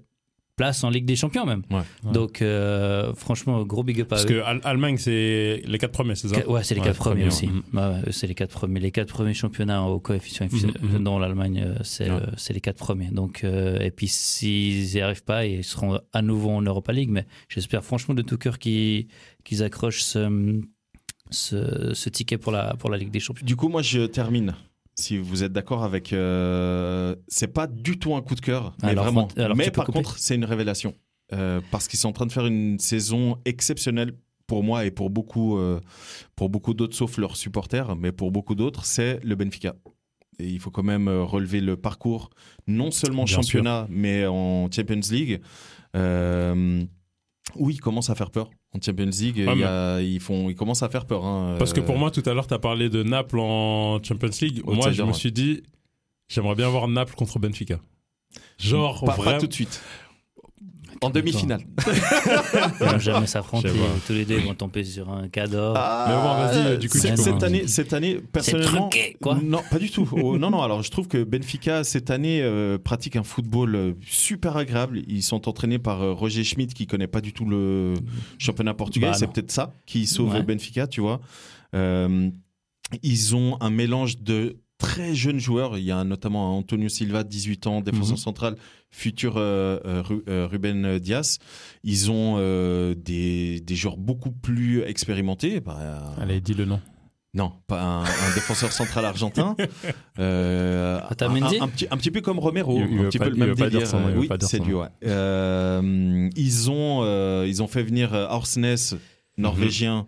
place 0.58 0.84
en 0.84 0.90
Ligue 0.90 1.06
des 1.06 1.16
Champions 1.16 1.46
même. 1.46 1.64
Ouais. 1.72 1.78
Ouais. 2.04 2.12
Donc 2.12 2.42
euh, 2.42 3.14
franchement, 3.16 3.64
gros 3.64 3.84
big 3.84 4.00
up 4.02 4.08
à 4.08 4.10
Parce 4.10 4.26
eux. 4.26 4.28
que 4.28 4.42
Al- 4.42 4.62
Allemagne, 4.64 4.98
c'est 4.98 5.62
les 5.66 5.78
quatre 5.78 5.92
premiers, 5.94 6.16
c'est 6.16 6.28
ça 6.28 6.42
Qu- 6.42 6.48
Ouais, 6.50 6.64
c'est 6.64 6.76
les 6.76 6.82
Ouais, 6.82 6.88
quatre 6.88 6.98
premiers 6.98 7.22
premier, 7.22 7.28
aussi. 7.28 7.48
ouais. 7.48 7.54
Ouais, 7.74 7.88
ouais, 7.96 8.02
eux, 8.08 8.12
c'est 8.12 8.28
les 8.28 8.36
quatre 8.36 8.52
premiers. 8.52 8.80
Les 8.80 8.92
quatre 8.92 9.10
premiers 9.14 9.34
championnats 9.34 9.84
au 9.84 10.00
coefficient 10.00 10.48
Mhm, 10.52 10.74
mhm. 10.98 11.04
dans 11.04 11.20
l'Allemagne, 11.20 11.64
euh, 11.66 11.76
c'est 11.84 12.10
Ouais. 12.12 12.18
euh, 12.22 12.26
c'est 12.38 12.54
les 12.54 12.62
quatre 12.62 12.78
premiers. 12.78 13.10
Donc, 13.10 13.44
euh, 13.44 13.80
et 13.80 13.92
puis 13.92 14.08
s'ils 14.08 14.94
n'y 14.94 15.02
arrivent 15.02 15.24
pas, 15.24 15.46
ils 15.46 15.64
seront 15.64 16.00
à 16.14 16.22
nouveau 16.22 16.50
en 16.52 16.62
Europa 16.62 16.92
League. 16.94 17.10
Mais 17.10 17.26
j'espère 17.50 17.84
franchement 17.84 18.14
de 18.14 18.22
tout 18.22 18.38
cœur 18.38 18.60
qu'ils 18.60 19.08
qu'ils 19.44 19.64
accrochent 19.64 20.02
ce, 20.04 20.62
ce, 21.32 21.94
ce 21.94 22.10
ticket 22.10 22.38
pour 22.38 22.52
la, 22.52 22.76
pour 22.76 22.90
la 22.90 22.98
Ligue 22.98 23.12
des 23.12 23.20
Champions. 23.20 23.46
Du 23.46 23.56
coup, 23.56 23.70
moi, 23.70 23.82
je 23.82 24.02
termine. 24.06 24.54
Si 24.96 25.18
vous 25.18 25.44
êtes 25.44 25.54
d'accord 25.54 25.84
avec, 25.84 26.12
euh, 26.14 27.16
c'est 27.28 27.48
pas 27.48 27.66
du 27.68 27.98
tout 27.98 28.14
un 28.16 28.22
coup 28.22 28.36
de 28.36 28.42
cœur, 28.42 28.76
mais 28.84 28.90
Alors, 28.90 29.06
vraiment. 29.06 29.28
alors, 29.38 29.56
mais 29.56 29.72
par 29.72 29.86
couper. 29.86 30.00
contre, 30.00 30.18
c'est 30.20 30.36
une 30.36 30.46
révélation 30.46 30.94
Euh, 31.34 31.62
parce 31.72 31.88
qu'ils 31.88 31.98
sont 31.98 32.10
en 32.10 32.14
train 32.14 32.26
de 32.26 32.32
faire 32.34 32.46
une 32.46 32.78
saison 32.78 33.38
exceptionnelle 33.46 34.12
pour 34.48 34.64
moi 34.64 34.84
et 34.86 34.92
pour 34.92 35.10
beaucoup, 35.10 35.58
euh, 35.58 35.80
pour 36.36 36.50
beaucoup 36.50 36.74
d'autres, 36.74 36.96
sauf 36.98 37.18
leurs 37.18 37.38
supporters, 37.38 37.96
mais 37.96 38.12
pour 38.12 38.32
beaucoup 38.32 38.54
d'autres, 38.54 38.84
c'est 38.84 39.22
le 39.24 39.36
Benfica. 39.36 39.76
Et 40.40 40.50
il 40.50 40.60
faut 40.60 40.72
quand 40.72 40.84
même 40.84 41.08
euh, 41.08 41.24
relever 41.24 41.62
le 41.62 41.78
parcours, 41.78 42.30
non 42.68 42.92
seulement 42.92 43.24
Bien 43.24 43.36
championnat, 43.38 43.88
mais 43.90 44.26
en 44.28 44.70
Champions 44.70 45.00
League. 45.10 45.40
Oui, 47.56 47.76
ils 47.76 47.80
commencent 47.82 48.10
à 48.10 48.16
faire 48.16 48.32
peur. 48.32 48.50
En 48.74 48.80
Champions 48.82 49.06
League, 49.06 49.36
il 49.38 49.60
y 49.60 49.64
a- 49.64 50.00
ils, 50.02 50.20
font, 50.22 50.50
ils 50.50 50.56
commencent 50.56 50.82
à 50.84 50.88
faire 50.90 51.06
peur. 51.06 51.26
hein. 51.26 51.56
Parce 51.60 51.74
que 51.74 51.82
pour 51.82 51.96
Euh, 51.96 52.00
moi, 52.00 52.10
tout 52.12 52.24
à 52.26 52.34
l'heure, 52.34 52.48
tu 52.48 52.54
as 52.54 52.60
parlé 52.60 52.88
de 52.90 53.04
Naples 53.04 53.40
en 53.40 54.02
Champions 54.02 54.30
League. 54.42 54.62
Moi, 54.66 54.92
je 54.92 55.04
me 55.04 55.12
suis 55.14 55.32
dit, 55.32 55.62
j'aimerais 56.30 56.56
bien 56.56 56.70
voir 56.70 56.88
Naples 56.88 57.16
contre 57.16 57.38
Benfica. 57.40 57.80
Genre, 58.58 59.04
pas, 59.04 59.40
tout 59.40 59.48
de 59.48 59.54
suite. 59.54 59.82
En 61.04 61.10
demi-finale. 61.10 61.62
Ils 62.80 62.86
vont 62.86 63.00
jamais 63.00 63.26
s'affronter. 63.26 63.72
Tous 64.06 64.14
les 64.14 64.24
deux 64.24 64.38
vont 64.38 64.54
tomber 64.54 64.84
sur 64.84 65.10
un 65.12 65.28
cadre. 65.30 65.74
Mais 66.08 66.16
bon, 66.16 66.68
vas-y, 66.70 66.78
du 66.78 66.90
coup, 66.90 66.98
cette 67.00 67.44
année, 67.44 67.68
cette 67.68 67.94
année, 67.94 68.20
personnellement, 68.32 68.88
truqué, 68.90 69.18
quoi. 69.22 69.40
non, 69.44 69.62
pas 69.72 69.80
du 69.80 69.90
tout. 69.90 70.08
Oh, 70.12 70.38
non, 70.38 70.52
non. 70.52 70.62
Alors, 70.62 70.84
je 70.84 70.92
trouve 70.92 71.08
que 71.08 71.24
Benfica 71.24 71.84
cette 71.84 72.12
année 72.12 72.42
euh, 72.44 72.78
pratique 72.78 73.16
un 73.16 73.24
football 73.24 73.76
euh, 73.76 73.94
super 74.06 74.58
agréable. 74.58 75.02
Ils 75.08 75.24
sont 75.24 75.48
entraînés 75.50 75.80
par 75.80 76.02
euh, 76.04 76.14
Roger 76.14 76.44
Schmidt, 76.44 76.74
qui 76.76 76.86
connaît 76.86 77.08
pas 77.08 77.22
du 77.22 77.34
tout 77.34 77.46
le 77.46 77.96
championnat 78.38 78.74
portugais. 78.76 79.08
Bah, 79.08 79.14
C'est 79.14 79.28
peut-être 79.28 79.52
ça 79.52 79.74
qui 79.86 80.06
sauve 80.06 80.34
Ouais. 80.34 80.44
Benfica, 80.44 80.86
tu 80.86 81.02
vois. 81.02 81.20
Euh, 81.74 82.30
ils 83.02 83.36
ont 83.36 83.58
un 83.60 83.70
mélange 83.70 84.20
de 84.20 84.58
très 84.82 85.16
jeunes 85.16 85.40
joueurs. 85.40 85.78
Il 85.78 85.84
y 85.84 85.92
a 85.92 86.04
notamment 86.04 86.58
Antonio 86.58 86.90
Silva, 86.90 87.24
18 87.24 87.68
ans, 87.68 87.82
défenseur 87.82 88.18
Mhm. 88.18 88.24
central, 88.24 88.56
futur 88.90 89.36
euh, 89.38 89.80
euh, 89.86 90.04
euh, 90.28 90.48
Ruben 90.52 91.00
Dias. 91.00 91.38
Ils 91.84 92.12
ont 92.12 92.36
euh, 92.38 92.94
des, 92.96 93.60
des 93.62 93.76
joueurs 93.76 93.98
beaucoup 93.98 94.32
plus 94.32 94.82
expérimentés. 94.84 95.60
Bah, 95.62 96.14
Allez, 96.20 96.42
dis 96.42 96.54
le 96.54 96.66
nom. 96.66 96.80
non, 97.34 97.54
pas 97.68 97.82
un, 97.82 98.04
un 98.04 98.34
défenseur 98.36 98.72
central 98.72 99.06
argentin. 99.06 99.56
Euh, 100.20 101.00
un, 101.00 101.36
un 101.64 101.68
petit, 101.70 101.88
un 101.90 101.98
petit 101.98 102.12
peu 102.12 102.22
comme 102.22 102.38
Romero, 102.38 102.78
Il- 102.78 102.92
il 102.92 103.00
un 103.00 103.02
veut 103.04 103.08
petit 103.10 103.18
pas- 103.18 103.24
peu 103.26 103.32
le 103.32 103.38
même 103.38 103.56
délire. 103.56 103.80
dire 103.80 103.88
son 103.88 104.00
nom, 104.02 104.10
il 104.10 104.14
veut 104.16 104.20
oui, 104.20 104.28
pas 104.28 104.38
dire 104.38 104.48
c'est 104.50 104.60
lui. 104.60 104.74
Ouais. 104.74 104.88
Euh, 105.06 106.30
ils 106.36 106.70
ont, 106.70 107.02
euh, 107.04 107.46
ils 107.48 107.64
ont 107.64 107.68
fait 107.68 107.82
venir 107.84 108.12
Orsnes, 108.14 108.76
norvégien. 109.38 110.06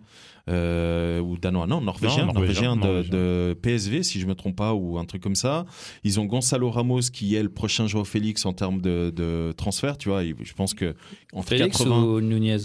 Euh, 0.50 1.20
ou 1.20 1.38
danois, 1.38 1.66
non, 1.66 1.80
norvégien, 1.80 2.26
Non, 2.26 2.32
norvégien, 2.34 2.76
norvégien, 2.76 3.10
de, 3.10 3.52
de 3.52 3.54
PSV, 3.54 4.02
si 4.02 4.20
je 4.20 4.26
me 4.26 4.34
trompe 4.34 4.56
pas, 4.56 4.74
ou 4.74 4.98
un 4.98 5.04
truc 5.04 5.22
comme 5.22 5.34
ça. 5.34 5.64
Ils 6.02 6.20
ont 6.20 6.26
Gonzalo 6.26 6.70
Ramos, 6.70 7.00
qui 7.12 7.34
est 7.34 7.42
le 7.42 7.48
prochain 7.48 7.86
Joao 7.86 8.04
Félix 8.04 8.44
en 8.44 8.52
termes 8.52 8.80
de, 8.80 9.10
de 9.14 9.52
transfert, 9.56 9.96
tu 9.96 10.10
vois. 10.10 10.22
Je 10.24 10.52
pense 10.52 10.74
que 10.74 10.94
entre 11.32 11.48
Félix 11.48 11.78
80, 11.78 12.02
ou 12.02 12.20
Nunez? 12.20 12.58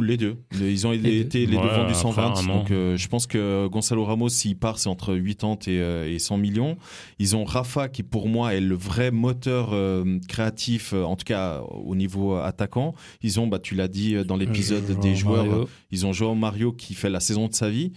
Les 0.00 0.16
deux. 0.16 0.36
Ils 0.60 0.86
ont 0.86 0.92
Les 0.92 0.98
deux. 0.98 1.08
été 1.10 1.44
les 1.46 1.56
Ouais, 1.56 1.62
du 1.62 1.68
après 1.70 1.92
120. 1.94 2.22
un 2.22 2.30
an. 2.48 2.56
Donc, 2.58 2.70
euh, 2.70 2.96
je 2.96 3.08
pense 3.08 3.26
que 3.26 3.66
Gonzalo 3.66 4.04
Ramos, 4.04 4.28
s'il 4.28 4.56
part, 4.56 4.78
c'est 4.78 4.88
entre 4.88 5.16
80 5.16 5.66
et, 5.66 5.80
euh, 5.80 6.08
et 6.08 6.20
100 6.20 6.36
millions. 6.38 6.76
Ils 7.18 7.34
ont 7.34 7.42
Rafa, 7.44 7.88
qui 7.88 8.04
pour 8.04 8.28
moi 8.28 8.54
est 8.54 8.60
le 8.60 8.76
vrai 8.76 9.10
moteur 9.10 9.70
euh, 9.72 10.04
créatif, 10.28 10.92
euh, 10.94 11.02
en 11.02 11.16
tout 11.16 11.24
cas 11.24 11.62
au 11.84 11.96
niveau 11.96 12.36
attaquant. 12.36 12.94
Ils 13.22 13.40
ont, 13.40 13.48
bah, 13.48 13.58
tu 13.58 13.74
l'as 13.74 13.88
dit 13.88 14.14
euh, 14.14 14.22
dans 14.22 14.36
l'épisode 14.36 15.00
des 15.00 15.16
joueurs, 15.16 15.46
Mario. 15.46 15.68
ils 15.90 16.06
ont 16.06 16.12
Joao 16.12 16.36
Mario 16.36 16.70
qui 16.72 16.94
fait 16.94 17.10
la 17.10 17.18
saison 17.20 17.48
de 17.48 17.54
sa 17.54 17.68
vie. 17.68 17.90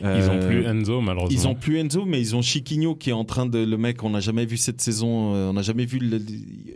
Ils 0.00 0.06
Euh, 0.06 0.30
ont 0.30 0.46
plus 0.46 0.64
Enzo, 0.64 1.00
malheureusement. 1.00 1.36
Ils 1.40 1.48
ont 1.48 1.56
plus 1.56 1.78
Enzo, 1.78 2.04
mais 2.04 2.20
ils 2.20 2.36
ont 2.36 2.42
Chiquinho 2.42 2.94
qui 2.94 3.10
est 3.10 3.14
en 3.14 3.24
train 3.24 3.46
de. 3.46 3.58
Le 3.58 3.76
mec, 3.76 4.04
on 4.04 4.10
n'a 4.10 4.20
jamais 4.20 4.46
vu 4.46 4.56
cette 4.56 4.80
saison. 4.80 5.34
euh, 5.34 5.50
on 5.50 5.54
n'a 5.54 5.62
jamais 5.62 5.84
vu. 5.84 5.98
le- 5.98 6.20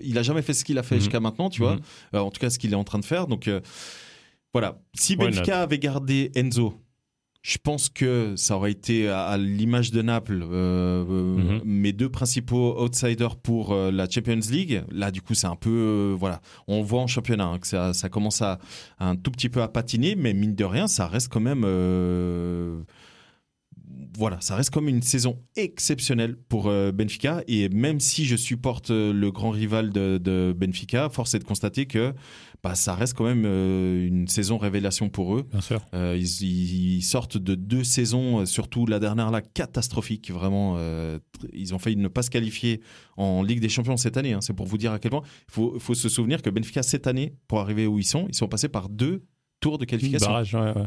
il 0.03 0.19
a 0.19 0.23
jamais 0.23 0.43
fait 0.43 0.53
ce 0.53 0.65
qu'il 0.65 0.79
a 0.79 0.83
fait 0.83 0.97
Mhm. 0.97 1.01
jusqu'à 1.01 1.21
maintenant, 1.21 1.49
tu 1.49 1.63
vois. 1.63 1.77
Mhm. 1.77 1.81
Euh, 2.15 2.19
en 2.19 2.31
tout 2.33 2.41
cas, 2.41 2.51
ce 2.51 2.59
qu'il 2.59 2.73
est 2.73 2.77
en 2.77 2.83
train 2.85 2.99
de 2.99 3.05
faire. 3.05 3.29
Donc, 3.29 3.47
euh, 3.47 3.61
voilà. 4.55 4.81
Si 4.95 5.17
Benfica 5.17 5.61
avait 5.63 5.79
gardé 5.79 6.31
Enzo, 6.35 6.81
je 7.43 7.59
pense 7.63 7.91
que 7.91 8.33
ça 8.37 8.57
aurait 8.57 8.71
été 8.71 9.07
à, 9.11 9.37
l'image 9.37 9.91
de 9.91 10.01
Naples, 10.01 10.43
euh, 10.51 11.05
euh, 11.07 11.37
Mhm. 11.59 11.61
mes 11.67 11.93
deux 11.93 12.09
principaux 12.09 12.83
outsiders 12.83 13.37
pour 13.37 13.73
euh, 13.73 13.91
la 13.91 14.09
Champions 14.09 14.41
League. 14.51 14.83
Là, 14.91 15.11
du 15.11 15.21
coup, 15.21 15.35
c'est 15.35 15.47
un 15.47 15.57
peu. 15.57 15.69
euh, 15.71 16.17
voilà. 16.19 16.41
On 16.69 16.81
voit 16.81 17.01
en 17.03 17.07
championnat 17.07 17.45
hein, 17.45 17.59
que 17.59 17.67
ça, 17.67 17.93
ça 17.93 18.09
commence 18.09 18.41
à, 18.41 18.59
à 18.99 19.11
un 19.11 19.17
tout 19.17 19.31
petit 19.31 19.51
peu 19.51 19.61
à 19.61 19.69
patiner, 19.69 20.17
mais 20.17 20.33
mine 20.33 20.55
de 20.55 20.65
rien, 20.65 20.87
ça 20.87 21.07
reste 21.07 21.31
quand 21.31 21.41
même. 21.41 21.65
Voilà, 24.17 24.41
ça 24.41 24.57
reste 24.57 24.71
comme 24.71 24.89
une 24.89 25.03
saison 25.03 25.41
exceptionnelle 25.57 26.37
pour 26.49 26.69
euh, 26.69 26.93
Benfica. 26.93 27.43
Et 27.49 27.69
même 27.69 28.01
si 28.01 28.25
je 28.25 28.37
supporte 28.37 28.91
euh, 28.91 29.13
le 29.13 29.31
grand 29.31 29.51
rival 29.51 29.91
de, 29.91 30.19
de 30.19 30.55
Benfica, 30.57 31.09
force 31.09 31.35
est 31.35 31.39
de 31.39 31.45
constater 31.45 31.87
que 31.87 32.15
bah, 32.63 32.75
ça 32.75 32.95
reste 32.95 33.15
quand 33.15 33.25
même 33.25 33.45
euh, 33.45 34.07
une 34.07 34.29
saison 34.29 34.57
révélation 34.57 35.09
pour 35.09 35.37
eux. 35.37 35.47
Bien 35.51 35.61
sûr. 35.61 35.85
Euh, 35.95 36.17
ils, 36.19 36.43
ils 36.43 37.03
sortent 37.03 37.39
de 37.39 37.55
deux 37.55 37.85
saisons, 37.85 38.47
surtout 38.47 38.87
la 38.87 38.99
dernière 38.99 39.31
là, 39.31 39.43
catastrophique. 39.43 40.31
Vraiment, 40.31 40.77
euh, 40.79 41.19
ils 41.53 41.75
ont 41.75 41.79
failli 41.79 41.97
ne 41.97 42.09
pas 42.09 42.23
se 42.23 42.31
qualifier 42.31 42.81
en 43.17 43.43
Ligue 43.43 43.61
des 43.61 43.69
Champions 43.69 43.97
cette 43.97 44.17
année. 44.17 44.33
hein. 44.33 44.41
C'est 44.41 44.55
pour 44.55 44.67
vous 44.67 44.79
dire 44.79 44.93
à 44.93 44.99
quel 44.99 45.11
point. 45.11 45.23
Il 45.49 45.53
faut, 45.53 45.79
faut 45.79 45.95
se 45.95 46.09
souvenir 46.09 46.41
que 46.43 46.51
Benfica, 46.51 46.83
cette 46.83 47.07
année, 47.07 47.35
pour 47.49 47.61
arriver 47.61 47.87
où 47.87 47.99
ils 47.99 48.05
sont, 48.05 48.27
ils 48.29 48.35
sont 48.35 48.49
passés 48.49 48.69
par 48.69 48.89
deux 48.89 49.25
tours 49.61 49.79
de 49.79 49.85
qualification. 49.85 50.29
Barrage, 50.29 50.55
ouais, 50.55 50.73
ouais. 50.77 50.87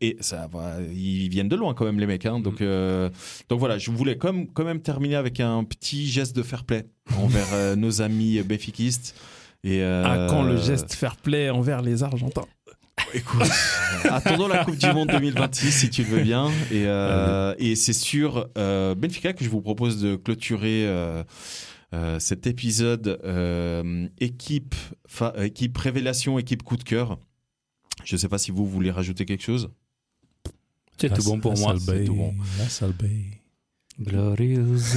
Et 0.00 0.16
ça 0.20 0.48
va, 0.52 0.78
ils 0.92 1.28
viennent 1.28 1.48
de 1.48 1.54
loin 1.56 1.74
quand 1.74 1.84
même 1.84 2.00
les 2.00 2.06
mecs. 2.06 2.26
Hein, 2.26 2.40
Mm. 2.40 2.42
donc 2.42 2.60
euh, 2.60 3.08
donc 3.48 3.60
voilà, 3.60 3.78
je 3.78 3.90
voulais 3.90 4.16
quand 4.16 4.32
même, 4.32 4.48
quand 4.52 4.64
même 4.64 4.80
terminer 4.82 5.14
avec 5.16 5.38
un 5.40 5.62
petit 5.64 6.08
geste 6.08 6.34
de 6.34 6.42
fair 6.42 6.64
play 6.64 6.86
envers 7.16 7.46
euh, 7.52 7.76
nos 7.76 8.02
amis 8.02 8.42
béfiquistes. 8.42 9.14
Et 9.62 9.82
euh, 9.82 10.04
À 10.04 10.28
quand 10.28 10.42
le 10.42 10.56
geste 10.56 10.94
fair 10.94 11.16
play 11.16 11.50
envers 11.50 11.82
les 11.82 12.02
Argentins? 12.02 12.46
Écoute, 13.14 13.48
attendons 14.04 14.48
la 14.48 14.64
Coupe 14.64 14.76
du 14.76 14.92
Monde 14.92 15.08
2026 15.08 15.70
si 15.70 15.90
tu 15.90 16.02
le 16.02 16.08
veux 16.08 16.22
bien. 16.22 16.50
Et, 16.72 16.84
et 17.64 17.76
c'est 17.76 17.92
sur 17.92 18.48
Benfica 18.56 19.32
que 19.32 19.44
je 19.44 19.50
vous 19.50 19.60
propose 19.62 20.00
de 20.00 20.16
clôturer 20.16 20.86
cet 22.18 22.46
épisode 22.46 23.18
équipe, 24.18 24.74
équipe 25.42 25.78
révélation, 25.78 26.38
équipe 26.38 26.62
coup 26.62 26.76
de 26.76 26.84
cœur. 26.84 27.18
Je 28.04 28.14
ne 28.16 28.18
sais 28.18 28.28
pas 28.28 28.38
si 28.38 28.50
vous 28.50 28.66
voulez 28.66 28.90
rajouter 28.90 29.24
quelque 29.24 29.42
chose. 29.42 29.70
C'est 30.98 31.08
tout 31.14 31.22
bon 31.24 31.40
pour 31.40 31.52
moi. 31.58 31.72
c'est 31.78 32.04
tout 32.04 32.14
bon. 32.14 32.34
Glorieuse. 34.00 34.96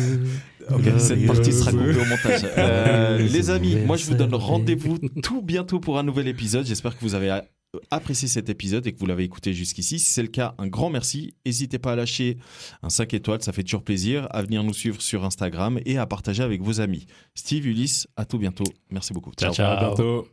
Cette 1.00 1.26
partie 1.28 1.52
sera 1.52 1.72
coupée 1.72 2.00
au 2.02 2.06
montage. 2.06 2.42
Euh, 2.58 3.18
les 3.18 3.50
amis, 3.50 3.76
moi 3.86 3.98
je 3.98 4.06
vous 4.06 4.14
donne 4.16 4.34
rendez-vous 4.36 4.98
tout 5.22 5.42
bientôt 5.42 5.80
pour 5.80 5.98
un 6.00 6.04
nouvel 6.04 6.28
épisode. 6.28 6.66
J'espère 6.66 6.96
que 6.98 7.02
vous 7.02 7.14
avez 7.16 7.30
a- 7.30 7.46
apprécié 7.92 8.28
cet 8.30 8.50
épisode 8.50 8.86
et 8.88 8.94
que 8.94 9.00
vous 9.00 9.06
l'avez 9.06 9.24
écouté 9.24 9.54
jusqu'ici. 9.54 10.00
Si 10.00 10.12
c'est 10.14 10.22
le 10.22 10.28
cas, 10.30 10.56
un 10.58 10.68
grand 10.68 10.90
merci. 10.90 11.34
N'hésitez 11.46 11.80
pas 11.80 11.94
à 11.94 11.96
lâcher 11.98 12.38
un 12.82 12.90
5 12.90 13.14
étoiles, 13.14 13.42
ça 13.42 13.52
fait 13.52 13.64
toujours 13.64 13.84
plaisir. 13.84 14.28
À 14.32 14.42
venir 14.42 14.64
nous 14.64 14.74
suivre 14.74 15.02
sur 15.02 15.26
Instagram 15.26 15.80
et 15.86 15.98
à 15.98 16.06
partager 16.06 16.44
avec 16.44 16.62
vos 16.62 16.80
amis. 16.80 17.06
Steve, 17.36 17.66
Ulysse, 17.68 18.08
à 18.16 18.24
tout 18.26 18.38
bientôt. 18.40 18.66
Merci 18.90 19.12
beaucoup. 19.14 19.32
Ciao, 19.38 19.52
À 19.52 19.54
ciao. 19.54 19.80
bientôt. 19.88 20.28